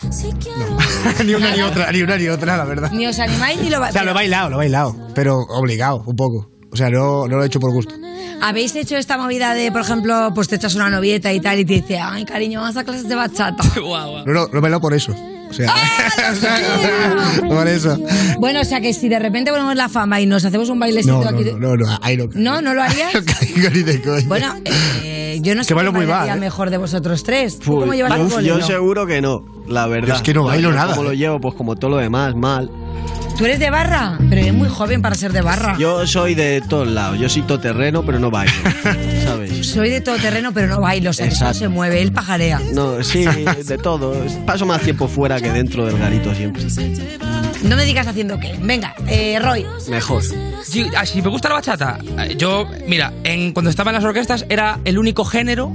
ni 1.25 1.33
una 1.33 1.55
ni 1.55 1.61
otra, 1.61 1.91
ni 1.91 2.01
una 2.01 2.17
ni 2.17 2.27
otra, 2.29 2.55
la 2.57 2.63
verdad. 2.65 2.91
Ni 2.91 3.05
os 3.07 3.19
animáis 3.19 3.59
ni 3.61 3.69
lo 3.69 3.77
O 3.77 3.81
bailáis. 3.81 3.93
sea, 3.93 4.03
lo 4.03 4.11
he 4.11 4.13
bailado, 4.13 4.49
lo 4.49 4.55
he 4.55 4.59
bailado, 4.59 4.95
pero 5.13 5.37
obligado, 5.37 6.03
un 6.05 6.15
poco. 6.15 6.49
O 6.71 6.75
sea, 6.75 6.89
no, 6.89 7.27
no 7.27 7.37
lo 7.37 7.43
he 7.43 7.47
hecho 7.47 7.59
por 7.59 7.71
gusto. 7.71 7.95
¿Habéis 8.41 8.75
hecho 8.75 8.95
esta 8.95 9.17
movida 9.17 9.53
de, 9.53 9.71
por 9.71 9.81
ejemplo, 9.81 10.31
pues 10.33 10.47
te 10.47 10.55
echas 10.55 10.75
una 10.75 10.89
novieta 10.89 11.33
y 11.33 11.41
tal 11.41 11.59
y 11.59 11.65
te 11.65 11.73
dice, 11.73 11.99
ay, 11.99 12.23
cariño, 12.25 12.61
vamos 12.61 12.77
a 12.77 12.83
clases 12.83 13.09
de 13.09 13.15
bachata? 13.15 13.63
No, 13.75 14.23
no, 14.25 14.47
lo 14.47 14.57
he 14.57 14.61
bailado 14.61 14.79
por 14.81 14.93
eso. 14.93 15.13
O 15.49 15.53
sea, 15.53 15.73
o 16.31 16.35
sea, 16.35 17.47
por 17.47 17.67
eso. 17.67 17.97
Bueno, 18.39 18.61
o 18.61 18.65
sea 18.65 18.81
que 18.81 18.93
si 18.93 19.09
de 19.09 19.19
repente 19.19 19.51
ponemos 19.51 19.75
la 19.75 19.89
fama 19.89 20.21
y 20.21 20.25
nos 20.25 20.45
hacemos 20.45 20.69
un 20.69 20.79
bailecito 20.79 21.17
No, 21.17 21.23
no, 21.23 21.29
aquí... 21.29 21.43
de- 21.43 21.53
no, 21.53 21.75
no, 21.75 21.85
no, 21.85 21.99
ahí 22.01 22.17
no. 22.17 22.25
¿No? 22.33 22.61
¿No 22.61 22.73
lo 22.73 22.83
harías? 22.83 23.11
caigo 23.25 23.69
ni 23.71 23.83
de 23.83 24.01
coña. 24.01 24.27
Bueno, 24.27 24.55
eh, 24.65 25.39
yo 25.41 25.55
no 25.55 25.63
sé 25.63 25.73
quién 25.73 25.93
muy 25.93 26.05
mal, 26.05 26.29
¿eh? 26.29 26.35
mejor 26.35 26.69
de 26.69 26.77
vosotros 26.77 27.23
tres. 27.23 27.59
¿Tú 27.59 27.73
Uy, 27.75 27.79
cómo 27.81 27.93
llevas 27.93 28.11
el 28.13 28.45
yo, 28.45 28.59
yo 28.59 28.65
seguro 28.65 29.05
que 29.05 29.21
no, 29.21 29.43
la 29.67 29.87
verdad. 29.87 30.15
es 30.17 30.21
que 30.21 30.33
no 30.33 30.43
bailo 30.43 30.69
Yo 30.69 30.75
nada. 30.75 30.95
¿Cómo 30.95 31.07
lo 31.07 31.13
llevo? 31.13 31.39
Pues 31.41 31.55
como 31.55 31.75
todo 31.75 31.91
lo 31.91 31.97
demás, 31.97 32.35
mal. 32.35 32.69
¿Tú 33.39 33.45
eres 33.45 33.59
de 33.59 33.69
barra? 33.69 34.17
Pero 34.29 34.41
eres 34.41 34.53
muy 34.53 34.67
joven 34.67 35.01
para 35.01 35.15
ser 35.15 35.31
de 35.31 35.41
barra. 35.41 35.77
Yo 35.77 36.05
soy 36.05 36.35
de 36.35 36.59
todos 36.59 36.89
lados. 36.89 37.17
Yo 37.17 37.29
soy 37.29 37.43
todoterreno, 37.43 38.03
pero 38.03 38.19
no 38.19 38.29
bailo. 38.29 38.51
¿Sabes? 39.23 39.65
Soy 39.65 39.89
de 39.89 40.01
todo 40.01 40.17
terreno, 40.17 40.51
pero 40.53 40.67
no 40.67 40.81
bailo. 40.81 41.11
O 41.11 41.13
sea, 41.13 41.25
Exacto. 41.27 41.59
se 41.59 41.67
mueve, 41.69 42.01
él 42.01 42.11
pajarea. 42.11 42.59
No, 42.73 43.01
sí, 43.01 43.23
de 43.23 43.77
todo. 43.77 44.13
Paso 44.45 44.65
más 44.65 44.81
tiempo 44.81 45.07
fuera 45.07 45.39
que 45.39 45.51
dentro 45.51 45.85
del 45.85 45.97
garito 45.97 46.35
siempre. 46.35 46.63
No 47.63 47.77
me 47.77 47.85
digas 47.85 48.07
haciendo 48.07 48.37
qué. 48.39 48.57
Venga, 48.61 48.93
eh, 49.07 49.39
Roy. 49.39 49.65
Mejor. 49.89 50.21
Sí, 50.63 50.85
ah, 50.97 51.05
si 51.05 51.21
me 51.21 51.29
gusta 51.29 51.49
la 51.49 51.55
bachata, 51.55 51.97
eh, 52.19 52.35
yo, 52.37 52.67
mira, 52.87 53.13
en, 53.23 53.53
cuando 53.53 53.69
estaba 53.69 53.91
en 53.91 53.95
las 53.95 54.03
orquestas 54.03 54.45
era 54.49 54.79
el 54.85 54.97
único 54.97 55.23
género 55.23 55.73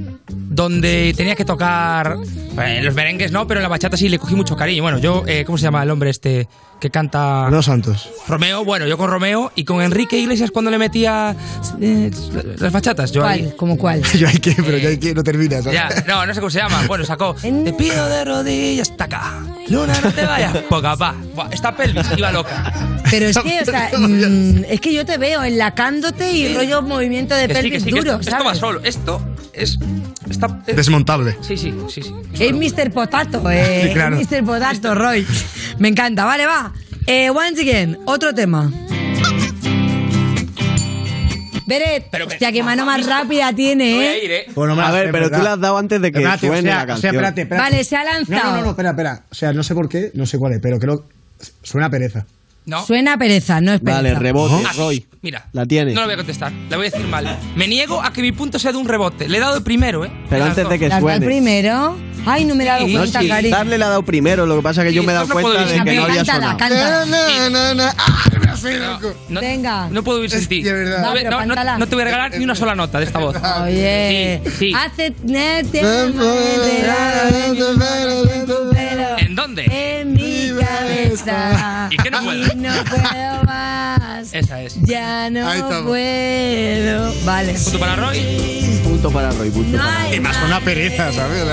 donde 0.54 1.12
tenía 1.16 1.34
que 1.34 1.44
tocar. 1.44 2.16
eh, 2.64 2.80
los 2.82 2.94
merengues 2.94 3.32
no, 3.32 3.46
pero 3.46 3.60
en 3.60 3.62
la 3.62 3.68
bachata 3.68 3.96
sí 3.96 4.08
le 4.08 4.18
cogí 4.18 4.34
mucho 4.34 4.56
cariño. 4.56 4.82
Bueno, 4.82 4.98
yo, 4.98 5.24
eh, 5.26 5.44
¿cómo 5.44 5.58
se 5.58 5.64
llama 5.64 5.82
el 5.82 5.90
hombre 5.90 6.10
este 6.10 6.48
que 6.80 6.90
canta? 6.90 7.48
Los 7.50 7.66
Santos. 7.66 8.10
Romeo, 8.28 8.64
bueno, 8.64 8.86
yo 8.86 8.96
con 8.98 9.10
Romeo 9.10 9.50
y 9.54 9.64
con 9.64 9.80
Enrique 9.82 10.18
Iglesias 10.18 10.50
cuando 10.50 10.70
le 10.70 10.78
metía 10.78 11.34
eh, 11.80 12.10
las 12.58 12.72
bachatas. 12.72 13.10
Yo 13.12 13.26
ahí- 13.26 13.40
¿Cuál? 13.42 13.56
¿Cómo 13.56 13.76
cuál? 13.78 14.02
Yo 14.14 14.28
hay 14.28 14.38
que, 14.38 14.54
pero 14.54 14.78
yo 14.78 14.88
hay 14.88 14.98
que 14.98 15.14
no 15.14 15.22
termina. 15.24 15.62
¿sabes? 15.62 15.74
Ya, 15.78 15.88
no, 16.06 16.24
no 16.26 16.34
sé 16.34 16.40
cómo 16.40 16.50
se 16.50 16.58
llama. 16.58 16.84
Bueno, 16.86 17.04
sacó. 17.04 17.34
Te 17.34 17.72
pido 17.72 18.06
de 18.08 18.24
rodillas 18.24 18.90
hasta 18.90 19.04
acá. 19.04 19.42
Luna, 19.68 19.98
no 20.02 20.10
te 20.12 20.24
vayas. 20.24 20.56
Poca 20.68 20.96
pa. 20.96 21.14
Buah, 21.34 21.48
Esta 21.50 21.74
pelvis 21.76 22.06
iba 22.16 22.30
loca. 22.30 22.72
Pero 23.10 23.26
es 23.26 23.38
que, 23.42 23.60
o 23.60 23.64
sea, 23.64 23.90
mm, 23.98 24.64
es 24.68 24.80
que 24.80 24.92
yo 24.94 25.04
te 25.04 25.16
veo 25.18 25.42
enlacándote 25.42 26.30
y 26.32 26.54
rollo 26.54 26.82
movimiento 26.82 27.34
de 27.34 27.48
Que 27.48 27.54
sí, 27.54 27.60
pelvis 27.62 27.72
que 27.84 27.90
sí, 27.90 27.94
que 27.94 28.00
duro, 28.00 28.20
esto, 28.20 28.30
esto 28.30 28.44
va 28.44 28.54
solo. 28.54 28.80
Esto 28.84 29.20
es. 29.52 29.78
Está, 30.34 30.60
es- 30.66 30.76
Desmontable. 30.76 31.36
Sí, 31.40 31.56
sí, 31.56 31.74
sí, 31.88 32.02
sí. 32.02 32.12
Es 32.44 32.52
Mr. 32.52 32.90
Potato, 32.92 33.50
eh. 33.50 33.82
Sí, 33.88 33.92
claro. 33.94 34.16
Es 34.18 34.30
Mr. 34.30 34.44
Potato, 34.44 34.94
Roy. 34.94 35.26
Me 35.78 35.88
encanta. 35.88 36.24
Vale, 36.24 36.46
va. 36.46 36.72
Eh, 37.06 37.30
once 37.30 37.60
again, 37.62 37.98
otro 38.06 38.34
tema. 38.34 38.70
Beret, 41.66 42.04
hostia, 42.26 42.52
qué 42.52 42.62
mano 42.62 42.84
más 42.84 43.06
rápida 43.06 43.50
tiene, 43.54 44.16
¿eh? 44.16 44.46
Bueno, 44.54 44.76
me 44.76 44.82
A 44.82 44.86
la 44.88 44.92
ver, 44.92 45.10
pero 45.10 45.30
tú 45.30 45.40
le 45.42 45.48
has 45.48 45.58
dado 45.58 45.78
antes 45.78 45.98
de 46.00 46.12
que 46.12 46.18
Espérate, 46.18 46.46
suene 46.46 46.58
o 46.68 46.72
sea, 46.72 46.84
la 46.86 46.94
o 46.94 46.96
sea, 46.98 47.10
espérate, 47.10 47.42
espérate. 47.42 47.70
Vale, 47.70 47.84
se 47.84 47.96
ha 47.96 48.04
lanzado. 48.04 48.50
No, 48.50 48.56
no, 48.58 48.62
no, 48.64 48.70
espera, 48.70 48.90
espera. 48.90 49.22
O 49.30 49.34
sea, 49.34 49.52
no 49.54 49.62
sé 49.62 49.74
por 49.74 49.88
qué, 49.88 50.10
no 50.12 50.26
sé 50.26 50.38
cuál 50.38 50.52
es, 50.52 50.60
pero 50.60 50.78
creo. 50.78 51.04
Suena 51.62 51.86
a 51.86 51.90
pereza. 51.90 52.26
No. 52.66 52.84
Suena 52.86 53.14
a 53.14 53.18
pereza, 53.18 53.60
no 53.60 53.72
es 53.72 53.80
pereza. 53.80 53.96
Vale, 53.98 54.14
rebote, 54.14 54.64
Ah, 54.66 54.72
Roy. 54.76 55.06
Mira. 55.20 55.48
La 55.52 55.66
tiene. 55.66 55.92
No 55.92 56.00
lo 56.00 56.06
voy 56.06 56.14
a 56.14 56.16
contestar. 56.16 56.50
Le 56.52 56.76
voy 56.76 56.86
a 56.86 56.90
decir 56.90 57.06
mal. 57.06 57.38
Me 57.56 57.68
niego 57.68 58.02
a 58.02 58.12
que 58.12 58.22
mi 58.22 58.32
punto 58.32 58.58
sea 58.58 58.72
de 58.72 58.78
un 58.78 58.88
rebote. 58.88 59.28
Le 59.28 59.36
he 59.38 59.40
dado 59.40 59.56
el 59.56 59.62
primero, 59.62 60.04
¿eh? 60.04 60.10
Pero 60.30 60.44
antes 60.44 60.64
dos. 60.64 60.72
de 60.72 60.78
que 60.78 60.88
¿La 60.88 60.96
has 60.96 61.02
dado 61.02 61.12
suene. 61.16 61.26
primero? 61.26 61.96
Ay, 62.26 62.46
no 62.46 62.54
me 62.54 62.64
he 62.64 62.66
dado 62.66 62.86
Sí, 62.86 62.94
cuenta, 62.96 63.20
sí, 63.20 63.28
cari. 63.28 63.50
Darle 63.50 63.76
le 63.76 63.84
ha 63.84 63.88
dado 63.88 64.02
primero, 64.02 64.46
lo 64.46 64.56
que 64.56 64.62
pasa 64.62 64.82
es 64.82 64.88
que 64.88 64.94
yo 64.94 65.02
Sí, 65.02 65.06
me 65.06 65.12
he 65.12 65.14
dado 65.14 65.26
no 65.26 65.34
cuenta 65.34 65.64
de 65.66 65.84
que 65.84 65.96
no 65.96 66.04
había 66.04 66.24
sonado. 66.24 66.58
No, 67.06 67.50
no, 67.50 67.74
no. 67.74 67.84
Ah, 67.84 68.24
loco. 68.72 69.14
No, 69.28 69.40
Venga. 69.40 69.88
no 69.90 70.02
puedo 70.04 70.18
vivir 70.18 70.30
sin 70.30 70.46
ti. 70.48 70.62
de 70.62 70.72
verdad. 70.72 71.00
No, 71.02 71.08
Va, 71.08 71.12
pero 71.14 71.30
no, 71.30 71.40
no- 71.40 71.54
cántala. 71.54 71.78
no 71.78 71.86
te 71.86 71.94
voy 71.94 72.02
a 72.02 72.04
regalar 72.06 72.30
ni 72.38 72.44
una 72.44 72.54
sola 72.54 72.74
nota 72.74 72.98
de 72.98 73.04
esta 73.04 73.18
voz. 73.18 73.36
Oye, 73.62 74.40
Sí, 74.44 74.50
sí. 74.58 74.72
hace 74.74 75.10
tiempo 75.10 76.22
pero 78.72 79.18
¿En 79.18 79.34
dónde? 79.34 79.64
en 79.70 80.12
mi 80.12 80.50
cabeza 80.60 81.88
¿Y 81.90 81.96
qué 81.96 82.10
no 82.10 82.22
puedo? 82.22 82.52
y 82.52 82.56
no 82.56 82.72
puedo 82.84 83.42
más. 83.44 84.32
Esa 84.32 84.62
es. 84.62 84.80
Ya 84.82 85.30
no 85.30 85.46
Ahí 85.48 85.62
puedo. 85.62 87.14
Vale. 87.24 87.52
Punto 87.54 87.78
para 87.78 87.96
Roy. 87.96 88.80
Punto 88.84 89.10
para 89.10 89.30
Roy, 89.32 89.50
punto 89.50 89.78
para 89.78 90.00
hay 90.02 90.16
Y 90.16 90.20
más 90.20 90.36
una 90.44 90.60
pereza, 90.60 91.12
¿sabes? 91.12 91.44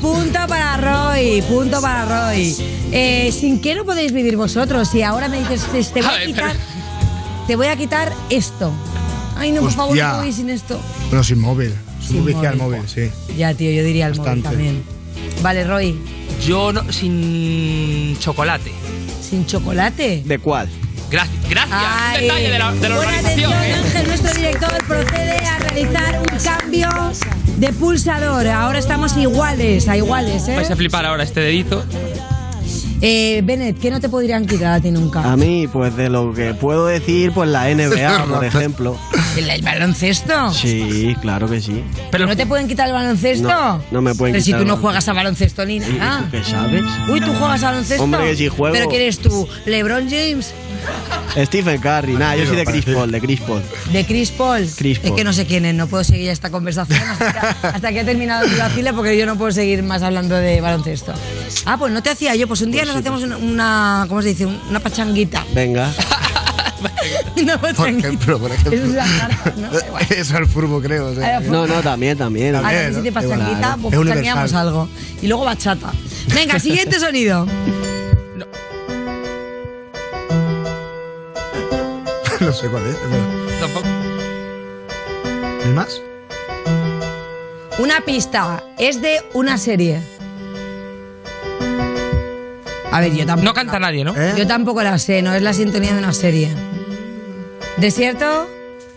Punto 0.00 0.38
para 0.48 0.76
Roy, 0.76 1.42
punto 1.42 1.80
para 1.80 2.28
Roy. 2.28 2.56
Eh, 2.92 3.30
¿Sin 3.32 3.60
qué 3.60 3.74
no 3.74 3.84
podéis 3.84 4.12
vivir 4.12 4.36
vosotros? 4.36 4.88
Si 4.88 5.02
ahora 5.02 5.28
me 5.28 5.38
dices, 5.40 5.92
te, 5.92 5.99
te 6.00 6.06
voy 6.06 6.06
A 6.06 6.14
a 6.14 6.18
ver, 6.18 6.26
quitar, 6.26 6.56
te 7.46 7.56
voy 7.56 7.66
a 7.66 7.76
quitar 7.76 8.12
esto. 8.30 8.72
Ay, 9.36 9.52
no, 9.52 9.62
por 9.62 9.72
favor, 9.72 9.90
Hostia. 9.92 10.12
no 10.12 10.18
vivir 10.20 10.34
sin 10.34 10.50
esto. 10.50 10.80
Pero 11.10 11.24
sin 11.24 11.38
móvil. 11.40 11.74
Sin 12.06 12.24
viciado 12.24 12.48
al 12.48 12.56
móvil. 12.56 12.78
móvil, 12.80 12.88
sí. 12.90 13.10
Ya, 13.36 13.54
tío, 13.54 13.70
yo 13.70 13.82
diría 13.84 14.06
el 14.06 14.16
móvil 14.16 14.42
también. 14.42 14.82
Vale, 15.42 15.64
Roy, 15.64 15.96
Yo 16.46 16.72
no, 16.72 16.90
sin 16.92 18.16
chocolate. 18.18 18.72
sin 19.28 19.46
chocolate. 19.46 20.22
¿De 20.26 20.38
cuál? 20.38 20.68
Gracias. 21.10 21.36
Gracias. 21.48 21.78
Ay, 21.82 22.22
detalle 22.24 22.50
de 22.50 22.58
la, 22.58 22.72
de 22.72 22.88
la 22.88 22.96
buena 22.96 23.10
organización. 23.12 23.52
atención, 23.52 23.64
¿eh? 23.64 23.74
Ángel, 23.86 24.06
nuestro 24.08 24.34
director 24.34 24.84
procede 24.86 25.36
a 25.46 25.58
realizar 25.58 26.20
un 26.20 26.38
cambio 26.38 26.88
de 27.56 27.72
pulsador. 27.72 28.46
Ahora 28.46 28.78
estamos 28.78 29.16
iguales, 29.16 29.88
a 29.88 29.96
iguales, 29.96 30.46
¿eh? 30.48 30.56
Vais 30.56 30.70
a 30.70 30.76
flipar 30.76 31.04
ahora 31.06 31.24
este 31.24 31.40
dedito. 31.40 31.84
Eh, 33.02 33.40
Bennett, 33.44 33.78
¿qué 33.80 33.90
no 33.90 33.98
te 33.98 34.08
podrían 34.10 34.46
quitar 34.46 34.74
a 34.74 34.80
ti 34.80 34.90
nunca? 34.90 35.22
A 35.32 35.36
mí, 35.36 35.66
pues 35.72 35.96
de 35.96 36.10
lo 36.10 36.34
que 36.34 36.52
puedo 36.52 36.86
decir, 36.86 37.32
pues 37.32 37.48
la 37.48 37.64
NBA, 37.74 38.24
por 38.28 38.44
ejemplo. 38.44 38.96
¿El, 39.36 39.48
el 39.48 39.62
baloncesto? 39.62 40.52
Sí, 40.52 41.16
claro 41.22 41.48
que 41.48 41.60
sí. 41.60 41.82
Pero 42.10 42.26
¿No 42.26 42.36
te 42.36 42.44
pueden 42.46 42.68
quitar 42.68 42.88
el 42.88 42.92
baloncesto? 42.94 43.48
No, 43.48 43.82
no 43.90 44.02
me 44.02 44.14
pueden 44.14 44.34
Pero 44.34 44.44
quitar 44.44 44.60
si 44.60 44.64
tú 44.64 44.68
no 44.68 44.76
juegas 44.76 45.08
a 45.08 45.12
baloncesto 45.14 45.64
ni 45.64 45.76
¿Y 45.76 45.80
nada. 45.80 46.24
tú 46.24 46.30
qué 46.32 46.44
sabes? 46.44 46.82
Uy, 47.08 47.20
¿tú 47.20 47.32
juegas 47.34 47.62
a 47.62 47.70
baloncesto? 47.70 48.02
Hombre, 48.04 48.24
que 48.24 48.36
sí 48.36 48.48
juego. 48.48 48.74
¿Pero 48.74 48.88
quién 48.88 49.02
eres 49.02 49.18
tú? 49.18 49.48
¿LeBron 49.64 50.04
James? 50.10 50.52
Stephen 51.46 51.80
Curry, 51.80 52.14
nada, 52.14 52.36
yo 52.36 52.46
soy 52.46 52.56
de 52.56 52.64
Chris 52.64 52.84
Paul, 52.84 53.10
de 53.12 53.20
Chris 53.20 53.40
Paul. 53.40 53.62
¿De 53.92 54.04
Chris 54.04 54.30
Paul? 54.30 54.68
Chris 54.76 55.00
Es 55.02 55.12
que 55.12 55.24
no 55.24 55.32
sé 55.32 55.46
quién 55.46 55.64
es, 55.64 55.74
no 55.74 55.86
puedo 55.86 56.02
seguir 56.04 56.28
esta 56.30 56.50
conversación 56.50 57.00
hasta 57.00 57.32
que, 57.32 57.66
hasta 57.66 57.92
que 57.92 58.00
he 58.00 58.04
terminado 58.04 58.44
el 58.46 58.56
vacile 58.56 58.92
porque 58.92 59.16
yo 59.16 59.26
no 59.26 59.36
puedo 59.36 59.52
seguir 59.52 59.82
más 59.82 60.02
hablando 60.02 60.34
de 60.36 60.60
baloncesto. 60.60 61.12
Ah, 61.66 61.76
pues 61.78 61.92
no 61.92 62.02
te 62.02 62.10
hacía 62.10 62.34
yo, 62.34 62.48
pues 62.48 62.60
un 62.62 62.70
día 62.72 62.84
nos 62.84 62.96
hacemos 62.96 63.22
una, 63.22 63.36
una- 63.36 64.06
¿cómo 64.08 64.22
se 64.22 64.28
dice? 64.28 64.46
Una 64.46 64.80
pachanguita. 64.80 65.44
Venga. 65.54 65.92
Por 67.76 67.88
ejemplo, 67.88 68.38
por 68.38 68.50
Eso 68.52 68.68
es 68.70 68.74
ejemplo. 68.74 68.94
la. 68.94 70.00
Eso 70.00 70.14
es 70.16 70.30
el 70.30 70.46
furbo, 70.46 70.80
creo. 70.80 71.08
o 71.08 71.14
sea. 71.14 71.40
No, 71.40 71.66
no, 71.66 71.80
también, 71.82 72.16
también. 72.16 72.54
Que 72.54 72.88
¿no? 72.90 72.96
si 72.96 73.02
te 73.02 73.12
pachanguita, 73.12 73.76
Claro. 73.78 74.40
pues 74.40 74.54
algo. 74.54 74.88
Y 75.22 75.26
luego 75.26 75.44
bachata. 75.44 75.92
Venga, 76.34 76.58
siguiente 76.58 76.98
sonido. 76.98 77.46
No 82.50 82.56
sé 82.56 82.68
cuál 82.68 82.84
es. 82.86 82.96
pero- 82.96 83.60
Tampoco. 83.60 83.86
¿El 85.64 85.72
más? 85.74 86.02
Una 87.78 88.00
pista. 88.00 88.64
Es 88.76 89.00
de 89.00 89.22
una 89.34 89.56
serie. 89.56 90.00
A 92.90 93.00
ver, 93.00 93.12
yo 93.14 93.24
tampoco. 93.24 93.44
No 93.44 93.54
canta 93.54 93.78
nadie, 93.78 94.02
¿no? 94.02 94.16
¿Eh? 94.16 94.34
Yo 94.36 94.46
tampoco 94.48 94.82
la 94.82 94.98
sé, 94.98 95.22
no 95.22 95.32
es 95.32 95.42
la 95.42 95.52
sintonía 95.52 95.92
de 95.92 95.98
una 96.00 96.12
serie. 96.12 96.50
¿Desierto? 97.76 98.48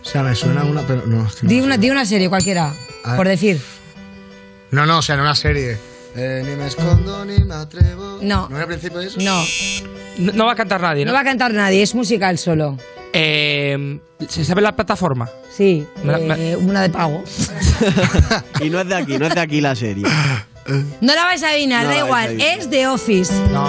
O 0.02 0.04
sea, 0.04 0.22
me 0.24 0.34
suena 0.34 0.64
una, 0.64 0.82
pero 0.82 1.06
no. 1.06 1.24
es 1.28 1.36
que 1.36 1.44
no 1.44 1.48
Di 1.48 1.58
sé. 1.60 1.62
una, 1.62 1.76
di 1.76 1.90
una 1.90 2.04
serie 2.04 2.28
cualquiera, 2.28 2.72
por 3.16 3.28
decir. 3.28 3.60
No, 4.72 4.84
no, 4.84 4.98
o 4.98 5.02
sea, 5.02 5.14
en 5.14 5.20
una 5.20 5.36
serie. 5.36 5.78
Eh, 6.16 6.42
ni 6.44 6.56
me 6.56 6.66
escondo 6.66 7.24
ni 7.24 7.38
me 7.44 7.54
atrevo. 7.54 8.18
No. 8.20 8.48
¿No 8.48 8.56
era 8.56 8.62
al 8.62 8.68
principio 8.68 8.98
de 8.98 9.06
eso? 9.06 9.20
No, 9.20 9.40
No, 10.18 10.32
no 10.32 10.46
va 10.46 10.52
a 10.52 10.56
cantar 10.56 10.80
nadie, 10.80 11.04
no 11.04 11.12
¿no? 11.12 11.14
va 11.14 11.20
a 11.20 11.24
cantar 11.24 11.54
nadie, 11.54 11.82
es 11.82 11.94
musical 11.94 12.36
solo. 12.36 12.76
Eh, 13.16 14.00
¿Se 14.28 14.44
sabe 14.44 14.60
la 14.60 14.74
plataforma? 14.74 15.30
Sí, 15.56 15.86
Me 16.02 16.14
eh, 16.52 16.56
una 16.56 16.82
de 16.82 16.90
pago. 16.90 17.22
Y 18.60 18.70
no 18.70 18.80
es 18.80 18.88
de 18.88 18.94
aquí, 18.96 19.18
no 19.18 19.26
es 19.26 19.34
de 19.34 19.40
aquí 19.40 19.60
la 19.60 19.74
serie. 19.76 20.04
No 21.00 21.14
la 21.14 21.24
vais 21.24 21.42
a 21.42 21.50
adivinar, 21.50 21.84
No 21.84 21.90
da 21.90 21.98
igual, 21.98 22.24
adivinar. 22.26 22.58
es 22.58 22.70
The 22.70 22.88
Office. 22.88 23.32
No. 23.52 23.68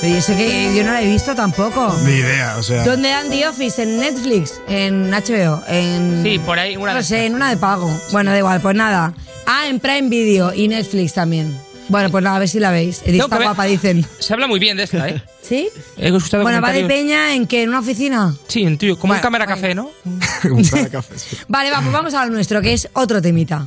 Pero 0.00 0.14
yo 0.14 0.20
sé 0.22 0.34
que 0.34 0.74
yo 0.74 0.82
no 0.82 0.92
la 0.92 1.02
he 1.02 1.06
visto 1.06 1.34
tampoco. 1.34 1.94
Ni 2.04 2.12
idea, 2.14 2.56
o 2.58 2.62
sea. 2.62 2.82
¿Dónde 2.84 3.10
dan 3.10 3.28
The 3.28 3.46
Office? 3.48 3.82
¿En 3.82 3.98
Netflix? 3.98 4.60
¿En 4.66 5.10
HBO? 5.10 5.62
En... 5.68 6.22
Sí, 6.22 6.38
por 6.38 6.58
ahí 6.58 6.76
una 6.76 6.92
No 6.92 6.98
de 6.98 7.04
sé, 7.04 7.26
en 7.26 7.34
una 7.34 7.50
de 7.50 7.58
pago. 7.58 7.88
Bueno, 8.10 8.30
da 8.30 8.38
igual, 8.38 8.60
pues 8.60 8.74
nada. 8.74 9.12
Ah, 9.46 9.68
en 9.68 9.78
Prime 9.78 10.08
Video 10.08 10.54
y 10.54 10.68
Netflix 10.68 11.12
también. 11.14 11.54
Bueno, 11.90 12.08
pues 12.08 12.22
nada, 12.22 12.36
a 12.36 12.38
ver 12.38 12.48
si 12.48 12.60
la 12.60 12.70
veis. 12.70 13.00
Tengo 13.00 13.24
Está 13.24 13.42
guapa, 13.42 13.64
dicen. 13.64 14.06
Se 14.20 14.32
habla 14.32 14.46
muy 14.46 14.60
bien 14.60 14.76
de 14.76 14.84
esta, 14.84 15.08
¿eh? 15.08 15.20
¿Sí? 15.42 15.68
He 15.98 16.06
escuchado 16.08 16.44
Bueno, 16.44 16.60
va 16.60 16.70
de 16.72 16.84
peña 16.84 17.34
en 17.34 17.48
que 17.48 17.64
en 17.64 17.68
una 17.70 17.80
oficina. 17.80 18.32
Sí, 18.46 18.62
en 18.62 18.78
tío, 18.78 18.96
como 18.96 19.10
Bueno, 19.12 19.18
un 19.20 19.22
cámara 19.22 19.44
bueno. 19.44 19.60
café, 19.60 19.74
¿no? 19.74 19.90
Un 20.54 20.64
cafés, 20.88 21.20
sí. 21.22 21.36
Vale, 21.48 21.70
va, 21.72 21.80
pues 21.80 21.92
vamos 21.92 22.14
a 22.14 22.24
lo 22.26 22.32
nuestro, 22.32 22.62
que 22.62 22.72
es 22.74 22.88
otro 22.92 23.20
temita. 23.20 23.66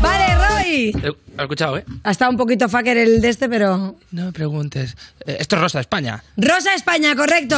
Vale, 0.00 0.34
Roy. 0.34 0.88
Eh, 0.88 0.92
Lo 1.02 1.16
he 1.38 1.42
escuchado, 1.42 1.78
¿eh? 1.78 1.84
Ha 2.02 2.10
estado 2.10 2.32
un 2.32 2.36
poquito 2.36 2.68
fucker 2.68 2.96
el 2.98 3.20
de 3.20 3.28
este, 3.28 3.48
pero... 3.48 3.94
No 4.10 4.24
me 4.24 4.32
preguntes. 4.32 4.96
Eh, 5.24 5.36
esto 5.38 5.54
es 5.54 5.62
Rosa, 5.62 5.78
España. 5.80 6.24
Rosa 6.36 6.74
España, 6.74 7.14
correcto. 7.14 7.56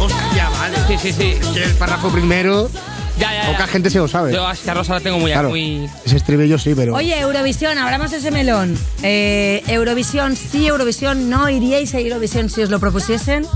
Hostia, 0.00 0.48
vale. 0.50 0.76
Sí, 0.88 0.96
sí, 0.98 1.12
sí. 1.12 1.34
Que 1.54 1.64
el 1.64 1.72
párrafo 1.74 2.10
primero, 2.10 2.70
Ya, 3.18 3.32
ya, 3.32 3.42
ya. 3.44 3.52
poca 3.52 3.66
gente 3.66 3.88
se 3.90 3.98
lo 3.98 4.08
sabe. 4.08 4.32
Yo 4.32 4.46
a 4.46 4.52
esta 4.52 4.74
Rosa 4.74 4.94
la 4.94 5.00
tengo 5.00 5.18
muy... 5.18 5.32
Claro. 5.32 5.48
muy... 5.50 5.88
Ese 6.04 6.16
estribillo 6.16 6.58
sí, 6.58 6.74
pero. 6.76 6.94
Oye, 6.94 7.18
Eurovisión, 7.18 7.78
abramos 7.78 8.12
ese 8.12 8.30
melón. 8.30 8.78
Eh, 9.02 9.62
Eurovisión, 9.68 10.36
sí, 10.36 10.66
Eurovisión, 10.66 11.30
no. 11.30 11.48
¿Iríais 11.48 11.94
a 11.94 12.00
Eurovisión 12.00 12.50
si 12.50 12.62
os 12.62 12.70
lo 12.70 12.78
propusiesen? 12.78 13.46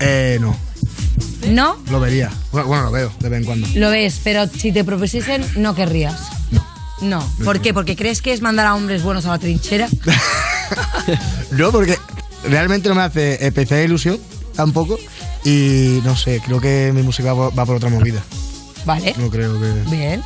Eh, 0.00 0.38
no. 0.40 0.56
No, 1.48 1.78
Lo 1.90 2.00
vería. 2.00 2.30
Bueno, 2.50 2.82
lo 2.84 2.90
veo 2.90 3.12
de 3.20 3.28
vez 3.28 3.38
en 3.40 3.44
cuando. 3.46 3.68
lo 3.74 3.90
ves, 3.90 4.20
pero 4.24 4.46
si 4.48 4.72
te 4.72 4.82
propusiesen, 4.84 5.44
no 5.56 5.74
querrías. 5.76 6.20
No. 6.50 6.66
No. 7.00 7.32
¿Por 7.44 7.60
qué? 7.60 7.72
¿Porque 7.72 7.94
crees 7.94 8.20
que 8.20 8.32
es 8.32 8.40
mandar 8.42 8.66
a 8.66 8.74
hombres 8.74 9.02
buenos 9.02 9.26
a 9.26 9.30
la 9.30 9.38
trinchera? 9.38 9.88
No, 11.52 11.70
porque 11.70 11.96
realmente 12.48 12.88
no 12.88 12.96
me 12.96 13.02
hace 13.02 13.46
especial 13.46 13.84
ilusión 13.84 14.18
tampoco. 14.56 14.98
Y 15.44 16.00
no 16.04 16.16
sé, 16.16 16.42
creo 16.44 16.60
que 16.60 16.90
mi 16.92 17.02
música 17.02 17.32
va 17.32 17.50
va 17.50 17.64
por 17.64 17.76
otra 17.76 17.88
movida. 17.88 18.20
Vale. 18.86 19.14
No 19.18 19.28
creo 19.28 19.60
que. 19.60 19.72
Bien. 19.94 20.22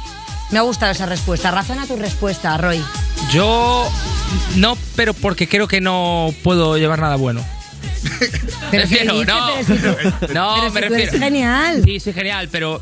Me 0.51 0.59
ha 0.59 0.63
gustado 0.63 0.93
esa 0.93 1.07
respuesta. 1.07 1.51
Razona 1.51 1.87
tu 1.87 1.97
respuesta, 1.97 2.57
Roy. 2.57 2.81
Yo... 3.33 3.89
No, 4.57 4.77
pero 4.97 5.13
porque 5.15 5.49
creo 5.49 5.67
que 5.67 5.81
no 5.81 6.33
puedo 6.45 6.77
llevar 6.79 7.01
nada 7.01 7.17
bueno. 7.17 7.45
Pero 8.03 8.29
¿qué 8.71 8.79
Refiero, 8.79 9.15
dices? 9.15 9.29
no. 9.35 9.47
Pero 9.57 9.65
si 9.65 10.27
tú- 10.27 10.35
No, 10.35 10.55
pero 10.57 10.63
me 10.63 10.69
si 10.71 10.73
tú 10.73 10.81
refiero. 10.81 10.97
eres 10.97 11.21
genial. 11.21 11.83
Sí, 11.85 12.01
soy 12.01 12.13
genial, 12.13 12.49
pero. 12.53 12.81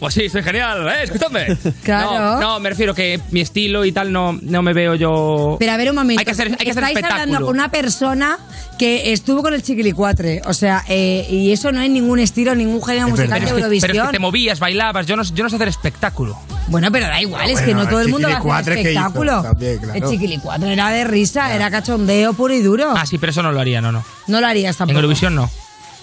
Pues 0.00 0.14
sí, 0.14 0.28
soy 0.28 0.42
genial, 0.42 0.86
¿eh? 0.88 1.04
Escúchame. 1.04 1.46
Claro. 1.82 2.10
No, 2.10 2.40
no, 2.40 2.60
me 2.60 2.70
refiero 2.70 2.94
que 2.94 3.20
mi 3.30 3.40
estilo 3.40 3.84
y 3.84 3.92
tal 3.92 4.12
no, 4.12 4.38
no 4.42 4.62
me 4.62 4.72
veo 4.72 4.94
yo. 4.94 5.56
Pero 5.58 5.72
a 5.72 5.76
ver 5.76 5.90
un 5.90 5.96
momento. 5.96 6.18
Hay 6.20 6.24
que 6.24 6.30
hacer, 6.32 6.48
hay 6.48 6.56
que 6.56 6.70
hacer 6.70 6.82
Estáis 6.82 6.96
espectáculo. 6.96 7.22
hablando 7.22 7.46
con 7.46 7.54
una 7.56 7.70
persona 7.70 8.38
que 8.78 9.12
estuvo 9.12 9.42
con 9.42 9.54
el 9.54 9.62
chiquilicuatre. 9.62 10.42
O 10.46 10.54
sea, 10.54 10.82
eh, 10.88 11.26
y 11.30 11.52
eso 11.52 11.72
no 11.72 11.80
es 11.80 11.90
ningún 11.90 12.18
estilo, 12.20 12.54
ningún 12.54 12.82
género 12.82 13.08
musical 13.08 13.28
pero, 13.28 13.40
de 13.40 13.46
es 13.46 13.52
que, 13.52 13.60
Eurovisión. 13.60 13.90
pero 13.92 14.02
es 14.04 14.08
que 14.10 14.12
te 14.12 14.18
movías, 14.18 14.58
bailabas. 14.60 15.06
Yo 15.06 15.16
no, 15.16 15.22
yo 15.22 15.44
no 15.44 15.50
sé 15.50 15.56
hacer 15.56 15.68
espectáculo. 15.68 16.38
Bueno, 16.68 16.90
pero 16.90 17.06
da 17.06 17.20
igual, 17.20 17.50
es 17.50 17.60
que 17.60 17.74
no 17.74 17.86
todo 17.88 18.00
el 18.00 18.08
mundo 18.08 18.28
va 18.28 18.34
a 18.56 18.58
hacer 18.58 18.76
Chiquilicuatre 18.76 18.82
que 18.82 18.92
hizo 18.92 19.00
espectáculo. 19.00 19.42
también, 19.42 19.78
claro. 19.78 19.94
El 19.94 20.10
chiquilicuatre 20.10 20.72
era 20.72 20.90
de 20.90 21.04
risa, 21.04 21.54
era 21.54 21.70
cachondeo 21.70 22.32
puro 22.32 22.54
y 22.54 22.62
duro. 22.62 22.94
Ah, 22.96 23.04
sí, 23.06 23.18
pero 23.18 23.30
eso 23.30 23.42
no 23.42 23.52
lo 23.52 23.60
haría, 23.60 23.80
no, 23.80 23.92
no. 23.92 24.02
No 24.26 24.40
lo 24.40 24.46
harías 24.46 24.74
En 24.76 24.78
tampoco. 24.78 24.98
Eurovisión 24.98 25.34
no. 25.34 25.50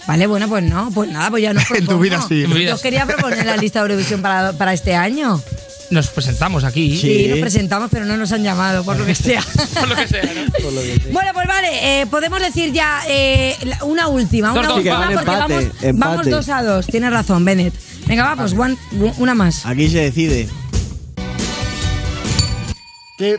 Vale, 0.08 0.28
bueno, 0.28 0.47
pues 0.49 0.64
no, 0.64 0.89
pues 0.91 1.10
nada, 1.12 1.30
pues 1.30 1.43
ya 1.43 1.54
no 1.54 1.62
En 1.76 1.86
tu 1.86 1.99
vida 1.99 2.20
sí. 2.28 2.43
En 2.43 2.49
mi 2.49 2.60
vida 2.60 2.72
Yo 2.72 2.78
sí. 2.78 2.84
quería 2.84 3.06
proponer 3.06 3.45
la 3.45 3.58
lista 3.58 3.80
de 3.80 3.89
Eurovisión 3.91 4.22
para, 4.22 4.54
para 4.54 4.74
este 4.74 4.95
año. 4.95 5.41
nos 5.91 6.08
presentamos 6.08 6.64
aquí. 6.64 6.97
Sí, 6.97 7.28
nos 7.30 7.39
presentamos, 7.39 7.89
pero 7.91 8.06
no 8.06 8.18
nos 8.18 8.32
han 8.32 8.43
llamado, 8.43 8.84
por 8.84 8.97
lo 8.97 9.06
que 9.06 9.14
sea. 9.16 9.43
Bueno, 11.12 11.32
pues 11.34 11.47
vale, 11.47 12.02
eh, 12.02 12.06
podemos 12.08 12.39
decir 12.39 12.72
ya 12.72 13.02
eh, 13.08 13.56
una 13.84 14.08
última, 14.08 14.54
una 14.54 14.68
dos, 14.68 14.78
última, 14.78 14.99
va. 14.99 15.06
porque 15.08 15.20
Empate, 15.20 15.38
vamos, 15.39 15.64
empate. 15.82 15.91
vamos 15.93 16.30
dos 16.30 16.49
a 16.49 16.64
dos. 16.64 16.86
Tienes 16.88 17.12
razón, 17.12 17.43
Bennett. 17.45 17.74
Venga, 18.08 18.24
va, 18.24 18.36
pues 18.36 18.54
one- 18.54 18.78
una 19.18 19.36
más. 19.36 19.66
Aquí 19.66 19.89
se 19.89 19.99
decide. 19.99 20.47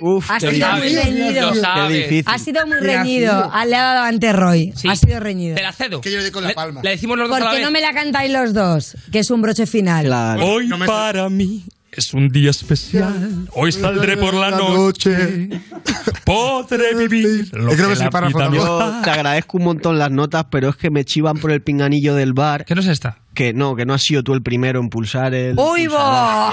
Uf, 0.01 0.31
Ha 0.31 0.39
qué 0.39 0.51
sido 0.51 0.73
muy 0.77 0.95
reñido. 0.95 1.53
Qué. 1.53 2.25
Ha 2.27 2.39
sido 2.39 2.67
muy 2.67 2.79
Qué 2.81 2.87
reñido. 2.87 3.51
Ah, 3.53 3.65
Le 3.65 3.77
ha 3.77 3.83
dado 3.83 4.05
ante 4.05 4.33
Roy. 4.33 4.73
Ha 4.89 4.97
sido 4.97 5.21
reñido. 5.21 5.55
Te 5.57 5.63
la 5.63 5.73
cedo. 5.73 6.01
Que 6.01 6.11
yo 6.11 6.21
le 6.21 6.33
con 6.33 6.45
la 6.45 6.53
palma. 6.55 6.81
Le 6.83 6.91
decimos 6.91 7.19
los 7.19 7.29
dos 7.29 7.39
¿Por 7.39 7.47
la 7.47 7.55
qué 7.57 7.63
no 7.63 7.71
me 7.71 7.81
la 7.81 7.93
cantáis 7.93 8.33
los 8.33 8.55
dos? 8.55 8.97
Que 9.11 9.21
es 9.21 9.31
un 9.31 9.43
broche 9.43 9.67
final. 9.67 10.11
Hoy 10.41 10.69
para 10.87 11.29
mí 11.29 11.65
es 11.93 12.15
un 12.15 12.29
día 12.29 12.51
especial. 12.51 13.47
Hoy 13.53 13.73
saldré 13.73 14.17
por 14.17 14.35
la 14.35 14.51
noche. 14.51 15.49
Podré 16.25 16.95
vivir 16.95 17.51
lo 17.53 17.73
Creo 17.73 17.89
que 17.91 17.97
la 17.97 18.09
vida 18.09 18.49
me 18.51 18.57
Yo 18.57 19.01
te 19.05 19.11
agradezco 19.11 19.59
un 19.59 19.65
montón 19.65 19.99
las 19.99 20.11
notas, 20.11 20.47
pero 20.51 20.71
es 20.71 20.77
que 20.77 20.91
me 20.91 21.05
chivan 21.05 21.39
por 21.39 21.51
el 21.51 21.63
pinganillo 21.63 22.15
del 22.15 22.33
bar. 22.33 22.65
¿Qué 22.65 22.75
no 22.75 22.81
es 22.81 22.87
esta? 22.87 23.22
Que 23.35 23.55
no, 23.55 23.75
que 23.77 23.87
no 23.87 23.95
has 23.95 24.03
sido 24.03 24.23
tú 24.23 24.35
el 24.35 24.43
primero 24.43 24.79
en 24.79 24.91
pulsar 24.91 25.33
el. 25.33 25.59
¡Uy, 25.59 25.87
bo! 25.87 26.53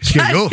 Es 0.00 0.12
que 0.12 0.20
yo. 0.30 0.48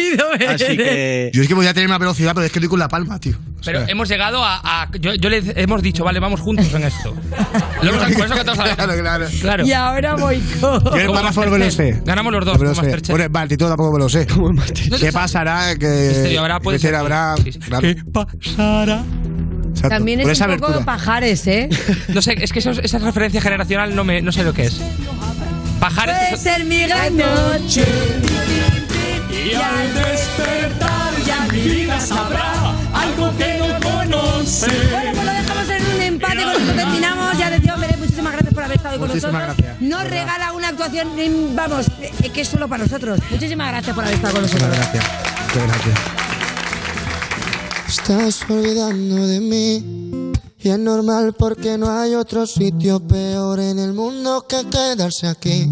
Así 0.50 0.76
que. 0.76 1.30
Yo 1.34 1.43
es 1.43 1.48
que 1.48 1.54
voy 1.54 1.68
a 1.68 1.74
tener 1.76 1.88
más 1.88 2.00
velocidad, 2.00 2.32
pero 2.34 2.48
es 2.48 2.52
que 2.52 2.60
doy 2.60 2.68
con 2.68 2.80
la 2.80 2.88
palma, 2.88 3.20
tío. 3.20 3.36
O 3.38 3.62
Pero 3.64 3.82
hemos 3.88 4.10
llegado 4.10 4.43
a. 4.43 4.60
a- 4.84 4.89
yo, 5.00 5.14
yo 5.14 5.30
le 5.30 5.43
hemos 5.56 5.84
dicho, 5.84 6.04
vale, 6.04 6.20
vamos 6.20 6.39
juntos 6.39 6.74
en 6.74 6.84
esto. 6.84 7.16
Lo 7.84 7.89
hemos- 7.93 8.12
por 8.16 8.26
eso 8.26 8.34
que 8.36 8.43
todos. 8.43 8.58
Claro, 8.58 8.93
claro. 9.00 9.26
Claro. 9.39 9.66
Y 9.68 9.72
ahora 9.74 10.16
voy 10.16 10.39
con... 10.60 10.84
Yo 10.84 10.96
el 10.96 11.12
párrafo 11.12 11.41
me 11.46 11.58
lo 11.60 11.70
sé. 11.72 12.02
Ganamos 12.04 12.34
los 12.34 12.43
dos, 12.46 12.58
Me 12.58 12.64
lo 12.66 12.70
como 12.72 12.76
sé. 12.76 12.82
Masterchef. 12.88 13.10
Bueno, 13.16 13.26
vale, 13.30 13.54
y 13.54 13.58
todo 13.58 13.70
tampoco 13.70 13.91
me 13.93 14.00
lo 14.00 14.10
sé. 14.10 14.26
¿Qué 15.00 15.12
pasará? 15.12 15.76
Que. 15.76 16.08
Misterio 16.10 16.39
habrá, 16.41 16.60
puede 16.60 16.80
ser. 16.80 16.96
habrá. 16.96 17.36
¿Qué 17.82 17.96
pasará? 18.12 19.04
Exacto. 19.70 19.89
También 19.89 20.22
es 20.22 20.39
un 20.39 20.46
poco 20.48 20.66
abertura. 20.68 20.86
pajares, 20.86 21.46
¿eh? 21.48 21.70
No 22.08 22.22
sé, 22.22 22.36
es 22.41 22.52
que 22.54 22.60
eso- 22.60 22.72
esa 22.72 22.98
referencia 23.00 23.41
generacional 23.41 23.93
no, 23.96 24.04
me, 24.06 24.22
no 24.22 24.32
sé 24.32 24.43
lo 24.43 24.54
que 24.54 24.66
es. 24.68 24.80
Pajares. 25.80 26.16
Puede 26.30 26.38
ser 26.38 26.66
mi 26.66 26.82
gran 26.84 27.16
noche. 27.18 27.86
Y 29.46 29.54
al 29.54 29.94
despertar 29.94 31.14
ya 31.26 31.48
mi 31.52 31.60
vida 31.62 32.00
sabrá 32.00 32.74
algo 32.94 33.32
que 33.38 33.58
no 33.60 33.80
conoce. 33.80 34.68
Bueno, 34.92 35.12
pues 35.14 35.26
lo 35.26 35.32
dejamos 35.34 35.70
en 35.70 35.96
un 35.96 36.02
empate, 36.02 36.44
con 36.44 36.52
esto 36.62 36.74
terminamos. 36.74 37.38
Ya 37.38 37.50
decía, 37.52 37.74
hombre, 37.76 37.96
muchísimas 37.98 38.34
gracias 38.34 38.54
por 38.54 38.64
haber 38.64 38.78
estado 38.78 38.94
hoy 38.96 39.00
con 39.00 39.08
Muchísimas 39.10 39.34
nosotros. 39.34 39.58
gracias. 39.68 39.82
Nos 39.82 40.04
regala 40.10 40.54
una 40.54 40.68
actuación, 40.70 41.08
vamos, 41.56 41.86
eh, 42.02 42.30
que 42.34 42.42
es 42.42 42.48
solo 42.48 42.68
para 42.68 42.84
nosotros. 42.84 43.20
Muchísimas 43.30 43.68
gracias 43.72 43.94
por 43.96 44.04
haber 44.04 44.16
estado 44.16 44.34
con 44.34 44.42
nosotros. 44.44 44.68
Muchas 44.70 44.92
gracias. 44.94 45.06
Muchas 45.54 45.68
gracias. 45.68 46.00
Estás 47.88 48.50
olvidando 48.50 49.28
de 49.28 49.40
mí 49.42 49.84
y 50.66 50.70
es 50.70 50.80
normal 50.80 51.36
porque 51.38 51.78
no 51.78 51.91
hay 51.91 52.16
otro 52.16 52.47
sitio 52.47 52.99
peor 52.99 53.59
en 53.59 53.78
el 53.78 53.93
mundo 53.93 54.47
que 54.49 54.68
quedarse 54.68 55.28
aquí. 55.28 55.70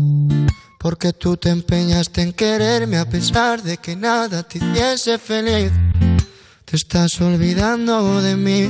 Porque 0.78 1.14
tú 1.14 1.36
te 1.36 1.50
empeñaste 1.50 2.22
en 2.22 2.32
quererme 2.32 3.00
a 3.00 3.10
pesar 3.10 3.64
de 3.64 3.78
que 3.78 3.96
nada 3.96 4.44
te 4.44 4.60
hiciese 4.60 5.18
feliz. 5.18 5.72
Te 6.66 6.76
estás 6.76 7.20
olvidando 7.22 8.22
de 8.22 8.36
mí 8.36 8.70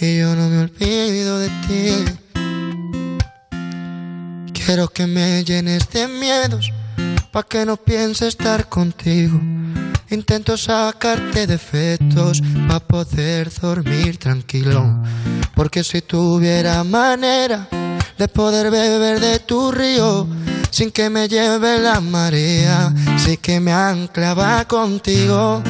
y 0.00 0.18
yo 0.20 0.36
no 0.36 0.48
me 0.48 0.58
olvido 0.58 1.40
de 1.40 1.48
ti. 1.66 2.04
Quiero 4.52 4.86
que 4.86 5.08
me 5.08 5.42
llenes 5.42 5.90
de 5.90 6.06
miedos 6.06 6.72
pa' 7.32 7.44
que 7.44 7.64
no 7.64 7.76
piense 7.76 8.26
estar 8.26 8.68
contigo. 8.68 9.40
Intento 10.10 10.56
sacarte 10.56 11.46
defectos 11.46 12.42
pa' 12.68 12.80
poder 12.80 13.50
dormir 13.60 14.18
tranquilo. 14.18 15.02
Porque 15.54 15.84
si 15.84 16.02
tuviera 16.02 16.82
manera 16.82 17.68
de 18.18 18.28
poder 18.28 18.70
beber 18.70 19.20
de 19.20 19.38
tu 19.38 19.70
río 19.70 20.26
sin 20.70 20.90
que 20.90 21.10
me 21.10 21.28
lleve 21.28 21.78
la 21.78 22.00
marea, 22.00 22.92
sí 23.16 23.36
que 23.36 23.60
me 23.60 23.72
anclaba 23.72 24.64
contigo. 24.66 25.62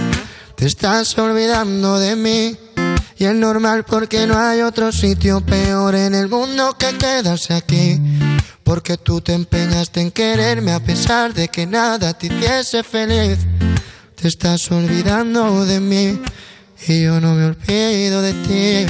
Te 0.55 0.67
estás 0.67 1.17
olvidando 1.19 1.99
de 1.99 2.17
mí 2.17 2.57
y 3.17 3.25
es 3.25 3.35
normal 3.35 3.85
porque 3.85 4.27
no 4.27 4.39
hay 4.39 4.63
otro 4.63 4.93
sitio 4.93 5.41
peor 5.43 5.95
en 5.95 6.15
el 6.15 6.29
mundo 6.29 6.77
que 6.79 6.97
quedarse 6.97 7.55
aquí. 7.55 8.01
Porque 8.71 8.97
tú 8.97 9.21
te 9.21 9.33
empeñaste 9.35 10.01
en 10.01 10.13
quererme 10.13 10.71
a 10.71 10.79
pesar 10.79 11.35
de 11.35 11.49
que 11.49 11.67
nada 11.67 12.15
te 12.15 12.29
hiciese 12.29 12.85
feliz. 12.85 13.41
Te 14.15 14.29
estás 14.29 14.71
olvidando 14.71 15.67
de 15.67 15.81
mí 15.81 16.23
y 16.87 17.03
yo 17.03 17.21
no 17.21 17.35
me 17.35 17.47
olvido 17.47 18.23
de 18.23 18.33
ti. 18.47 18.87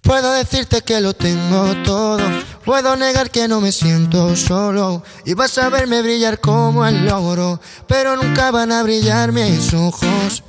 Puedo 0.00 0.32
decirte 0.32 0.80
que 0.80 1.02
lo 1.02 1.12
tengo 1.12 1.74
todo, 1.84 2.22
puedo 2.64 2.96
negar 2.96 3.30
que 3.30 3.46
no 3.46 3.60
me 3.60 3.72
siento 3.72 4.34
solo 4.34 5.02
y 5.26 5.34
vas 5.34 5.58
a 5.58 5.68
verme 5.68 6.00
brillar 6.00 6.40
como 6.40 6.86
el 6.86 7.06
oro, 7.10 7.60
pero 7.86 8.16
nunca 8.16 8.50
van 8.50 8.72
a 8.72 8.82
brillar 8.82 9.32
mis 9.32 9.74
ojos. 9.74 10.42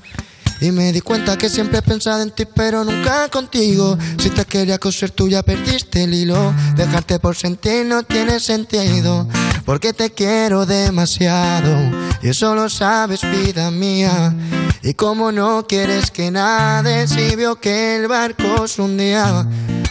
Y 0.59 0.71
me 0.71 0.91
di 0.91 1.01
cuenta 1.01 1.37
que 1.37 1.49
siempre 1.49 1.79
he 1.79 1.81
pensado 1.81 2.21
en 2.23 2.31
ti, 2.31 2.45
pero 2.45 2.83
nunca 2.83 3.29
contigo. 3.29 3.97
Si 4.17 4.29
te 4.29 4.45
quería 4.45 4.79
coser 4.79 5.11
tú 5.11 5.29
ya 5.29 5.43
perdiste 5.43 6.03
el 6.03 6.13
hilo. 6.13 6.53
Dejarte 6.75 7.19
por 7.19 7.35
sentir 7.35 7.85
no 7.85 8.03
tiene 8.03 8.39
sentido. 8.39 9.27
Porque 9.65 9.93
te 9.93 10.11
quiero 10.11 10.65
demasiado. 10.65 11.75
Y 12.23 12.29
eso 12.29 12.55
lo 12.55 12.69
sabes, 12.69 13.21
vida 13.21 13.69
mía. 13.69 14.35
Y 14.81 14.93
como 14.93 15.31
no 15.31 15.67
quieres 15.67 16.09
que 16.09 16.31
nade, 16.31 17.07
si 17.07 17.35
veo 17.35 17.57
que 17.57 17.97
el 17.97 18.07
barco 18.07 18.67
se 18.67 18.81
hundía. 18.81 19.47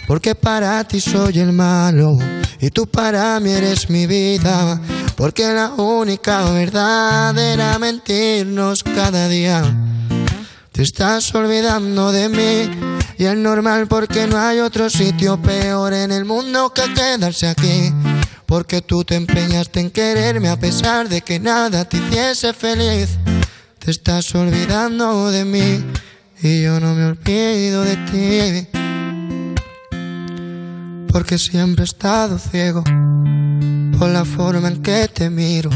Porque 0.08 0.34
para 0.34 0.82
ti 0.84 1.00
soy 1.00 1.38
el 1.38 1.52
malo. 1.52 2.18
Y 2.60 2.70
tú 2.70 2.86
para 2.86 3.38
mí 3.38 3.52
eres 3.52 3.88
mi 3.88 4.06
vida. 4.06 4.80
Porque 5.16 5.52
la 5.52 5.70
única 5.70 6.50
verdad 6.50 7.36
era 7.38 7.78
mentirnos 7.78 8.82
cada 8.82 9.28
día. 9.28 9.62
Te 10.76 10.82
estás 10.82 11.34
olvidando 11.34 12.12
de 12.12 12.28
mí 12.28 12.70
y 13.16 13.24
es 13.24 13.34
normal 13.34 13.86
porque 13.88 14.26
no 14.26 14.36
hay 14.36 14.60
otro 14.60 14.90
sitio 14.90 15.40
peor 15.40 15.94
en 15.94 16.12
el 16.12 16.26
mundo 16.26 16.70
que 16.74 16.82
quedarse 16.92 17.48
aquí. 17.48 17.90
Porque 18.44 18.82
tú 18.82 19.02
te 19.02 19.14
empeñaste 19.14 19.80
en 19.80 19.90
quererme 19.90 20.50
a 20.50 20.60
pesar 20.60 21.08
de 21.08 21.22
que 21.22 21.40
nada 21.40 21.86
te 21.88 21.96
hiciese 21.96 22.52
feliz. 22.52 23.08
Te 23.78 23.90
estás 23.90 24.34
olvidando 24.34 25.30
de 25.30 25.46
mí 25.46 25.82
y 26.42 26.64
yo 26.64 26.78
no 26.78 26.94
me 26.94 27.06
olvido 27.06 27.82
de 27.82 27.96
ti. 28.10 28.68
Porque 31.10 31.38
siempre 31.38 31.84
he 31.84 31.86
estado 31.86 32.38
ciego 32.38 32.84
por 33.98 34.10
la 34.10 34.26
forma 34.26 34.68
en 34.68 34.82
que 34.82 35.08
te 35.08 35.30
miro. 35.30 35.70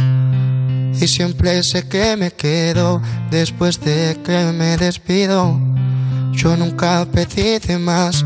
Y 0.95 1.09
siempre 1.09 1.63
sé 1.63 1.89
que 1.89 2.17
me 2.17 2.33
quedo 2.33 3.03
después 3.31 3.81
de 3.81 4.19
que 4.25 4.53
me 4.53 4.77
despido. 4.77 5.59
Yo 6.33 6.57
nunca 6.57 7.07
pedí 7.13 7.59
más 7.79 8.25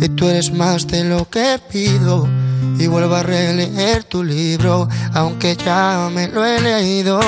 y 0.00 0.08
tú 0.10 0.28
eres 0.28 0.52
más 0.52 0.86
de 0.86 1.04
lo 1.04 1.28
que 1.28 1.60
pido. 1.70 2.28
Y 2.78 2.86
vuelvo 2.86 3.16
a 3.16 3.22
releer 3.22 4.04
tu 4.04 4.22
libro, 4.22 4.88
aunque 5.12 5.56
ya 5.56 6.08
me 6.12 6.28
lo 6.28 6.44
he 6.44 6.60
leído. 6.60 7.20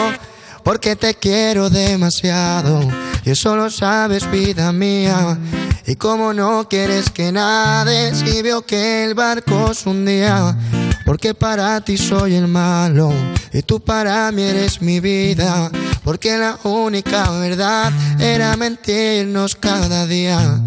Porque 0.63 0.97
te 0.97 1.15
quiero 1.15 1.69
demasiado 1.69 2.81
y 3.25 3.31
eso 3.31 3.57
lo 3.57 3.71
sabes, 3.71 4.31
vida 4.31 4.71
mía. 4.73 5.39
Y 5.87 5.97
como 5.97 6.35
no 6.35 6.69
quieres 6.69 7.09
que 7.11 7.33
nade, 7.33 8.15
si 8.15 8.43
veo 8.43 8.63
que 8.67 9.05
el 9.05 9.15
barco 9.15 9.73
se 9.73 9.89
hundía. 9.89 10.57
Porque 11.05 11.35
para 11.35 11.81
ti 11.83 11.99
soy 11.99 12.35
el 12.35 12.49
malo 12.49 13.13
y 13.53 13.63
tú 13.63 13.81
para 13.81 14.31
mí 14.33 14.43
eres 14.43 14.81
mi 14.81 15.01
vida. 15.01 15.71
Porque 16.03 16.37
la 16.37 16.59
única 16.65 17.31
verdad 17.31 17.93
era 18.19 18.57
mentirnos 18.57 19.55
cada 19.55 20.07
día. 20.07 20.61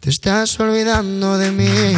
Te 0.00 0.10
estás 0.10 0.58
olvidando 0.60 1.36
de 1.38 1.50
mí. 1.50 1.94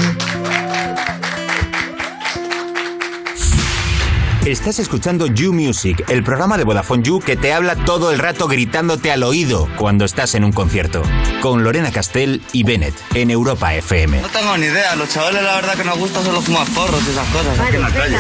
Estás 4.49 4.78
escuchando 4.78 5.26
You 5.26 5.53
Music, 5.53 6.07
el 6.09 6.24
programa 6.24 6.57
de 6.57 6.64
Vodafone 6.64 7.03
You 7.03 7.20
que 7.20 7.36
te 7.36 7.53
habla 7.53 7.76
todo 7.84 8.11
el 8.11 8.18
rato 8.18 8.49
gritándote 8.49 9.12
al 9.12 9.22
oído 9.22 9.68
cuando 9.76 10.07
estás 10.07 10.34
en 10.34 10.42
un 10.42 10.53
concierto. 10.53 11.03
Con 11.42 11.64
Lorena 11.64 11.92
Castell 11.92 12.40
y 12.55 12.62
Bennett 12.62 12.94
en 13.12 13.30
Europa 13.30 13.74
FM. 13.74 14.22
No 14.22 14.28
tengo 14.30 14.57
ni 14.57 14.64
idea, 14.64 14.96
los 14.96 15.11
chavales 15.11 15.42
la 15.42 15.57
verdad 15.57 15.74
que 15.74 15.84
nos 15.84 15.99
gusta 15.99 16.24
solo 16.24 16.40
fumar 16.40 16.66
porros 16.68 17.03
y 17.07 17.11
esas 17.11 17.28
cosas 17.28 17.61
aquí 17.61 17.76
en 17.76 17.82
la 17.82 17.90
calle. 17.90 18.16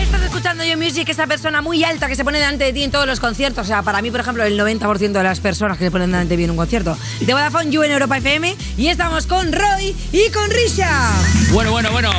Estás 0.00 0.22
escuchando 0.22 0.62
Yo 0.62 0.78
Music, 0.78 1.08
esa 1.08 1.26
persona 1.26 1.60
muy 1.60 1.82
alta 1.82 2.06
que 2.06 2.14
se 2.14 2.22
pone 2.22 2.38
delante 2.38 2.62
de 2.62 2.72
ti 2.72 2.84
en 2.84 2.92
todos 2.92 3.08
los 3.08 3.18
conciertos. 3.18 3.64
O 3.64 3.66
sea, 3.66 3.82
para 3.82 4.02
mí, 4.02 4.12
por 4.12 4.20
ejemplo, 4.20 4.44
el 4.44 4.56
90% 4.56 5.10
de 5.10 5.22
las 5.24 5.40
personas 5.40 5.78
que 5.78 5.86
se 5.86 5.90
ponen 5.90 6.12
delante 6.12 6.34
de 6.34 6.36
mí 6.36 6.44
en 6.44 6.52
un 6.52 6.56
concierto. 6.56 6.96
De 7.18 7.32
Vodafone 7.32 7.72
You 7.72 7.82
en 7.82 7.90
Europa 7.90 8.18
FM. 8.18 8.54
Y 8.76 8.86
estamos 8.86 9.26
con 9.26 9.52
Roy 9.52 9.96
y 10.12 10.30
con 10.30 10.48
Risha. 10.48 11.10
Bueno, 11.50 11.72
bueno, 11.72 11.90
bueno. 11.90 12.12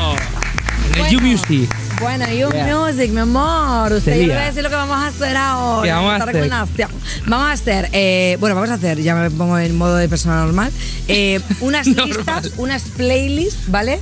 En 0.93 1.05
el 1.05 1.11
You 1.11 1.22
Music. 1.22 1.84
Bueno, 2.00 2.26
You 2.28 2.50
Yeah. 2.52 2.78
Music, 2.78 3.12
mi 3.12 3.20
amor. 3.22 3.93
Usted 3.93 4.30
a 4.32 4.46
decir 4.46 4.64
lo 4.64 4.70
que 4.70 4.76
vamos 4.76 4.98
a 4.98 5.08
hacer 5.08 5.36
ahora. 5.36 5.84
¿Qué 5.84 5.91
vamos 5.91 6.12
a 6.12 6.62
hacer? 6.62 6.88
Vamos 7.26 7.48
a 7.48 7.52
hacer, 7.52 7.89
eh, 7.91 8.38
bueno, 8.39 8.56
vamos 8.56 8.70
a 8.70 8.76
hacer, 8.76 9.02
ya 9.02 9.16
me 9.16 9.32
pongo 9.32 9.58
en 9.58 9.76
modo 9.78 9.96
de 9.96 10.08
persona 10.10 10.43
normal, 10.46 10.72
eh, 11.08 11.39
unas 11.62 11.88
listas, 11.88 12.52
unas 12.58 12.84
playlists, 12.84 13.70
¿vale? 13.72 14.00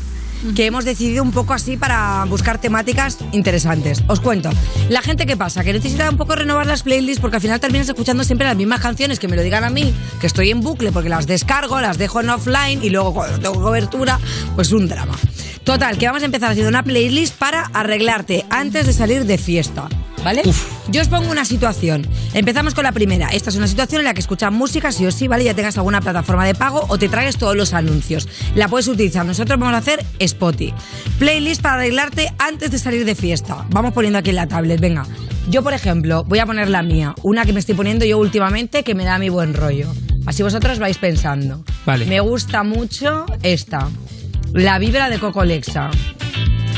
Que 0.55 0.65
hemos 0.65 0.83
decidido 0.83 1.23
un 1.23 1.31
poco 1.31 1.53
así 1.53 1.77
para 1.77 2.25
buscar 2.25 2.59
temáticas 2.59 3.17
interesantes. 3.31 4.03
Os 4.07 4.19
cuento. 4.19 4.49
La 4.89 5.01
gente 5.01 5.25
que 5.25 5.37
pasa, 5.37 5.63
que 5.63 5.71
necesita 5.71 6.09
un 6.09 6.17
poco 6.17 6.35
renovar 6.35 6.65
las 6.67 6.83
playlists 6.83 7.21
porque 7.21 7.37
al 7.37 7.41
final 7.41 7.61
terminas 7.61 7.87
escuchando 7.87 8.25
siempre 8.25 8.45
las 8.45 8.57
mismas 8.57 8.81
canciones 8.81 9.19
que 9.19 9.29
me 9.29 9.37
lo 9.37 9.41
digan 9.41 9.63
a 9.63 9.69
mí, 9.69 9.93
que 10.19 10.27
estoy 10.27 10.51
en 10.51 10.59
bucle 10.59 10.91
porque 10.91 11.07
las 11.09 11.27
descargo, 11.27 11.79
las 11.79 11.97
dejo 11.97 12.19
en 12.19 12.29
offline 12.29 12.83
y 12.83 12.89
luego 12.89 13.13
cuando 13.13 13.39
tengo 13.39 13.61
cobertura, 13.61 14.19
pues 14.55 14.73
un 14.73 14.89
drama. 14.89 15.15
Total, 15.63 15.97
que 15.97 16.07
vamos 16.07 16.23
a 16.23 16.25
empezar 16.25 16.51
haciendo 16.51 16.69
una 16.69 16.83
playlist 16.83 17.35
para 17.37 17.63
arreglarte 17.73 18.45
antes 18.49 18.85
de 18.85 18.93
salir 18.93 19.25
de 19.25 19.37
fiesta. 19.37 19.87
¿Vale? 20.23 20.41
Yo 20.89 21.01
os 21.01 21.09
pongo 21.09 21.29
una 21.29 21.43
situación. 21.43 22.07
Empezamos 22.33 22.73
con 22.73 22.85
la 22.85 22.93
primera. 22.93 23.27
Esta 23.27 23.49
es 23.49 23.57
una 23.57 23.67
situación 23.67 23.99
en 23.99 24.05
la 24.05 24.13
que 24.13 24.21
escuchas 24.21 24.53
música, 24.53 24.91
sí 24.93 25.05
o 25.05 25.11
sí, 25.11 25.27
¿vale? 25.27 25.43
Ya 25.43 25.53
tengas 25.53 25.77
alguna 25.77 25.99
plataforma 25.99 26.45
de 26.45 26.55
pago 26.55 26.85
o 26.87 26.97
te 26.97 27.09
traes 27.09 27.37
todos 27.37 27.57
los 27.57 27.73
anuncios. 27.73 28.29
La 28.55 28.69
puedes 28.69 28.87
utilizar. 28.87 29.25
Nosotros 29.25 29.59
vamos 29.59 29.75
a 29.75 29.79
hacer 29.79 30.05
Spotify. 30.19 30.73
Playlist 31.19 31.61
para 31.61 31.75
arreglarte 31.75 32.33
antes 32.39 32.71
de 32.71 32.79
salir 32.79 33.03
de 33.03 33.15
fiesta. 33.15 33.65
Vamos 33.69 33.93
poniendo 33.93 34.19
aquí 34.19 34.29
en 34.29 34.37
la 34.37 34.47
tablet, 34.47 34.79
venga. 34.79 35.05
Yo, 35.49 35.61
por 35.61 35.73
ejemplo, 35.73 36.23
voy 36.23 36.39
a 36.39 36.45
poner 36.45 36.69
la 36.69 36.83
mía. 36.83 37.15
Una 37.23 37.45
que 37.45 37.51
me 37.51 37.59
estoy 37.59 37.75
poniendo 37.75 38.05
yo 38.05 38.17
últimamente 38.17 38.83
que 38.83 38.95
me 38.95 39.03
da 39.03 39.19
mi 39.19 39.27
buen 39.27 39.53
rollo. 39.53 39.93
Así 40.25 40.41
vosotros 40.41 40.79
vais 40.79 40.97
pensando. 40.97 41.65
Vale. 41.85 42.05
Me 42.05 42.21
gusta 42.21 42.63
mucho 42.63 43.25
esta. 43.41 43.89
La 44.53 44.77
vibra 44.77 45.09
de 45.09 45.17
Coco 45.17 45.43
Lexa. 45.43 45.89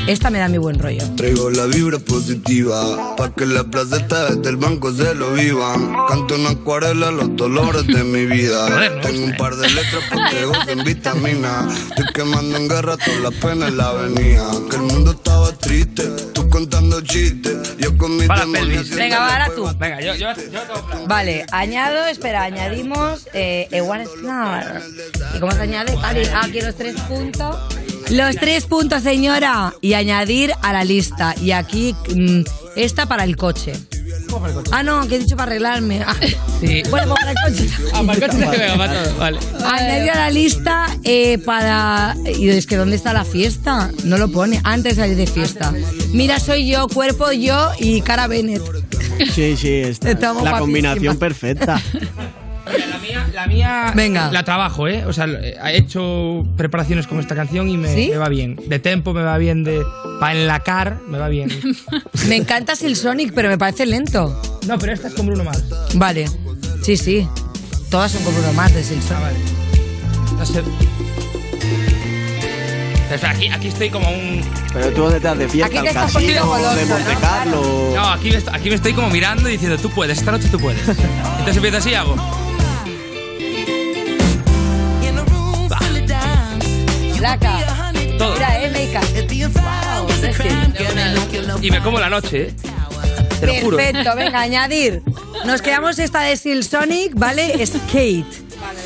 Esta 0.07 0.29
me 0.29 0.37
da 0.37 0.47
mi 0.47 0.59
buen 0.59 0.77
rollo. 0.77 1.01
Traigo 1.15 1.49
la 1.49 1.65
vibra 1.65 1.97
positiva, 1.97 3.15
pa' 3.15 3.33
que 3.33 3.47
la 3.47 3.63
placeta 3.63 4.35
del 4.35 4.55
banco 4.55 4.93
se 4.93 5.15
lo 5.15 5.33
vivan. 5.33 5.95
Canto 6.07 6.35
una 6.35 6.51
acuarela 6.51 7.09
los 7.09 7.35
dolores 7.35 7.87
de 7.87 8.03
mi 8.03 8.25
vida. 8.27 8.67
Tengo 9.01 9.25
un 9.25 9.35
par 9.35 9.55
de 9.55 9.67
letras 9.67 10.03
porque 10.13 10.45
gozo 10.45 10.69
en 10.69 10.83
vitamina. 10.85 11.67
Estoy 11.89 12.05
quemando 12.13 12.55
en 12.55 12.67
guerra 12.67 12.97
todas 12.97 13.19
las 13.19 13.33
penas 13.33 13.69
en 13.69 13.77
la 13.77 13.89
avenida. 13.89 14.47
Que 14.69 14.75
el 14.75 14.83
mundo 14.83 15.11
estaba 15.11 15.51
triste, 15.53 16.03
tú 16.33 16.47
contando 16.49 17.01
chistes. 17.01 17.75
Yo 17.79 17.97
con 17.97 18.15
mi 18.15 18.27
demonios 18.27 18.91
Venga, 18.91 19.17
va, 19.17 19.33
ahora 19.33 19.55
tú. 19.55 19.67
Venga, 19.79 20.01
yo, 20.01 20.13
yo, 20.13 20.27
yo 20.51 20.61
tengo. 20.91 21.07
Vale, 21.07 21.47
añado, 21.51 22.05
espera, 22.05 22.43
añadimos 22.43 23.27
eh, 23.33 23.67
a 23.73 23.83
One 23.83 24.03
Star. 24.03 24.83
¿Y 25.35 25.39
cómo 25.39 25.51
se 25.51 25.61
añade? 25.61 25.95
Vale, 25.95 26.29
ah, 26.29 26.41
aquí 26.43 26.61
los 26.61 26.75
tres 26.75 26.95
puntos. 27.01 27.55
Los 28.09 28.35
tres 28.35 28.65
puntos, 28.65 29.03
señora. 29.03 29.73
Y 29.81 29.93
añadir 29.93 30.53
a 30.61 30.73
la 30.73 30.83
lista. 30.83 31.35
Y 31.41 31.51
aquí 31.51 31.95
mm, 32.15 32.41
esta 32.75 33.05
para 33.07 33.23
el 33.23 33.35
coche. 33.35 33.73
Ah, 34.71 34.83
no, 34.83 35.07
que 35.07 35.15
he 35.15 35.19
dicho 35.19 35.35
para 35.35 35.51
arreglarme. 35.51 36.03
Ah, 36.05 36.15
Sí. 36.59 36.83
Bueno, 36.89 37.13
para 37.15 37.31
el 37.31 37.37
coche. 37.45 37.69
Ah, 37.93 38.01
para 38.05 38.13
el 38.13 38.19
coche 38.21 38.37
se 38.37 38.45
todo. 38.45 39.17
Vale. 39.19 39.39
Añadir 39.65 40.11
a 40.11 40.15
la 40.15 40.29
lista 40.29 40.87
eh, 41.03 41.37
para... 41.39 42.15
Y 42.25 42.49
es 42.49 42.65
que 42.65 42.77
¿dónde 42.77 42.95
está 42.95 43.13
la 43.13 43.25
fiesta? 43.25 43.91
No 44.03 44.17
lo 44.17 44.29
pone. 44.29 44.61
Antes 44.63 44.95
de 44.95 45.01
salir 45.03 45.17
de 45.17 45.27
fiesta. 45.27 45.73
Mira, 46.13 46.39
soy 46.39 46.69
yo, 46.69 46.87
cuerpo 46.87 47.31
yo 47.31 47.71
y 47.79 48.01
cara 48.01 48.27
Bennett. 48.27 48.61
Sí, 49.33 49.55
sí, 49.57 49.69
está. 49.75 50.11
Estamos 50.11 50.43
la 50.43 50.59
combinación 50.59 51.17
perfecta. 51.17 51.81
La 53.35 53.47
mía, 53.47 53.91
Venga. 53.93 54.31
la 54.31 54.43
trabajo, 54.43 54.87
¿eh? 54.87 55.03
O 55.05 55.11
sea, 55.11 55.25
he 55.25 55.77
hecho 55.77 56.47
preparaciones 56.55 57.05
con 57.05 57.19
esta 57.19 57.35
canción 57.35 57.67
y 57.67 57.75
me, 57.75 57.93
¿Sí? 57.93 58.07
me 58.09 58.15
va 58.15 58.29
bien. 58.29 58.57
De 58.67 58.79
tempo 58.79 59.13
me 59.13 59.23
va 59.23 59.37
bien, 59.37 59.65
de 59.65 59.83
para 60.21 60.39
enlacar 60.39 60.99
me 61.09 61.17
va 61.17 61.27
bien. 61.27 61.49
Me 62.29 62.37
encanta 62.37 62.77
Silsonic, 62.77 63.33
pero 63.33 63.49
me 63.49 63.57
parece 63.57 63.85
lento. 63.85 64.41
No, 64.65 64.79
pero 64.79 64.93
esta 64.93 65.09
es 65.09 65.13
con 65.13 65.25
Bruno 65.27 65.43
Mars. 65.43 65.65
Vale. 65.95 66.29
Sí, 66.81 66.95
sí. 66.95 67.27
Todas 67.91 68.13
son 68.13 68.23
como 68.23 68.39
uno 68.39 68.53
más 68.53 68.73
de 68.73 68.81
Silsonic. 68.81 69.37
No 70.37 70.45
sé. 70.45 70.63
Espera, 73.11 73.31
aquí, 73.31 73.49
aquí 73.49 73.67
estoy 73.67 73.89
como 73.89 74.09
un... 74.09 74.41
Pero 74.73 74.91
tú 74.93 75.05
has 75.07 75.37
de 75.37 75.49
fiesta, 75.49 75.67
Aquí 75.67 75.79
te 75.83 75.87
estás 75.87 76.13
casino 76.13 76.73
de 76.73 76.85
Monte 76.85 77.15
Carlo. 77.19 77.91
No, 77.95 78.07
aquí 78.07 78.31
aquí 78.33 78.69
me 78.69 78.75
estoy 78.75 78.93
como 78.93 79.09
mirando 79.09 79.49
y 79.49 79.53
diciendo, 79.53 79.77
tú 79.77 79.89
puedes, 79.89 80.19
esta 80.19 80.31
noche 80.31 80.47
tú 80.49 80.57
puedes. 80.57 80.87
Entonces 80.87 81.57
empiezo 81.57 81.77
así 81.77 81.89
y 81.89 81.95
hago. 81.95 82.15
Todo. 88.17 88.33
Mira, 88.35 88.61
eh, 88.63 88.69
make-up. 88.71 89.05
Wow, 89.53 90.07
Y 91.61 91.71
me 91.71 91.81
como 91.81 91.99
la 91.99 92.09
noche, 92.09 92.49
¿eh? 92.49 92.53
Te 93.39 93.47
lo 93.47 93.53
juro. 93.55 93.77
Perfecto, 93.77 94.15
venga, 94.15 94.39
añadir. 94.41 95.01
Nos 95.45 95.61
quedamos 95.61 95.97
esta 95.99 96.21
de 96.21 96.37
Silsonic, 96.37 97.13
¿vale? 97.15 97.65
Skate. 97.65 98.25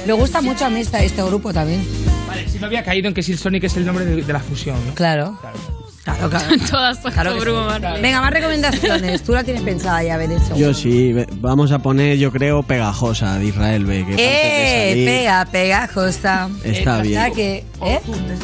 Me 0.07 0.13
gusta 0.13 0.41
mucho 0.41 0.65
a 0.65 0.69
mí 0.69 0.79
esta- 0.79 1.03
este 1.03 1.21
grupo 1.23 1.53
también. 1.53 1.85
Vale, 2.27 2.47
sí 2.49 2.57
me 2.59 2.65
había 2.67 2.83
caído 2.83 3.07
en 3.07 3.13
que 3.13 3.21
Silsonic 3.23 3.63
es 3.65 3.77
el 3.77 3.85
nombre 3.85 4.05
de, 4.05 4.21
de 4.23 4.33
la 4.33 4.39
fusión, 4.39 4.77
¿no? 4.87 4.93
Claro. 4.95 5.37
Claro, 5.41 5.57
claro. 6.03 6.29
Todas 6.69 6.97
Claro 6.99 7.33
que 7.35 7.39
Bruno 7.41 7.73
sí. 7.75 7.81
Mars. 7.81 8.01
Venga, 8.01 8.21
más 8.21 8.31
recomendaciones. 8.31 9.21
Tú 9.23 9.31
la 9.33 9.43
tienes 9.43 9.61
pensada 9.63 10.03
ya 10.03 10.15
haber 10.15 10.31
hecho. 10.31 10.55
Yo 10.55 10.73
sí, 10.73 11.13
vamos 11.35 11.71
a 11.71 11.79
poner, 11.79 12.17
yo 12.17 12.31
creo, 12.31 12.63
pegajosa 12.63 13.37
de 13.37 13.45
Israel 13.45 13.85
B. 13.85 14.05
Que 14.05 14.13
Eh, 14.13 14.15
antes 14.15 14.21
de 14.21 14.89
salir- 14.91 15.05
pega, 15.05 15.45
pegajosa. 15.51 16.49
Está 16.63 16.99
Eh, 16.99 17.01
bien. 17.03 17.15
¿sabes 17.19 17.33
qué? 17.35 17.65
¿Eh? 17.85 17.99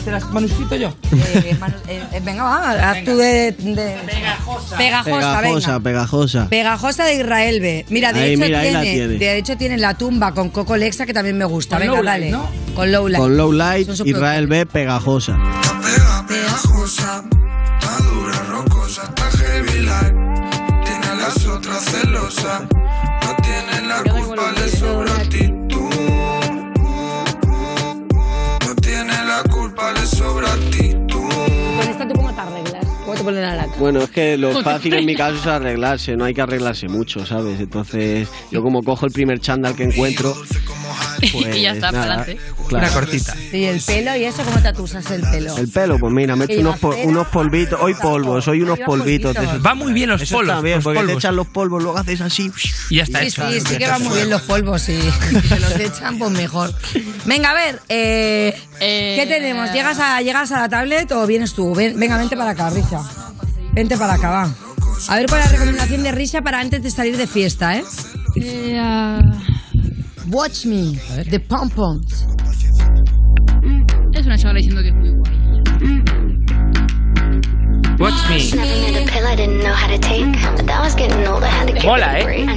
¿Te 0.06 0.12
las 0.12 0.30
manuscrito 0.32 0.76
yo? 0.76 0.94
Eh, 1.12 1.56
manu- 1.60 1.76
eh, 1.88 2.02
eh, 2.14 2.22
venga, 2.24 2.44
va, 2.44 2.92
haz 2.92 3.04
tú 3.04 3.18
de, 3.18 3.52
de- 3.52 3.98
Pegajosa. 4.06 4.78
Pegajosa, 4.78 5.08
Pegajosa, 5.42 5.68
venga. 5.72 5.80
pegajosa. 5.84 6.48
Pegajosa 6.50 7.06
de 7.06 7.16
Israel 7.16 7.60
B. 7.62 7.86
Mira, 7.90 8.14
de 8.14 8.20
Ahí, 8.22 8.34
hecho 8.34 8.42
mira, 8.46 8.62
tiene, 8.62 8.84
tiene. 8.84 9.14
de 9.18 9.38
hecho 9.38 9.58
tiene 9.58 9.78
la 9.78 9.94
tumba 9.96 10.34
con 10.34 10.50
Coco 10.50 10.78
Lexa 10.78 11.06
que 11.06 11.14
también 11.14 11.38
me 11.38 11.46
gusta. 11.46 11.76
Con 11.78 11.82
venga, 11.88 11.96
Low 11.98 12.06
dale. 12.06 12.32
Light, 12.32 12.34
¿no? 12.34 12.50
Con 12.76 12.92
Low 12.92 13.08
Light. 13.08 13.22
Con 13.22 13.38
Low 13.38 13.52
Light, 13.52 13.88
Son 13.88 13.98
su 13.98 14.06
Israel 14.06 14.48
B, 14.48 14.66
pegajosa. 14.66 15.38
pegajosa, 16.28 17.24
está 17.80 17.98
dura, 18.04 18.38
rocosa, 18.50 19.04
está 19.04 19.30
heavy 19.38 19.80
like. 19.80 20.16
Tiene 20.86 21.08
a 21.12 21.16
las 21.16 21.46
otras 21.46 21.84
celosas, 21.86 22.62
no 22.62 23.36
tiene 23.42 23.88
la 23.88 24.04
culpa, 24.04 24.52
le 24.52 24.70
sobra 24.70 25.16
actitud. 25.16 25.90
No 28.66 28.76
tiene 28.82 29.14
la 29.26 29.44
culpa, 29.52 29.92
le 29.94 30.06
sobra 30.06 30.52
actitud. 30.52 31.30
Con 31.78 31.90
esta 31.90 32.08
tú 32.08 32.14
cómo 32.16 32.34
te 32.34 32.42
arreglas. 32.42 32.86
¿Cómo 33.06 33.18
te 33.18 33.24
pones 33.24 33.42
la 33.42 33.56
laca? 33.56 33.72
Bueno, 33.80 34.00
es 34.00 34.10
que 34.10 34.38
lo 34.38 34.62
fácil 34.64 34.94
en 34.96 35.06
mi 35.06 35.16
caso 35.16 35.36
es 35.36 35.46
arreglarse, 35.46 36.16
no 36.16 36.26
hay 36.26 36.34
que 36.34 36.42
arreglarse 36.42 36.88
mucho, 36.88 37.26
¿sabes? 37.26 37.60
Entonces, 37.60 38.28
yo 38.52 38.64
como 38.64 38.82
cojo 38.82 39.06
el 39.06 39.12
primer 39.12 39.40
chándal 39.40 39.76
que 39.76 39.84
encuentro, 39.84 40.34
pues 41.32 41.56
Y 41.58 41.62
ya 41.62 41.72
está, 41.74 41.92
nada, 41.92 42.08
pa'lante. 42.08 42.38
claro. 42.68 42.86
Una 42.88 42.94
cortita. 42.94 43.36
Y 43.52 43.64
el 43.66 43.82
pelo, 43.82 44.16
¿y 44.16 44.24
eso 44.26 44.44
cómo 44.44 44.60
te 44.62 44.68
atusas 44.68 45.10
el 45.12 45.22
pelo? 45.22 45.58
El 45.58 45.68
pelo, 45.70 45.98
pues 46.00 46.14
mira, 46.14 46.36
meto 46.36 46.48
¿Que 46.54 46.60
unos, 46.60 46.76
llevas 46.76 46.80
po- 46.80 46.94
cera? 46.94 47.08
unos 47.08 47.28
polvitos, 47.28 47.80
hoy 47.82 47.94
polvos, 47.96 48.48
hoy 48.48 48.62
unos 48.62 48.80
polvitos. 48.80 49.36
Va 49.66 49.74
muy 49.76 49.94
bien 49.94 50.10
los 50.10 50.22
Eso 50.22 50.36
polvos, 50.36 50.50
Está 50.54 50.62
bien, 50.62 50.76
los 50.78 50.84
porque 50.84 51.00
te 51.00 51.06
polvos. 51.06 51.24
echan 51.24 51.36
los 51.36 51.48
polvos, 51.48 51.84
luego 51.84 51.98
haces 51.98 52.22
así. 52.22 52.52
Y 52.90 52.96
ya 52.98 53.04
está 53.04 53.20
Sí, 53.22 53.28
hecho. 53.28 53.52
sí, 53.52 53.60
sí 53.62 53.78
que 53.78 53.88
van 53.88 54.04
muy 54.04 54.16
bien 54.16 54.30
los 54.30 54.42
polvos, 54.44 54.82
sí. 54.82 55.00
Si 55.42 55.48
se 55.48 55.60
los 55.60 55.80
echan, 55.80 56.18
pues 56.20 56.32
mejor. 56.32 56.74
Venga, 57.26 57.52
a 57.52 57.54
ver, 57.54 57.82
eh, 57.90 58.56
¿qué 58.80 59.26
tenemos? 59.28 59.72
¿Llegas 59.74 60.00
a, 60.00 60.22
¿Llegas 60.22 60.52
a 60.52 60.62
la 60.62 60.70
tablet 60.70 61.12
o 61.12 61.26
vienes 61.28 61.54
tú? 61.54 61.74
Ven- 61.76 62.00
venga, 62.00 62.18
vente 62.18 62.36
para 62.38 62.52
acá, 62.52 62.70
Risha. 62.70 63.02
Vente 63.74 63.98
para 63.98 64.14
acá, 64.14 64.30
va. 64.30 64.56
A 65.10 65.16
ver 65.18 65.26
cuál 65.28 65.42
es 65.42 65.48
la 65.48 65.52
recomendación 65.52 66.04
de 66.04 66.12
Risha 66.14 66.42
para 66.42 66.60
antes 66.60 66.82
de 66.82 66.90
salir 66.90 67.18
de 67.18 67.28
fiesta, 67.28 67.76
¿eh? 67.78 67.84
Eh, 68.38 68.78
ah, 68.82 69.20
Watch 70.32 70.66
Me, 70.66 70.94
de 71.30 71.40
Pom 71.40 71.70
Poms. 71.70 72.26
es 74.14 74.26
una 74.26 74.38
chavala 74.38 74.58
diciendo 74.58 74.82
que 74.82 74.88
es 74.90 74.96
muy 74.96 75.12
guay. 75.12 75.35
To 81.66 81.74
give 81.74 81.86
Mola, 81.86 82.20
eh? 82.20 82.26
Venga, 82.26 82.56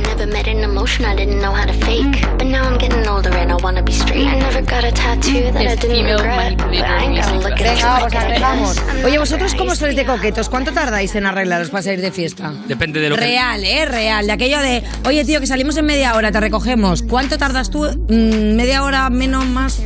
vamos, 7.87 8.15
arreglamos. 8.15 8.83
Oye, 9.05 9.19
¿vosotros 9.19 9.55
cómo 9.55 9.77
sois 9.77 9.95
de 9.95 10.05
coquetos? 10.05 10.49
¿Cuánto 10.49 10.73
tardáis 10.73 11.15
en 11.15 11.27
arreglaros 11.27 11.71
para 11.71 11.83
salir 11.83 12.01
de 12.01 12.11
fiesta? 12.11 12.53
Depende 12.67 13.01
de 13.01 13.11
lo 13.11 13.15
que... 13.15 13.21
Real, 13.21 13.65
¿eh? 13.65 13.85
Real. 13.85 14.27
De 14.27 14.33
aquello 14.33 14.59
de, 14.59 14.83
oye, 15.07 15.25
tío, 15.25 15.39
que 15.39 15.47
salimos 15.47 15.77
en 15.77 15.87
media 15.87 16.15
hora, 16.15 16.33
te 16.33 16.41
recogemos. 16.41 17.03
¿Cuánto 17.03 17.39
tardas 17.39 17.71
tú? 17.71 17.85
Mm, 17.85 18.57
¿Media 18.57 18.83
hora, 18.83 19.09
menos, 19.09 19.47
más? 19.47 19.81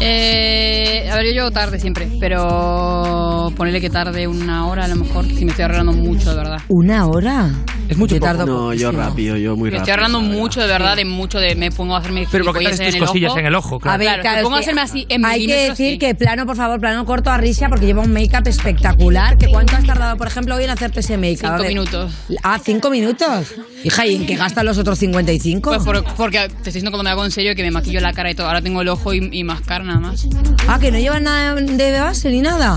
Eh, 0.00 1.08
a 1.10 1.16
ver, 1.16 1.26
yo 1.26 1.32
llego 1.32 1.50
tarde 1.50 1.80
siempre, 1.80 2.08
pero 2.20 3.50
ponerle 3.56 3.80
que 3.80 3.90
tarde 3.90 4.26
una 4.28 4.66
hora 4.66 4.84
a 4.84 4.88
lo 4.88 4.96
mejor, 4.96 5.24
si 5.26 5.44
me 5.44 5.50
estoy 5.50 5.64
arreglando 5.64 5.92
mucho, 5.92 6.30
de 6.30 6.36
verdad. 6.36 6.58
¿Una 6.68 7.06
hora? 7.06 7.50
Es 7.88 7.96
mucho 7.96 8.16
Yo 8.16 8.20
tardo. 8.20 8.44
No, 8.44 8.74
yo 8.74 8.90
rápido, 8.90 9.36
yo 9.36 9.54
muy 9.56 9.70
Me 9.70 9.76
rápido. 9.78 9.82
estoy 9.82 9.92
hablando 9.94 10.20
mucho, 10.20 10.60
de 10.60 10.66
verdad, 10.66 10.96
de 10.96 11.04
mucho 11.04 11.38
de 11.38 11.54
me 11.54 11.70
pongo 11.70 11.94
a 11.94 12.00
hacerme 12.00 12.26
Pero 12.30 12.44
porque 12.44 12.66
haces 12.66 12.78
tus 12.80 12.88
en 12.88 12.94
el 12.94 13.06
cosillas 13.06 13.30
ojo. 13.30 13.38
en 13.40 13.46
el 13.46 13.54
ojo, 13.54 13.78
claro. 13.78 13.94
A 13.94 13.98
ver, 13.98 14.06
Claro, 14.08 14.22
claro, 14.22 14.36
me 14.38 14.42
pongo 14.42 14.56
a 14.56 14.58
hacerme 14.58 14.80
así 14.80 15.06
en 15.08 15.24
Hay 15.24 15.46
que 15.46 15.54
decir 15.68 15.92
sí. 15.92 15.98
que 15.98 16.14
plano, 16.16 16.46
por 16.46 16.56
favor, 16.56 16.80
plano 16.80 17.04
corto 17.04 17.30
a 17.30 17.36
Risha, 17.36 17.68
porque 17.68 17.86
lleva 17.86 18.02
un 18.02 18.12
make-up 18.12 18.46
espectacular. 18.46 19.38
¿Que 19.38 19.46
¿Cuánto 19.46 19.76
has 19.76 19.84
tardado, 19.84 20.16
por 20.16 20.26
ejemplo, 20.26 20.56
hoy 20.56 20.64
en 20.64 20.70
hacerte 20.70 21.00
ese 21.00 21.16
make-up? 21.16 21.52
Cinco 21.58 21.64
minutos. 21.68 22.12
Ah, 22.42 22.58
cinco 22.62 22.90
minutos. 22.90 23.54
Hija, 23.84 24.04
¿y 24.04 24.16
en 24.16 24.26
qué 24.26 24.34
gastan 24.34 24.66
los 24.66 24.78
otros 24.78 24.98
55? 24.98 25.70
Pues 25.70 25.84
por- 25.84 26.04
porque 26.16 26.38
te 26.40 26.44
estoy 26.46 26.64
diciendo 26.64 26.90
cuando 26.90 27.04
me 27.04 27.10
hago 27.10 27.24
en 27.24 27.30
serio 27.30 27.54
que 27.54 27.62
me 27.62 27.70
maquillo 27.70 28.00
la 28.00 28.12
cara 28.12 28.30
y 28.32 28.34
todo. 28.34 28.48
Ahora 28.48 28.60
tengo 28.62 28.82
el 28.82 28.88
ojo 28.88 29.14
y, 29.14 29.28
y 29.30 29.44
máscara 29.44 29.84
nada 29.86 30.00
más. 30.00 30.26
Ah, 30.68 30.78
que 30.78 30.90
no 30.90 30.98
llevan 30.98 31.24
nada 31.24 31.54
de 31.54 32.00
base 32.00 32.30
ni 32.30 32.42
nada. 32.42 32.74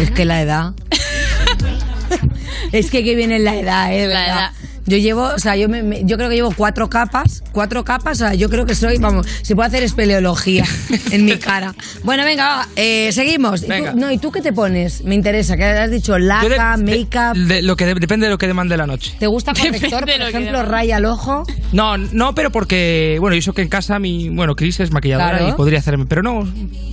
Es 0.00 0.10
que 0.10 0.24
la 0.24 0.40
edad. 0.42 0.74
es 2.72 2.90
que 2.90 3.02
que 3.02 3.14
viene 3.14 3.38
la 3.38 3.56
edad, 3.56 3.92
eh, 3.92 4.06
La 4.06 4.20
verdad. 4.20 4.26
edad. 4.26 4.50
Yo 4.86 4.96
llevo, 4.98 5.22
o 5.24 5.38
sea, 5.38 5.56
yo, 5.56 5.68
me- 5.68 5.82
me- 5.82 6.04
yo 6.04 6.16
creo 6.16 6.28
que 6.28 6.36
llevo 6.36 6.52
cuatro 6.56 6.88
capas, 6.88 7.42
cuatro 7.52 7.84
capas, 7.84 8.20
o 8.20 8.24
sea, 8.26 8.34
yo 8.34 8.48
creo 8.48 8.66
que 8.66 8.74
soy, 8.74 8.98
vamos, 8.98 9.26
se 9.42 9.54
puede 9.56 9.66
hacer 9.68 9.82
espeleología 9.82 10.64
en 11.10 11.24
mi 11.24 11.36
cara. 11.38 11.74
Bueno, 12.04 12.24
venga, 12.24 12.44
va, 12.58 12.68
eh, 12.76 13.10
seguimos. 13.12 13.62
¿Y 13.64 13.66
tú- 13.66 13.96
no, 13.96 14.12
¿y 14.12 14.18
tú 14.18 14.30
qué 14.30 14.40
te 14.42 14.52
pones? 14.52 15.02
Me 15.04 15.14
interesa, 15.14 15.56
que 15.56 15.64
has 15.64 15.90
dicho 15.90 16.18
laca, 16.18 16.76
make-up. 16.76 17.36
de 17.36 17.62
lo 17.62 17.76
que 17.76 17.86
de- 17.86 17.94
depende 17.96 18.26
de 18.26 18.30
lo 18.30 18.38
que 18.38 18.46
demande 18.46 18.76
la 18.76 18.86
noche. 18.86 19.14
¿Te 19.18 19.26
gusta 19.26 19.52
corrector, 19.54 20.00
por 20.04 20.10
ejemplo, 20.28 20.62
raya 20.62 20.96
al 20.98 21.04
ojo? 21.06 21.44
No, 21.72 21.96
no, 21.98 22.34
pero 22.34 22.50
porque, 22.52 23.16
bueno, 23.20 23.34
yo 23.34 23.42
sé 23.42 23.52
que 23.52 23.62
en 23.62 23.68
casa 23.68 23.98
mi, 23.98 24.28
bueno, 24.28 24.54
Chris 24.54 24.78
es 24.80 24.92
maquilladora 24.92 25.38
Claro. 25.38 25.48
y 25.48 25.52
podría 25.54 25.78
hacerme, 25.80 26.06
pero 26.06 26.22
no, 26.22 26.46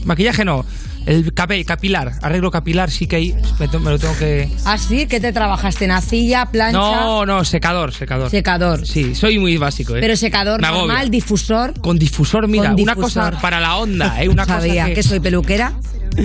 maquillaje 0.05 0.43
no. 0.45 0.65
El 1.05 1.33
cabello, 1.33 1.65
capilar, 1.65 2.13
arreglo 2.21 2.49
capilar 2.51 2.89
sí 2.89 3.07
que 3.07 3.15
ahí 3.17 3.35
me, 3.59 3.67
lo 3.67 3.99
tengo 3.99 4.17
que... 4.17 4.49
Ah, 4.65 4.77
sí, 4.77 5.05
¿qué 5.07 5.19
te 5.19 5.33
trabajaste? 5.33 5.85
¿Nacilla, 5.87 6.45
plancha? 6.45 6.77
No, 6.79 7.25
no, 7.25 7.43
secador, 7.43 7.93
secador. 7.93 8.29
Secador. 8.29 8.87
Sí, 8.87 9.13
soy 9.15 9.37
muy 9.39 9.57
básico, 9.57 9.95
¿eh? 9.95 9.99
Pero 10.01 10.15
secador 10.15 10.61
Me 10.61 10.67
agobia. 10.67 10.87
normal, 10.87 11.09
difusor. 11.11 11.79
Con 11.81 11.97
difusor, 11.99 12.47
mira, 12.47 12.71
Con 12.71 12.81
una 12.81 12.95
cosa 12.95 13.31
para 13.41 13.59
la 13.59 13.75
onda, 13.77 14.21
¿eh? 14.23 14.29
Una 14.29 14.45
Sabía 14.45 14.83
cosa 14.83 14.93
que 14.95 15.03
soy 15.03 15.19
peluquera. 15.19 15.73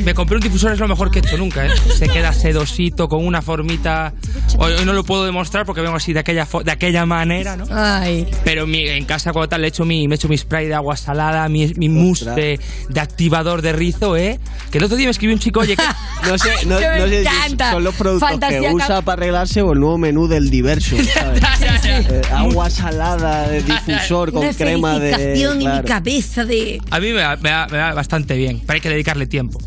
Me 0.05 0.13
compré 0.13 0.37
un 0.37 0.43
difusor, 0.43 0.73
es 0.73 0.79
lo 0.81 0.87
mejor 0.87 1.11
que 1.11 1.19
he 1.19 1.23
hecho 1.23 1.39
nunca, 1.39 1.65
¿eh? 1.65 1.71
Se 1.97 2.09
queda 2.09 2.35
sedosito, 2.35 3.09
con 3.09 3.25
una 3.27 3.41
formita... 3.41 4.13
Hoy, 4.59 4.75
hoy 4.75 4.85
no 4.85 4.93
lo 4.93 5.03
puedo 5.03 5.25
demostrar 5.25 5.65
porque 5.65 5.81
vengo 5.81 5.97
así 5.97 6.13
de 6.13 6.21
aquella, 6.21 6.47
fo- 6.47 6.63
de 6.63 6.71
aquella 6.73 7.07
manera, 7.07 7.57
¿no? 7.57 7.65
Ay. 7.71 8.27
Pero 8.45 8.67
mi- 8.67 8.87
en 8.87 9.07
casa 9.07 9.33
cuando 9.33 9.49
tal 9.49 9.63
le 9.63 9.69
echo 9.69 9.87
mi, 9.87 10.07
me 10.07 10.17
echo 10.17 10.29
mi 10.29 10.37
spray 10.37 10.67
de 10.67 10.75
agua 10.75 10.95
salada, 10.99 11.49
mi, 11.49 11.73
mi 11.77 11.89
mousse 11.89 12.27
de, 12.33 12.61
de 12.91 13.01
activador 13.01 13.63
de 13.63 13.73
rizo, 13.73 14.15
¿eh? 14.15 14.39
Que 14.71 14.79
el 14.79 14.85
otro 14.85 14.97
día 14.97 15.07
me 15.07 15.11
escribió 15.13 15.35
un 15.35 15.41
chico, 15.41 15.61
oye, 15.61 15.77
que... 15.77 15.83
No 16.29 16.37
sé, 16.37 16.51
no, 16.67 16.79
Que 16.79 16.89
me 16.89 16.99
no 16.99 17.07
sé 17.07 17.25
si 17.49 17.57
son 17.71 17.85
los 17.85 17.95
productos 17.95 18.29
Fantasía 18.29 18.61
que 18.61 18.75
usa 18.75 19.01
para 19.03 19.15
arreglarse 19.23 19.63
o 19.63 19.73
el 19.73 19.81
nuevo 19.81 19.97
menú 19.99 20.29
del 20.29 20.51
diverso, 20.51 20.97
¿sabes? 21.15 21.43
Eh, 21.85 22.23
agua 22.33 22.69
salada 22.69 23.49
de 23.49 23.63
difusor 23.63 24.33
con 24.33 24.43
Una 24.45 24.53
crema 24.55 24.99
de... 24.99 25.11
escenificación 25.11 25.53
en 25.53 25.59
mi 25.59 25.65
claro. 25.65 25.89
cabeza 25.89 26.45
de... 26.45 26.81
A 26.91 27.01
mí 27.01 27.13
me 27.13 27.23
va, 27.23 27.37
me 27.37 27.51
va- 27.51 27.67
me 27.69 27.79
va 27.79 27.95
bastante 27.95 28.35
bien, 28.37 28.61
pero 28.67 28.75
hay 28.75 28.81
que 28.81 28.91
dedicarle 28.91 29.27
tiempo. 29.27 29.59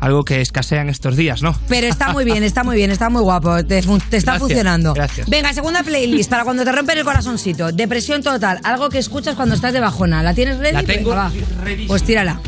Algo 0.00 0.22
que 0.24 0.40
escasea 0.42 0.82
en 0.82 0.90
estos 0.90 1.16
días, 1.16 1.42
¿no? 1.42 1.58
Pero 1.66 1.86
está 1.86 2.12
muy 2.12 2.24
bien, 2.24 2.42
está 2.44 2.62
muy 2.62 2.76
bien, 2.76 2.90
está 2.90 3.08
muy 3.10 3.22
guapo. 3.22 3.64
Te, 3.64 3.82
fun- 3.82 4.00
te 4.00 4.18
está 4.18 4.32
Gracias, 4.32 4.38
funcionando. 4.40 4.92
gracias. 4.94 5.28
Venga, 5.28 5.52
segunda 5.54 5.82
playlist 5.82 6.30
para 6.30 6.44
cuando 6.44 6.62
te 6.64 6.72
rompen 6.72 6.98
el 6.98 7.04
corazoncito. 7.04 7.72
Depresión 7.72 8.22
total, 8.22 8.60
algo 8.64 8.88
que 8.90 8.98
escuchas 8.98 9.34
cuando 9.34 9.54
estás 9.54 9.72
de 9.72 9.80
bajona. 9.80 10.22
¿La 10.22 10.34
tienes 10.34 10.58
ready? 10.58 10.74
La 10.74 10.82
tengo 10.82 11.10
Venga, 11.10 11.32
ready. 11.64 11.86
Pues 11.86 12.02
tírala. 12.02 12.38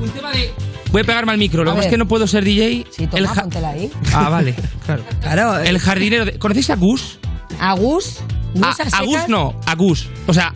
Un 0.00 0.08
tema 0.10 0.30
de... 0.32 0.50
Voy 0.92 1.02
a 1.02 1.04
pegarme 1.04 1.32
al 1.32 1.38
micro, 1.38 1.62
lo 1.64 1.70
A 1.70 1.74
que 1.74 1.76
pasa 1.78 1.88
es 1.88 1.90
que 1.92 1.98
no 1.98 2.08
puedo 2.08 2.26
ser 2.26 2.44
DJ. 2.44 2.86
Sí, 2.90 3.06
toma, 3.06 3.18
El 3.18 3.26
ja- 3.28 3.40
póntela 3.42 3.68
ahí. 3.70 3.90
Ah, 4.12 4.28
vale, 4.28 4.54
claro. 4.86 5.04
Claro. 5.20 5.58
El 5.58 5.78
jardinero 5.78 6.24
de... 6.24 6.38
¿Conocéis 6.38 6.70
a 6.70 6.76
Gus? 6.76 7.18
¿Agus? 7.60 8.18
Ah, 8.62 8.74
¿Gus 8.76 8.80
a 8.94 8.98
a 8.98 9.02
Gus 9.04 9.28
no, 9.28 9.54
a 9.66 9.74
Gus. 9.76 10.08
O 10.26 10.34
sea, 10.34 10.52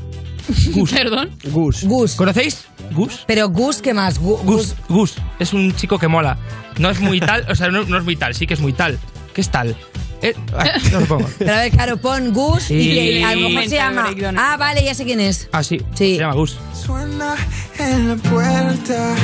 Gus. 0.73 0.91
Perdón. 0.95 1.31
Gus. 1.45 1.85
Gus. 1.85 2.15
¿Conocéis? 2.17 2.65
Gus. 2.93 3.25
Pero 3.27 3.49
Gus, 3.49 3.81
¿qué 3.81 3.95
más? 3.95 4.21
Gu- 4.21 4.41
Gus, 4.43 4.75
Gus, 4.89 5.15
es 5.39 5.53
un 5.53 5.75
chico 5.77 5.99
que 5.99 6.09
mola. 6.09 6.37
No 6.79 6.91
es 6.91 6.99
muy 7.01 7.21
tal, 7.21 7.47
o 7.49 7.55
sea, 7.55 7.69
no, 7.69 7.85
no 7.85 7.97
es 7.99 8.05
muy 8.05 8.17
tal, 8.17 8.35
sí 8.35 8.47
que 8.47 8.55
es 8.55 8.61
muy 8.61 8.73
tal. 8.73 8.99
¿Qué 9.33 9.41
es 9.41 9.49
tal? 9.51 9.77
Eh, 10.25 10.35
ah, 10.57 10.65
no 10.91 11.01
lo 11.01 11.07
pongo. 11.07 11.31
Pero 11.39 11.53
a 11.53 11.57
ver, 11.59 11.71
claro, 11.73 11.97
pon 11.99 12.33
Gus 12.33 12.71
y, 12.71 12.75
y 12.77 13.23
a 13.23 13.35
lo 13.35 13.49
mejor 13.51 13.65
se 13.69 13.77
llama... 13.77 14.07
Ah, 14.39 14.57
vale, 14.57 14.83
ya 14.83 14.95
sé 14.95 15.05
quién 15.05 15.21
es. 15.21 15.49
Ah, 15.53 15.63
sí, 15.63 15.79
Sí. 15.95 16.15
se 16.15 16.21
llama 16.21 16.35
Gus. 16.35 16.57
Suena 16.73 17.35
en 17.79 18.09
la 18.09 18.17
puerta, 18.17 19.15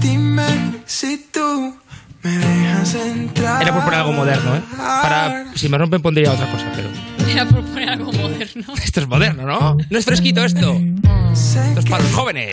dime 0.00 0.46
si 0.84 1.26
tú 1.32 1.76
me 2.22 2.30
dejas 2.38 2.94
entrar. 2.96 3.62
Era 3.62 3.72
por 3.72 3.84
poner 3.84 4.00
algo 4.00 4.12
moderno, 4.12 4.56
¿eh? 4.56 4.60
Para, 4.76 5.46
si 5.54 5.68
me 5.68 5.78
rompen 5.78 6.02
pondría 6.02 6.32
otra 6.32 6.50
cosa, 6.50 6.66
pero... 6.74 6.88
Era 7.30 7.46
por 7.46 7.62
poner 7.62 7.90
algo 7.90 8.12
moderno. 8.12 8.74
Esto 8.82 9.00
es 9.00 9.06
moderno, 9.06 9.46
¿no? 9.46 9.76
No 9.90 9.98
es 9.98 10.04
fresquito 10.04 10.44
esto. 10.44 10.80
Esto 11.32 11.80
es 11.80 11.86
para 11.86 12.02
los 12.02 12.12
jóvenes. 12.12 12.52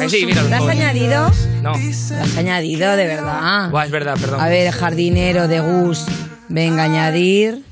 Ahí 0.00 0.10
sí, 0.10 0.26
mira 0.26 0.42
¿Lo 0.42 0.56
has 0.56 0.62
añadido? 0.68 1.30
No. 1.62 1.72
Lo 1.74 2.22
has 2.22 2.36
añadido, 2.36 2.96
de 2.96 3.06
verdad. 3.06 3.70
Buah, 3.70 3.84
es 3.84 3.90
verdad, 3.90 4.16
perdón. 4.20 4.40
A 4.40 4.48
ver, 4.48 4.72
jardinero 4.72 5.46
de 5.48 5.60
Gus. 5.60 6.04
Venga, 6.48 6.84
añadir. 6.84 7.62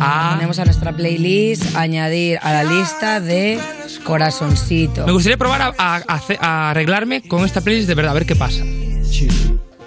Ah, 0.00 0.32
Ponemos 0.36 0.58
a 0.60 0.64
nuestra 0.64 0.92
playlist, 0.92 1.74
añadir 1.74 2.38
a 2.42 2.52
la 2.52 2.64
lista 2.64 3.20
de 3.20 3.58
corazoncito. 4.04 5.04
me 5.06 5.12
gustaría 5.12 5.36
probar 5.36 5.60
a, 5.62 5.74
a- 5.76 5.96
a 5.96 6.14
hace- 6.14 6.38
a 6.40 6.70
arreglarme 6.70 7.22
con 7.22 7.44
esta 7.44 7.60
playlist 7.60 7.88
de 7.88 7.94
verdad, 7.96 8.12
a 8.12 8.14
ver 8.14 8.26
qué 8.26 8.36
pasa. 8.36 8.62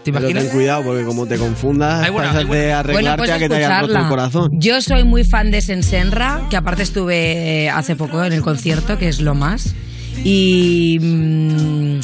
¿Te 0.04 0.12
Pero 0.12 0.28
ten 0.28 0.50
cuidado 0.50 0.84
porque 0.84 1.04
como 1.06 1.28
te 1.28 1.38
confundas, 1.38 2.04
Hay 2.04 2.12
buena- 2.12 2.32
hay 2.32 2.44
buena- 2.46 2.62
de 2.64 2.74
arreglarte 2.74 3.18
pues 3.20 3.30
a 3.30 3.38
que 3.38 3.48
te 3.48 3.56
hayan 3.56 3.82
roto 3.84 3.98
el 4.00 4.08
corazón. 4.08 4.50
Yo 4.54 4.82
soy 4.82 5.04
muy 5.04 5.24
fan 5.24 5.52
de 5.52 5.62
Sensenra, 5.62 6.42
que 6.50 6.58
aparte 6.58 6.82
estuve 6.84 7.66
eh, 7.66 7.70
hace 7.70 7.96
poco 7.96 8.24
en 8.26 8.34
el 8.34 8.42
concierto, 8.42 8.98
que 8.98 9.08
es 9.08 9.22
lo 9.22 9.36
más. 9.36 9.76
Y 10.24 10.98
mm, 11.00 12.00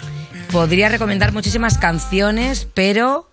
podría 0.57 0.89
recomendar 0.89 1.33
muchísimas 1.33 1.77
canciones, 1.77 2.67
pero 2.73 3.29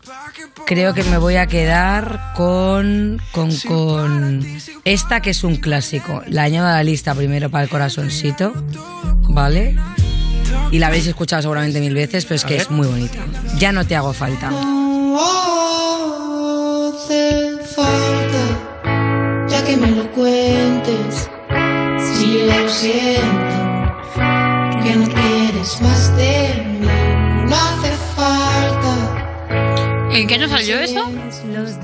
creo 0.66 0.92
que 0.92 1.02
me 1.04 1.16
voy 1.16 1.36
a 1.36 1.46
quedar 1.46 2.34
con, 2.36 3.18
con, 3.32 3.48
con 3.66 4.46
esta 4.84 5.20
que 5.22 5.30
es 5.30 5.42
un 5.42 5.56
clásico. 5.56 6.20
La 6.26 6.42
añado 6.42 6.68
a 6.68 6.72
la 6.72 6.84
lista 6.84 7.14
primero 7.14 7.48
para 7.48 7.64
el 7.64 7.70
corazoncito, 7.70 8.52
¿vale? 9.22 9.74
Y 10.70 10.78
la 10.78 10.88
habréis 10.88 11.06
escuchado 11.06 11.40
seguramente 11.40 11.80
mil 11.80 11.94
veces, 11.94 12.26
pero 12.26 12.36
es 12.36 12.44
que 12.44 12.56
es 12.56 12.70
muy 12.70 12.86
bonita. 12.86 13.16
Ya 13.56 13.72
no 13.72 13.86
te 13.86 13.96
hago 13.96 14.12
falta. 14.12 14.50
No 14.50 15.18
hace 16.92 17.56
falta, 17.74 19.48
ya 19.48 19.64
que 19.64 19.78
me 19.78 19.92
lo 19.92 20.10
cuentes. 20.12 21.30
Si 22.18 22.42
lo 22.44 22.68
siento, 22.68 23.94
que 24.84 24.94
no 24.94 25.08
quieres 25.08 25.80
más 25.80 26.14
de 26.18 26.33
¿En 30.14 30.26
qué 30.28 30.34
año 30.34 30.48
salió 30.48 30.78
eso? 30.78 31.10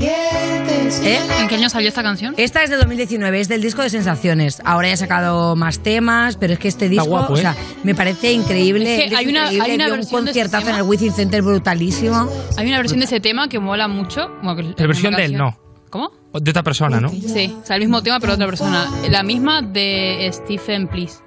¿Eh? 0.00 1.18
¿En 1.40 1.48
qué 1.48 1.54
año 1.56 1.68
salió 1.68 1.88
esta 1.88 2.02
canción? 2.02 2.34
Esta 2.36 2.62
es 2.62 2.70
de 2.70 2.76
2019, 2.76 3.40
es 3.40 3.48
del 3.48 3.60
disco 3.62 3.82
de 3.82 3.90
Sensaciones. 3.90 4.62
Ahora 4.64 4.88
ya 4.88 4.94
ha 4.94 4.96
sacado 4.96 5.56
más 5.56 5.80
temas, 5.80 6.36
pero 6.36 6.52
es 6.52 6.58
que 6.58 6.68
este 6.68 6.88
disco, 6.88 7.06
guapo, 7.06 7.34
o 7.34 7.36
¿eh? 7.36 7.40
sea, 7.40 7.56
me 7.82 7.94
parece 7.94 8.32
increíble. 8.32 8.94
Es 8.94 9.00
que 9.00 9.06
es 9.08 9.14
hay 9.18 9.26
una- 9.26 9.42
increíble, 9.52 9.64
hay 9.64 9.74
una 9.74 9.84
dio 9.86 9.94
un 9.94 10.00
de 10.00 10.06
conciertazo 10.06 10.68
en 10.70 10.76
el 10.76 10.82
Within 10.82 11.12
Center 11.12 11.42
brutalísimo. 11.42 12.28
Hay 12.56 12.66
una 12.68 12.78
versión 12.78 13.00
de 13.00 13.06
ese 13.06 13.20
tema 13.20 13.48
que 13.48 13.58
mola 13.58 13.88
mucho. 13.88 14.30
Bueno, 14.42 14.56
que- 14.56 14.80
La 14.82 14.86
versión 14.86 15.14
de 15.14 15.24
él, 15.24 15.36
no. 15.36 15.58
¿Cómo? 15.90 16.12
De 16.32 16.50
otra 16.50 16.62
persona, 16.62 17.00
¿no? 17.00 17.08
Sí, 17.08 17.52
o 17.60 17.66
sea, 17.66 17.74
el 17.76 17.82
mismo 17.82 18.00
tema 18.02 18.20
pero 18.20 18.34
otra 18.34 18.46
persona. 18.46 18.88
La 19.10 19.22
misma 19.24 19.60
de 19.62 20.30
Stephen 20.32 20.86
Please. 20.86 21.18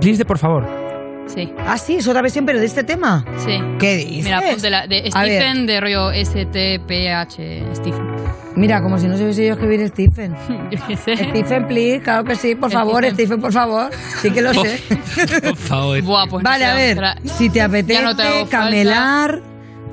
Please 0.00 0.16
de 0.18 0.24
por 0.24 0.38
favor. 0.38 0.81
Sí. 1.26 1.52
Ah, 1.66 1.78
sí, 1.78 1.94
es 1.96 2.06
otra 2.08 2.20
versión, 2.20 2.44
pero 2.44 2.58
de 2.58 2.66
este 2.66 2.84
tema. 2.84 3.24
Sí. 3.38 3.58
¿Qué 3.78 3.96
dices? 3.96 4.24
Mira, 4.24 4.40
pues 4.40 4.60
de, 4.62 4.70
la, 4.70 4.86
de. 4.86 5.04
Stephen 5.10 5.66
de 5.66 5.80
rollo 5.80 6.10
STPH 6.12 7.74
Stephen. 7.76 8.12
Mira, 8.54 8.82
como 8.82 8.98
si 8.98 9.06
no 9.06 9.16
se 9.16 9.24
hubiese 9.24 9.46
yo 9.46 9.54
escribir 9.54 9.88
Stephen. 9.88 10.34
Yo 10.70 10.78
qué 10.86 10.96
sé. 10.96 11.16
Stephen, 11.16 11.66
please, 11.66 12.00
claro 12.02 12.24
que 12.24 12.34
sí, 12.36 12.54
por 12.54 12.70
favor, 12.70 13.04
Stephen. 13.10 13.40
Por 13.40 13.52
favor. 13.52 13.90
Sí 14.20 14.30
que 14.30 14.42
lo 14.42 14.52
sé. 14.62 14.78
Por 15.42 15.56
favor. 15.56 16.02
Buah, 16.02 16.26
pues 16.26 16.42
Vale, 16.42 16.64
sé, 16.66 16.70
a 16.70 16.74
ver, 16.74 17.00
si 17.24 17.48
te 17.48 17.62
apetece 17.62 17.94
Ya 17.94 18.02
no 18.02 18.14
te 18.14 18.22
hago 18.22 18.40
falta. 18.40 18.50
camelar. 18.58 19.40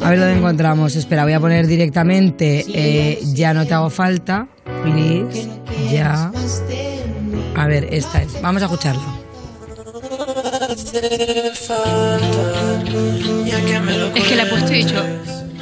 A 0.02 0.10
ver 0.10 0.20
dónde 0.20 0.38
encontramos. 0.38 0.96
Espera, 0.96 1.24
voy 1.24 1.34
a 1.34 1.40
poner 1.40 1.68
directamente 1.68 2.66
eh, 2.74 3.20
Ya 3.34 3.54
no 3.54 3.66
te 3.66 3.74
hago 3.74 3.90
falta. 3.90 4.48
Please. 4.84 5.50
Ya. 5.92 6.32
A 7.56 7.68
ver, 7.68 7.88
esta 7.94 8.22
es. 8.24 8.42
Vamos 8.42 8.62
a 8.62 8.66
escucharla. 8.66 9.19
Es 14.16 14.24
que 14.28 14.36
la 14.36 14.44
he 14.44 14.46
puesto 14.48 14.74
y 14.74 14.78
dicho. 14.84 15.04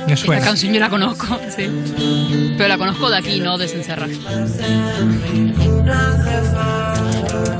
Me 0.06 0.14
Esta 0.14 0.26
suena. 0.26 0.42
canción 0.46 0.74
yo 0.74 0.80
la 0.80 0.90
conozco, 0.90 1.26
sí. 1.56 1.68
Pero 2.58 2.68
la 2.70 2.78
conozco 2.78 3.10
de 3.10 3.18
aquí, 3.18 3.40
no 3.40 3.58
de 3.58 3.68
Senserra. 3.68 4.08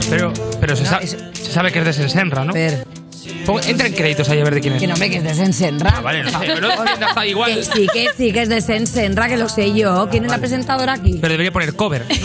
Pero, 0.10 0.32
pero 0.62 0.76
se, 0.76 0.86
sa- 0.86 1.02
se 1.02 1.52
sabe 1.52 1.72
que 1.72 1.80
es 1.80 1.86
de 1.86 1.94
Sensenra, 1.94 2.46
¿no? 2.46 2.54
Ver. 2.54 2.86
Pon- 3.46 3.62
entra 3.66 3.88
en 3.88 3.94
créditos 3.94 4.30
ahí 4.30 4.40
a 4.40 4.44
ver 4.44 4.56
de 4.56 4.62
quién 4.62 4.74
es. 4.76 4.80
Que 4.82 4.88
no 4.88 4.96
me 4.98 5.10
que 5.10 5.18
es 5.18 5.24
de 5.24 5.34
Sensenra. 5.34 5.94
Ah, 5.98 6.02
vale, 6.02 6.24
no 6.24 6.30
sé, 6.30 6.38
pero 6.54 6.70
está 6.72 7.26
igual. 7.26 7.54
Que 7.56 7.64
sí, 7.64 7.88
que 7.92 8.08
sí, 8.16 8.32
que 8.32 8.42
es 8.44 8.50
de 8.50 8.62
Sensenra, 8.62 9.28
que 9.28 9.38
lo 9.38 9.50
sé 9.50 9.74
yo. 9.74 10.08
¿Quién 10.10 10.26
es 10.26 10.32
la 10.32 10.38
presentadora 10.38 10.94
aquí? 10.94 11.18
Pero 11.20 11.32
debería 11.32 11.52
poner 11.52 11.74
cover. 11.74 12.06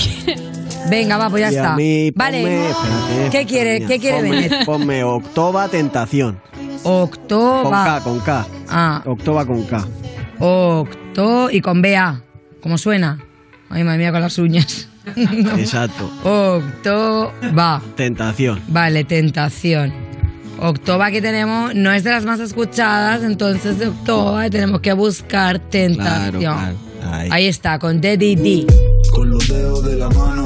Venga, 0.91 1.17
va, 1.17 1.31
pues 1.31 1.43
ya 1.43 1.53
Y 1.53 1.57
a 1.57 1.61
está. 1.63 1.77
mí, 1.77 2.11
vale. 2.15 2.43
ponme- 2.43 2.71
espérate, 2.71 3.31
¿Qué 3.31 3.47
quiere, 3.47 3.75
mira, 3.75 3.87
¿qué 3.89 3.99
quiere 3.99 4.17
ponme, 4.19 4.31
Benet? 4.41 4.65
Ponme 4.67 5.05
Octoba 5.05 5.69
Tentación. 5.69 6.41
Octoba. 6.85 7.63
Con 7.63 7.73
K, 7.85 8.01
con 8.03 8.21
K. 8.21 8.47
Ah. 8.69 9.03
Octoba 9.07 9.47
con 9.47 9.63
K. 9.65 9.87
Octo 10.41 11.51
y 11.51 11.61
con 11.61 11.83
BA. 11.83 12.23
¿Cómo 12.63 12.79
suena? 12.79 13.19
Ay, 13.71 13.85
madre 13.85 13.99
mía, 13.99 14.13
con 14.13 14.21
las 14.21 14.37
uñas. 14.39 14.89
Exacto. 15.17 16.11
Octoba. 16.25 17.81
Tentación. 17.97 18.61
Vale, 18.69 19.05
tentación. 19.05 19.93
Octoba 20.61 21.11
que 21.11 21.21
tenemos 21.21 21.75
no 21.75 21.91
es 21.93 22.05
de 22.05 22.11
las 22.11 22.25
más 22.25 22.39
escuchadas, 22.41 23.23
entonces 23.25 23.79
de 23.79 23.89
Octoba 23.89 24.49
tenemos 24.51 24.81
que 24.81 24.93
buscar 24.93 25.59
tentación. 25.59 26.41
Claro, 26.41 26.59
claro. 26.61 26.77
Ahí. 27.13 27.29
Ahí 27.33 27.47
está, 27.47 27.79
con 27.81 28.01
DDD. 28.01 28.67
Con 29.13 29.31
los 29.31 29.49
dedos 29.49 29.85
de 29.85 29.97
la 29.97 30.09
mano 30.11 30.42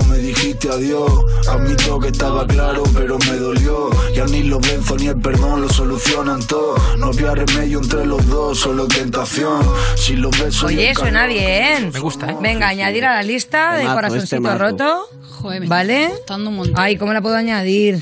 dijiste 0.67 0.71
adiós. 0.71 1.13
Admito 1.49 1.99
que 2.01 2.09
estaba 2.09 2.47
claro, 2.47 2.83
pero 2.95 3.19
me 3.19 3.37
dolió. 3.37 3.91
Ya 4.15 4.25
ni 4.27 4.43
los 4.45 4.61
benzo 4.61 4.97
ni 4.97 5.07
el 5.09 5.21
perdón 5.21 5.63
lo 5.63 5.69
solucionan 5.69 6.45
todo. 6.47 6.77
No 6.99 7.07
había 7.07 7.35
remedio 7.35 7.79
entre 7.81 8.05
los 8.07 8.27
dos, 8.27 8.59
solo 8.59 8.87
tentación. 8.87 9.63
Si 9.97 10.15
los 10.17 10.31
besos. 10.39 10.65
Oye, 10.65 10.95
suena 10.95 11.21
calor- 11.27 11.33
bien. 11.35 11.91
Me 11.93 12.01
gusta, 12.01 12.31
¿eh? 12.31 12.37
Venga, 12.41 12.69
añadir 12.69 13.05
a 13.05 13.15
la 13.15 13.23
lista 13.23 13.73
de 13.75 13.81
Temazo, 13.81 13.95
corazoncito 13.97 14.37
este 14.37 14.59
roto. 14.59 15.09
Joder, 15.41 15.61
me 15.61 15.67
está 15.67 15.75
¿Vale? 15.77 16.11
un 16.37 16.57
montón. 16.57 16.75
Ay, 16.79 16.97
¿cómo 16.97 17.13
la 17.13 17.21
puedo 17.21 17.37
añadir? 17.37 17.99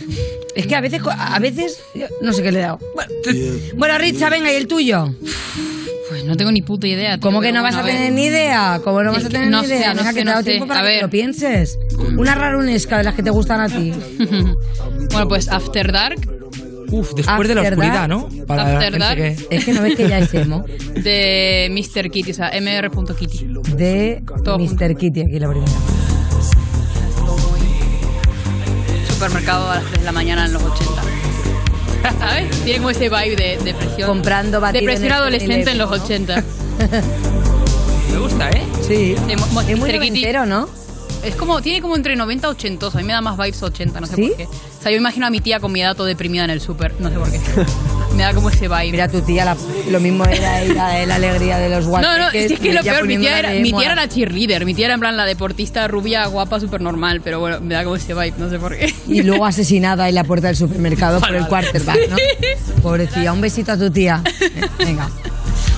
Es 0.55 0.67
que 0.67 0.77
a 0.77 0.81
veces, 0.81 1.03
a 1.05 1.39
veces, 1.41 1.81
no 2.21 2.33
sé 2.33 2.43
qué 2.43 2.53
le 2.53 2.61
he 2.61 2.63
dado. 2.63 2.79
Bueno, 2.95 3.11
Bueno, 3.77 3.99
Richa, 3.99 4.31
venga, 4.31 4.53
¿y 4.53 4.57
el 4.57 4.69
tuyo? 4.69 5.13
Pues 6.25 6.31
no 6.31 6.37
tengo 6.39 6.53
ni 6.53 6.63
puta 6.63 6.87
idea. 6.87 7.13
tío, 7.19 7.21
¿Cómo 7.21 7.41
que 7.43 7.53
no 7.53 7.63
vas 7.63 7.75
a 7.75 7.83
tener 7.85 8.11
ni 8.13 8.25
idea? 8.27 8.81
¿Cómo 8.83 9.03
no 9.03 9.13
vas 9.13 9.27
a 9.27 9.29
tener 9.29 9.49
no 9.51 9.61
ni 9.61 9.69
sé, 9.69 9.77
idea? 9.77 9.89
no 9.93 9.97
Venga, 9.99 10.13
sé, 10.13 10.19
que 10.19 10.25
te 10.25 10.31
no 10.31 10.37
sé. 10.39 10.45
tiempo 10.45 10.67
para 10.67 10.81
A 10.81 10.83
que 10.83 10.89
te 10.89 10.95
ver. 10.95 11.03
lo 11.03 11.11
pienses. 11.11 11.79
Una 12.17 12.35
rarunesca 12.35 12.97
de 12.99 13.05
las 13.05 13.15
que 13.15 13.23
te 13.23 13.29
gustan 13.31 13.61
a 13.61 13.69
ti. 13.69 13.93
Bueno, 15.13 15.29
pues 15.29 15.49
After 15.49 15.93
Dark 15.93 16.19
Uf, 16.91 17.13
después 17.15 17.49
de 17.49 17.55
la 17.55 17.61
After 17.63 17.73
oscuridad, 17.75 18.09
Dark. 18.09 18.09
¿no? 18.09 18.29
Para 18.47 18.75
After 18.79 18.99
Dark. 18.99 19.17
que- 19.17 19.37
Es 19.51 19.65
que 19.67 19.73
no 19.75 19.83
ves 19.83 19.97
que 19.97 20.09
ya 20.09 20.19
es 20.19 20.33
emo. 20.35 20.65
de 20.95 21.69
Mr. 21.71 22.11
Kitty, 22.11 22.31
o 22.31 22.35
sea, 22.35 22.51
mr.kitty. 22.59 23.47
De 23.77 24.23
Todo 24.45 24.59
Mr. 24.59 24.97
Kitty, 24.97 25.21
aquí 25.23 25.39
la 25.39 25.49
primera. 25.51 25.73
Supermercado 29.09 29.71
a 29.71 29.75
las 29.77 29.85
3 29.85 29.99
de 30.01 30.05
la 30.05 30.13
mañana 30.13 30.47
en 30.47 30.53
los 30.55 30.63
80. 30.63 31.03
¿Sabes? 32.19 32.51
Tiene 32.65 32.79
como 32.79 32.91
ese 32.91 33.09
vibe 33.09 33.37
de 33.37 33.59
depresión. 33.65 34.09
Comprando 34.09 34.61
Depresión 34.61 35.07
en 35.07 35.13
adolescente 35.13 35.71
en 35.71 35.79
los 35.79 35.91
teléfono. 35.91 36.05
80. 36.05 36.45
Me 38.13 38.19
gusta, 38.19 38.51
¿eh? 38.51 38.63
Sí. 38.87 39.15
Mo- 39.53 39.61
Es 39.63 39.79
muy 39.79 39.93
noventero, 39.93 40.47
¿no? 40.47 40.69
Es 41.25 41.35
como, 41.37 41.63
tiene 41.63 41.81
como 41.81 41.97
entre 41.97 42.17
90 42.17 42.47
y 42.47 42.51
80. 42.51 42.87
A 42.87 42.91
mí 42.97 43.03
me 43.05 43.13
da 43.15 43.21
más 43.23 43.37
vibes 43.39 43.63
80, 43.63 44.01
no 44.01 44.07
sé 44.07 44.17
¿Sí? 44.17 44.27
por 44.29 44.37
qué. 44.37 44.45
O 44.45 44.83
sea, 44.83 44.93
yo 44.93 44.99
imagino 44.99 45.27
a 45.27 45.31
mi 45.31 45.41
tía 45.41 45.59
con 45.59 45.73
mi 45.73 45.81
edad 45.81 45.97
todo 45.97 46.07
deprimida 46.07 46.45
en 46.45 46.51
el 46.51 46.61
súper, 46.61 46.95
no 47.01 47.09
sé 47.09 47.17
por 47.17 47.31
qué. 47.33 47.41
me 48.15 48.23
da 48.23 48.33
como 48.35 48.51
ese 48.51 48.69
vibe. 48.69 48.93
Mira, 48.93 49.09
tu 49.09 49.21
tía, 49.23 49.45
la- 49.45 49.57
lo 49.91 50.01
mismo 50.01 50.25
era 50.25 50.61
ella, 50.63 51.07
la 51.07 51.15
alegría 51.17 51.59
de 51.59 51.69
los 51.69 51.85
No, 51.85 51.91
guantes. 51.91 52.11
no, 52.19 52.31
es 52.31 52.59
que 52.61 52.73
lo 52.73 52.83
peor, 52.83 53.07
mi 53.07 53.19
tía, 53.19 53.39
era, 53.39 53.51
mi 53.51 53.73
tía 53.73 53.85
era 53.87 53.95
la 53.95 54.09
cheerleader, 54.09 54.65
mi 54.65 54.75
tía 54.75 54.87
era 54.87 54.95
en 54.95 55.01
plan 55.01 55.17
la 55.17 55.25
deportista 55.25 55.87
rubia, 55.89 56.27
guapa, 56.27 56.61
súper 56.61 56.81
normal, 56.81 57.21
pero 57.23 57.41
bueno, 57.41 57.61
me 57.61 57.75
da 57.75 57.85
como 57.85 57.97
ese 57.97 58.15
vibe, 58.15 58.35
no 58.39 58.49
sé 58.51 58.59
por 58.59 58.77
qué. 58.77 58.93
Y 59.09 59.23
luego 59.23 59.45
asesinada 59.47 60.09
en 60.09 60.15
la 60.15 60.25
puerta 60.25 60.47
del 60.49 60.57
supermercado 60.57 61.21
por 61.21 61.35
el 61.35 61.47
quarterback, 61.47 61.99
¿no? 62.11 62.17
Pobrecilla, 62.83 63.33
un 63.33 63.41
besito 63.41 63.73
a 63.73 63.77
tu 63.77 63.91
tía. 63.91 64.23
Eh, 64.41 64.51
Venga. 64.79 65.11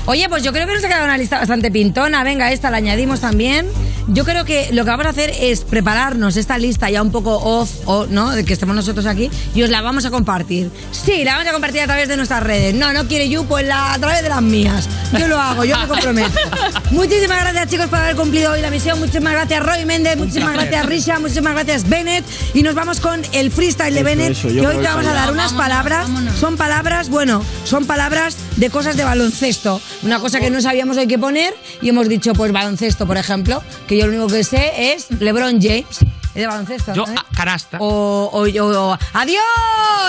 Oye, 0.06 0.28
pues 0.28 0.42
yo 0.44 0.52
creo 0.52 0.66
que 0.68 0.74
nos 0.74 0.84
ha 0.84 0.88
quedado 0.88 1.04
una 1.04 1.18
lista 1.18 1.38
bastante 1.38 1.70
pintona. 1.70 2.22
Venga, 2.22 2.52
esta 2.52 2.70
la 2.70 2.76
añadimos 2.76 3.20
también. 3.20 3.66
Yo 4.08 4.24
creo 4.24 4.44
que 4.44 4.68
lo 4.72 4.84
que 4.84 4.90
vamos 4.90 5.06
a 5.06 5.10
hacer 5.10 5.32
es 5.40 5.62
prepararnos 5.62 6.36
esta 6.36 6.58
lista 6.58 6.88
ya 6.90 7.02
un 7.02 7.10
poco 7.10 7.36
off, 7.36 7.70
o, 7.86 8.06
¿no? 8.06 8.30
De 8.30 8.44
que 8.44 8.52
estemos 8.52 8.76
nosotros 8.76 9.04
aquí 9.06 9.30
y 9.54 9.62
os 9.62 9.70
la 9.70 9.80
vamos 9.82 10.04
a 10.04 10.10
compartir. 10.10 10.70
Sí, 10.92 11.24
la 11.24 11.32
vamos 11.32 11.48
a 11.48 11.52
compartir 11.52 11.80
a 11.80 11.86
través 11.86 12.08
de 12.08 12.16
nuestras 12.16 12.42
redes. 12.42 12.74
No, 12.74 12.92
no 12.92 13.06
quiere 13.08 13.28
you, 13.28 13.44
pues 13.46 13.66
la, 13.66 13.94
a 13.94 13.98
través 13.98 14.22
de 14.22 14.28
las 14.28 14.42
mías. 14.42 14.88
Yo 15.18 15.26
lo 15.26 15.40
hago, 15.40 15.64
yo 15.64 15.76
me 15.78 15.88
comprometo. 15.88 16.38
Muchísimas 16.90 17.40
gracias, 17.40 17.68
chicos, 17.68 17.86
por 17.86 17.98
haber 17.98 18.16
cumplido 18.16 18.52
hoy 18.52 18.60
la 18.60 18.70
misión. 18.70 18.98
Muchísimas 18.98 19.32
gracias, 19.32 19.64
Roy 19.64 19.84
Méndez. 19.84 20.16
Muchísimas 20.16 20.54
gracias, 20.54 20.86
Risha. 20.86 21.18
Muchísimas 21.18 21.54
gracias, 21.54 21.88
Bennett. 21.88 22.24
Y 22.54 22.62
nos 22.62 22.74
vamos 22.74 23.00
con 23.00 23.22
el 23.32 23.50
freestyle 23.50 23.94
de 23.94 24.00
Eso, 24.00 24.06
Bennett. 24.06 24.30
eso, 24.30 24.48
que 24.48 24.66
hoy 24.66 24.76
te 24.76 24.82
vamos 24.82 25.06
a 25.06 25.12
dar 25.12 25.32
unas 25.32 25.52
palabras. 25.52 26.06
Son 26.38 26.56
palabras, 26.56 27.08
bueno, 27.08 27.42
son 27.64 27.86
palabras 27.86 28.36
de 28.56 28.70
cosas 28.70 28.96
de 28.96 29.04
baloncesto. 29.04 29.80
Una 30.02 30.18
cosa 30.20 30.40
que 30.40 30.50
no 30.50 30.60
sabíamos 30.60 30.96
hoy 30.96 31.06
qué 31.06 31.18
poner 31.18 31.54
y 31.82 31.88
hemos 31.88 32.08
dicho, 32.08 32.32
pues 32.34 32.52
baloncesto, 32.52 33.06
por 33.06 33.16
ejemplo, 33.16 33.62
que 33.86 33.96
yo 33.96 34.06
lo 34.06 34.12
único 34.12 34.28
que 34.28 34.44
sé 34.44 34.92
es 34.94 35.06
LeBron 35.20 35.60
James. 35.60 35.86
Es 36.34 36.42
de 36.42 36.46
baloncesto. 36.46 36.92
Yo, 36.94 37.06
¿no? 37.06 37.14
ah, 37.16 37.24
canasta. 37.34 37.78
O, 37.80 38.30
o, 38.32 38.40
o- 38.46 38.90
o- 38.92 38.98
¡Adiós! 39.14 39.42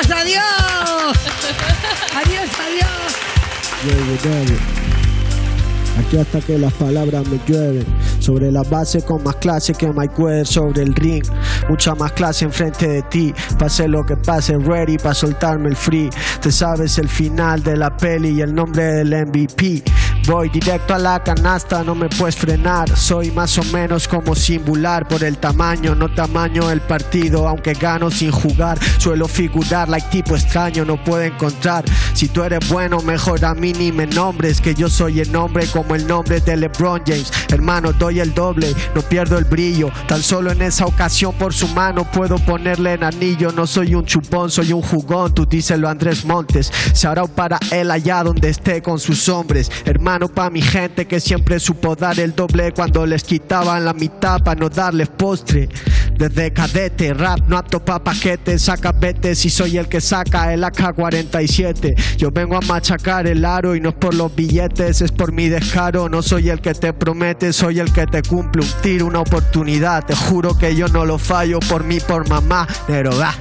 ¡Adiós! 0.10 0.44
¡Adiós, 2.16 2.50
adiós! 2.60 2.88
Aquí 6.00 6.18
hasta 6.18 6.40
que 6.42 6.58
las 6.58 6.74
palabras 6.74 7.26
me 7.28 7.40
llueven. 7.48 7.86
Sobre 8.28 8.52
la 8.52 8.64
base 8.64 9.04
con 9.04 9.24
más 9.24 9.38
clase 9.38 9.74
que 9.74 9.88
Mike 9.88 10.22
Weather 10.22 10.46
sobre 10.46 10.84
el 10.84 10.94
ring. 10.94 11.24
Mucha 11.70 11.96
más 11.96 12.12
clase 12.12 12.44
enfrente 12.44 12.86
de 12.86 13.02
ti. 13.04 13.34
Pase 13.58 13.88
lo 13.88 14.06
que 14.06 14.18
pase, 14.18 14.58
ready 14.58 14.98
para 14.98 15.14
soltarme 15.14 15.70
el 15.70 15.78
free. 15.78 16.10
Te 16.42 16.52
sabes 16.52 16.98
el 16.98 17.08
final 17.08 17.64
de 17.64 17.78
la 17.78 17.96
peli 17.96 18.32
y 18.32 18.42
el 18.42 18.54
nombre 18.54 18.84
del 18.84 19.28
MVP. 19.28 19.82
Voy 20.28 20.50
directo 20.50 20.94
a 20.94 21.00
la 21.00 21.24
canasta, 21.24 21.86
no 21.86 21.96
me 21.96 22.10
puedes 22.10 22.36
frenar. 22.36 22.90
Soy 22.98 23.32
más 23.32 23.58
o 23.58 23.64
menos 23.64 24.10
como 24.10 24.36
singular 24.36 25.08
por 25.08 25.24
el 25.24 25.38
tamaño, 25.38 25.96
no 25.96 26.14
tamaño 26.14 26.70
el 26.70 26.82
partido. 26.82 27.48
Aunque 27.48 27.72
gano 27.72 28.12
sin 28.12 28.32
jugar, 28.32 28.78
suelo 28.98 29.30
figurar 29.30 29.88
like 29.88 30.10
tipo 30.10 30.36
extraño, 30.36 30.84
no 30.84 31.02
puedo 31.02 31.22
encontrar. 31.24 31.86
Si 32.14 32.28
tú 32.28 32.44
eres 32.44 32.68
bueno, 32.68 33.00
mejor 33.00 33.46
a 33.46 33.56
mí 33.56 33.72
ni 33.72 33.94
me 33.94 34.06
nombres. 34.06 34.60
Que 34.60 34.76
yo 34.76 34.90
soy 34.90 35.22
el 35.22 35.32
nombre 35.32 35.66
como 35.68 35.96
el 35.96 36.06
nombre 36.06 36.42
de 36.42 36.58
LeBron 36.58 37.04
James. 37.08 37.32
Hermano, 37.48 37.94
doy 37.94 38.20
el 38.20 38.34
doble, 38.34 38.76
no 38.94 39.02
pierdo 39.04 39.38
el 39.38 39.46
brillo. 39.46 39.92
Tan 40.10 40.22
solo 40.22 40.52
en 40.52 40.62
esa 40.62 40.88
ocasión 40.88 41.36
por 41.36 41.54
su 41.54 41.70
mano 41.70 42.04
puedo 42.04 42.38
ponerle 42.40 42.96
en 42.96 43.06
anillo. 43.06 43.54
No 43.54 43.66
soy 43.66 43.96
un 43.96 44.06
chupón, 44.06 44.52
soy 44.52 44.74
un 44.74 44.82
jugón. 44.82 45.34
Tú 45.34 45.46
díselo 45.46 45.88
Andrés 45.88 46.26
Montes. 46.26 46.70
Shout 46.94 47.32
para 47.32 47.60
él 47.72 47.92
allá 47.92 48.24
donde 48.24 48.50
esté 48.50 48.82
con 48.82 49.00
sus 49.00 49.30
hombres. 49.30 49.72
Hermano, 49.86 50.17
pa' 50.26 50.50
mi 50.50 50.62
gente 50.62 51.06
que 51.06 51.20
siempre 51.20 51.60
supo 51.60 51.96
dar 51.96 52.20
el 52.20 52.34
doble 52.34 52.72
cuando 52.72 53.06
les 53.06 53.24
quitaban 53.24 53.86
la 53.86 53.94
mitad 53.94 54.42
para 54.42 54.60
no 54.60 54.70
darles 54.70 55.10
postre. 55.10 55.70
Desde 56.18 56.52
cadete, 56.52 57.14
rap, 57.14 57.42
no 57.48 57.58
apto 57.58 57.84
pa' 57.86 58.04
paquetes. 58.04 58.64
Saca 58.64 58.92
vete 58.92 59.36
si 59.36 59.52
soy 59.52 59.78
el 59.78 59.88
que 59.88 60.02
saca 60.02 60.52
el 60.52 60.64
AK-47. 60.64 62.18
Yo 62.18 62.32
vengo 62.32 62.58
a 62.58 62.62
machacar 62.62 63.28
el 63.28 63.46
aro 63.46 63.76
y 63.76 63.80
no 63.80 63.90
es 63.90 63.96
por 63.96 64.16
los 64.16 64.36
billetes, 64.36 65.02
es 65.02 65.12
por 65.12 65.32
mi 65.32 65.48
descaro. 65.48 66.10
No 66.10 66.24
soy 66.24 66.50
el 66.50 66.60
que 66.60 66.74
te 66.74 66.92
promete, 66.94 67.54
soy 67.54 67.80
el 67.80 67.94
que 67.94 68.08
te 68.08 68.24
cumple 68.24 68.64
un 68.64 68.82
tiro, 68.82 69.06
una 69.06 69.20
oportunidad. 69.20 70.06
Te 70.06 70.16
juro 70.16 70.58
que 70.58 70.76
yo 70.76 70.88
no 70.88 71.06
lo 71.06 71.20
fallo 71.20 71.60
por 71.60 71.84
mí, 71.84 72.00
por 72.00 72.28
mamá. 72.28 72.68
Pero 72.88 73.16
va. 73.16 73.36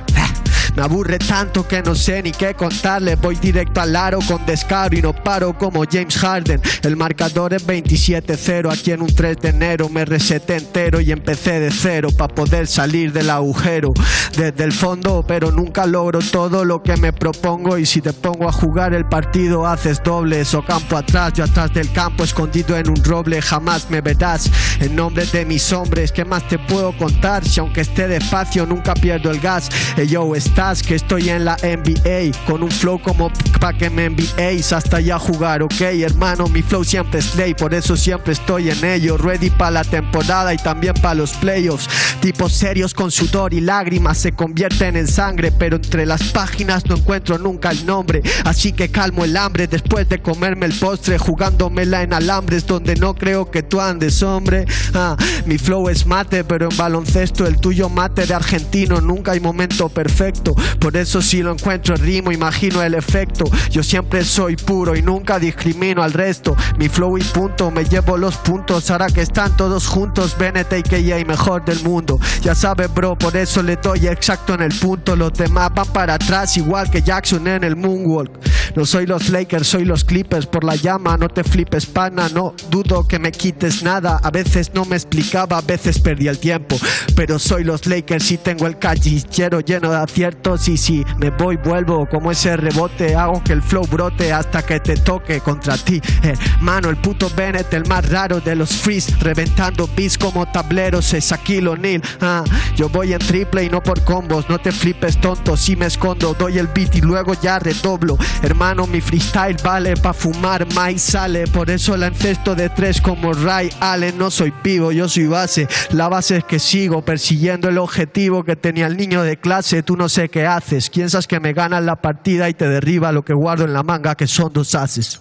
Me 0.76 0.82
aburre 0.82 1.18
tanto 1.18 1.66
que 1.66 1.82
no 1.82 1.94
sé 1.94 2.22
ni 2.22 2.32
qué 2.32 2.52
contarle. 2.52 3.16
Voy 3.16 3.36
directo 3.36 3.80
al 3.80 3.96
aro 3.96 4.18
con 4.28 4.44
descaro 4.44 4.94
y 4.94 5.00
no 5.00 5.14
paro 5.14 5.56
como 5.56 5.84
James 5.90 6.18
Harden. 6.18 6.60
El 6.82 6.96
marcador 6.96 7.54
es 7.54 7.66
27-0. 7.66 8.70
Aquí 8.70 8.92
en 8.92 9.00
un 9.00 9.14
3 9.14 9.38
de 9.38 9.48
enero 9.48 9.88
me 9.88 10.04
reseté 10.04 10.56
entero 10.56 11.00
y 11.00 11.12
empecé 11.12 11.60
de 11.60 11.70
cero 11.70 12.10
para 12.16 12.34
poder 12.34 12.66
salir 12.66 13.10
del 13.12 13.30
agujero. 13.30 13.94
Desde 14.36 14.64
el 14.64 14.72
fondo, 14.72 15.24
pero 15.26 15.50
nunca 15.50 15.86
logro 15.86 16.18
todo 16.18 16.64
lo 16.64 16.82
que 16.82 16.98
me 16.98 17.12
propongo. 17.12 17.78
Y 17.78 17.86
si 17.86 18.02
te 18.02 18.12
pongo 18.12 18.46
a 18.46 18.52
jugar 18.52 18.92
el 18.92 19.06
partido, 19.06 19.66
haces 19.66 20.02
dobles 20.04 20.52
o 20.52 20.62
campo 20.62 20.98
atrás. 20.98 21.32
Yo 21.32 21.44
atrás 21.44 21.72
del 21.72 21.90
campo, 21.92 22.22
escondido 22.22 22.76
en 22.76 22.90
un 22.90 23.02
roble, 23.02 23.40
jamás 23.40 23.88
me 23.88 24.02
verás. 24.02 24.50
En 24.80 24.94
nombre 24.94 25.24
de 25.24 25.46
mis 25.46 25.72
hombres, 25.72 26.12
¿qué 26.12 26.26
más 26.26 26.46
te 26.48 26.58
puedo 26.58 26.94
contar? 26.98 27.46
Si 27.46 27.60
aunque 27.60 27.80
esté 27.80 28.08
despacio, 28.08 28.66
nunca 28.66 28.92
pierdo 28.92 29.30
el 29.30 29.40
gas. 29.40 29.70
Hey, 29.96 30.06
yo, 30.06 30.34
que 30.66 30.96
estoy 30.96 31.28
en 31.28 31.44
la 31.44 31.56
NBA 31.62 32.44
con 32.44 32.64
un 32.64 32.72
flow 32.72 33.00
como 33.00 33.30
pa' 33.60 33.72
que 33.72 33.88
me 33.88 34.06
enviéis 34.06 34.72
hasta 34.72 34.98
ya 34.98 35.16
jugar, 35.16 35.62
ok, 35.62 35.80
hermano. 35.80 36.48
Mi 36.48 36.60
flow 36.60 36.82
siempre 36.82 37.20
es 37.20 37.28
play, 37.28 37.54
por 37.54 37.72
eso 37.72 37.96
siempre 37.96 38.32
estoy 38.32 38.70
en 38.70 38.84
ello. 38.84 39.16
Ready 39.16 39.50
para 39.50 39.70
la 39.70 39.84
temporada 39.84 40.52
y 40.52 40.56
también 40.56 40.94
para 40.94 41.14
los 41.14 41.34
playoffs. 41.34 41.88
Tipos 42.20 42.52
serios 42.52 42.94
con 42.94 43.12
sudor 43.12 43.54
y 43.54 43.60
lágrimas 43.60 44.18
se 44.18 44.32
convierten 44.32 44.96
en 44.96 45.06
sangre, 45.06 45.52
pero 45.52 45.76
entre 45.76 46.04
las 46.04 46.24
páginas 46.24 46.84
no 46.86 46.96
encuentro 46.96 47.38
nunca 47.38 47.70
el 47.70 47.86
nombre. 47.86 48.22
Así 48.44 48.72
que 48.72 48.88
calmo 48.88 49.24
el 49.24 49.36
hambre 49.36 49.68
después 49.68 50.08
de 50.08 50.20
comerme 50.20 50.66
el 50.66 50.72
postre, 50.72 51.16
jugándomela 51.16 52.02
en 52.02 52.12
alambres 52.12 52.66
donde 52.66 52.96
no 52.96 53.14
creo 53.14 53.52
que 53.52 53.62
tú 53.62 53.80
andes, 53.80 54.20
hombre. 54.24 54.66
Ah, 54.94 55.16
mi 55.46 55.58
flow 55.58 55.88
es 55.88 56.06
mate, 56.06 56.42
pero 56.42 56.68
en 56.68 56.76
baloncesto 56.76 57.46
el 57.46 57.60
tuyo 57.60 57.88
mate 57.88 58.26
de 58.26 58.34
argentino. 58.34 59.00
Nunca 59.00 59.30
hay 59.30 59.40
momento 59.40 59.88
perfecto. 59.88 60.55
Por 60.80 60.96
eso 60.96 61.22
si 61.22 61.42
lo 61.42 61.52
encuentro 61.52 61.96
rimo, 61.96 62.32
imagino 62.32 62.82
el 62.82 62.94
efecto. 62.94 63.44
Yo 63.70 63.82
siempre 63.82 64.24
soy 64.24 64.56
puro 64.56 64.96
y 64.96 65.02
nunca 65.02 65.38
discrimino 65.38 66.02
al 66.02 66.12
resto. 66.12 66.56
Mi 66.78 66.88
flow 66.88 67.18
y 67.18 67.24
punto, 67.24 67.70
me 67.70 67.84
llevo 67.84 68.16
los 68.16 68.36
puntos. 68.36 68.90
Ahora 68.90 69.08
que 69.08 69.22
están 69.22 69.56
todos 69.56 69.86
juntos, 69.86 70.36
Bennett 70.38 70.72
y 70.72 71.24
mejor 71.24 71.64
del 71.64 71.82
mundo. 71.82 72.18
Ya 72.42 72.54
sabes, 72.54 72.92
bro, 72.92 73.16
por 73.16 73.36
eso 73.36 73.62
le 73.62 73.76
doy 73.76 74.06
exacto 74.06 74.54
en 74.54 74.62
el 74.62 74.74
punto. 74.74 75.16
Los 75.16 75.32
demás 75.34 75.70
van 75.74 75.86
para 75.88 76.14
atrás, 76.14 76.56
igual 76.56 76.90
que 76.90 77.02
Jackson 77.02 77.46
en 77.46 77.64
el 77.64 77.76
Moonwalk. 77.76 78.30
No 78.74 78.84
soy 78.84 79.06
los 79.06 79.30
Lakers, 79.30 79.66
soy 79.66 79.84
los 79.84 80.04
Clippers. 80.04 80.46
Por 80.46 80.64
la 80.64 80.76
llama, 80.76 81.16
no 81.16 81.28
te 81.28 81.44
flipes, 81.44 81.86
pana. 81.86 82.28
No 82.28 82.54
dudo 82.70 83.06
que 83.06 83.18
me 83.18 83.32
quites 83.32 83.82
nada. 83.82 84.20
A 84.22 84.30
veces 84.30 84.70
no 84.74 84.84
me 84.84 84.96
explicaba, 84.96 85.58
a 85.58 85.62
veces 85.62 85.98
perdí 85.98 86.28
el 86.28 86.38
tiempo. 86.38 86.76
Pero 87.14 87.38
soy 87.38 87.64
los 87.64 87.86
Lakers 87.86 88.30
y 88.32 88.38
tengo 88.38 88.66
el 88.66 88.78
callillero 88.78 89.60
lleno 89.60 89.90
de 89.90 89.96
aciertos. 89.96 90.35
Y 90.68 90.76
si 90.76 91.04
me 91.18 91.30
voy, 91.30 91.56
vuelvo 91.56 92.06
como 92.08 92.30
ese 92.30 92.56
rebote. 92.56 93.16
Hago 93.16 93.42
que 93.42 93.52
el 93.52 93.62
flow 93.62 93.84
brote 93.86 94.32
hasta 94.32 94.62
que 94.62 94.78
te 94.78 94.96
toque 94.96 95.40
contra 95.40 95.76
ti. 95.76 96.00
Hermano, 96.22 96.88
el 96.88 96.96
puto 96.96 97.28
Bennett, 97.36 97.74
el 97.74 97.84
más 97.86 98.08
raro 98.08 98.40
de 98.40 98.54
los 98.54 98.70
freeze. 98.70 99.12
Reventando 99.20 99.88
beats 99.96 100.16
como 100.16 100.46
tableros, 100.46 101.12
es 101.14 101.32
Aquilo 101.32 101.72
O'Neal. 101.72 102.00
Ah, 102.20 102.44
yo 102.76 102.88
voy 102.88 103.12
en 103.12 103.18
triple 103.18 103.64
y 103.64 103.68
no 103.68 103.82
por 103.82 104.04
combos. 104.04 104.48
No 104.48 104.58
te 104.58 104.70
flipes, 104.70 105.20
tonto. 105.20 105.56
Si 105.56 105.74
me 105.74 105.86
escondo, 105.86 106.34
doy 106.38 106.58
el 106.58 106.68
beat 106.68 106.94
y 106.94 107.00
luego 107.00 107.34
ya 107.34 107.58
redoblo. 107.58 108.16
Hermano, 108.42 108.86
mi 108.86 109.00
freestyle 109.00 109.56
vale 109.64 109.96
pa' 109.96 110.14
fumar, 110.14 110.72
más 110.74 111.02
sale. 111.02 111.48
Por 111.48 111.70
eso 111.70 111.96
la 111.96 112.06
encesto 112.06 112.54
de 112.54 112.68
tres 112.68 113.00
como 113.00 113.32
Ray 113.32 113.68
Allen. 113.80 114.16
No 114.16 114.30
soy 114.30 114.52
pivo, 114.52 114.92
yo 114.92 115.08
soy 115.08 115.26
base. 115.26 115.66
La 115.90 116.08
base 116.08 116.36
es 116.38 116.44
que 116.44 116.60
sigo 116.60 117.02
persiguiendo 117.02 117.68
el 117.68 117.78
objetivo 117.78 118.44
que 118.44 118.54
tenía 118.54 118.86
el 118.86 118.96
niño 118.96 119.22
de 119.22 119.38
clase. 119.38 119.82
Tú 119.82 119.96
no 119.96 120.08
sé 120.08 120.25
qué 120.28 120.46
haces. 120.46 120.90
Piensas 120.90 121.26
que 121.26 121.40
me 121.40 121.52
ganas 121.52 121.82
la 121.82 121.96
partida 121.96 122.48
y 122.48 122.54
te 122.54 122.68
derriba 122.68 123.12
lo 123.12 123.24
que 123.24 123.32
guardo 123.32 123.64
en 123.64 123.72
la 123.72 123.82
manga, 123.82 124.14
que 124.14 124.26
son 124.26 124.52
dos 124.52 124.74
haces. 124.74 125.20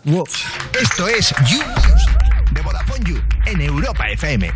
Esto 0.82 1.08
es 1.08 1.34
You 1.48 1.60
de 2.52 2.62
Vodafone 2.62 3.04
You 3.06 3.18
en 3.46 3.62
Europa 3.62 4.10
FM. 4.10 4.52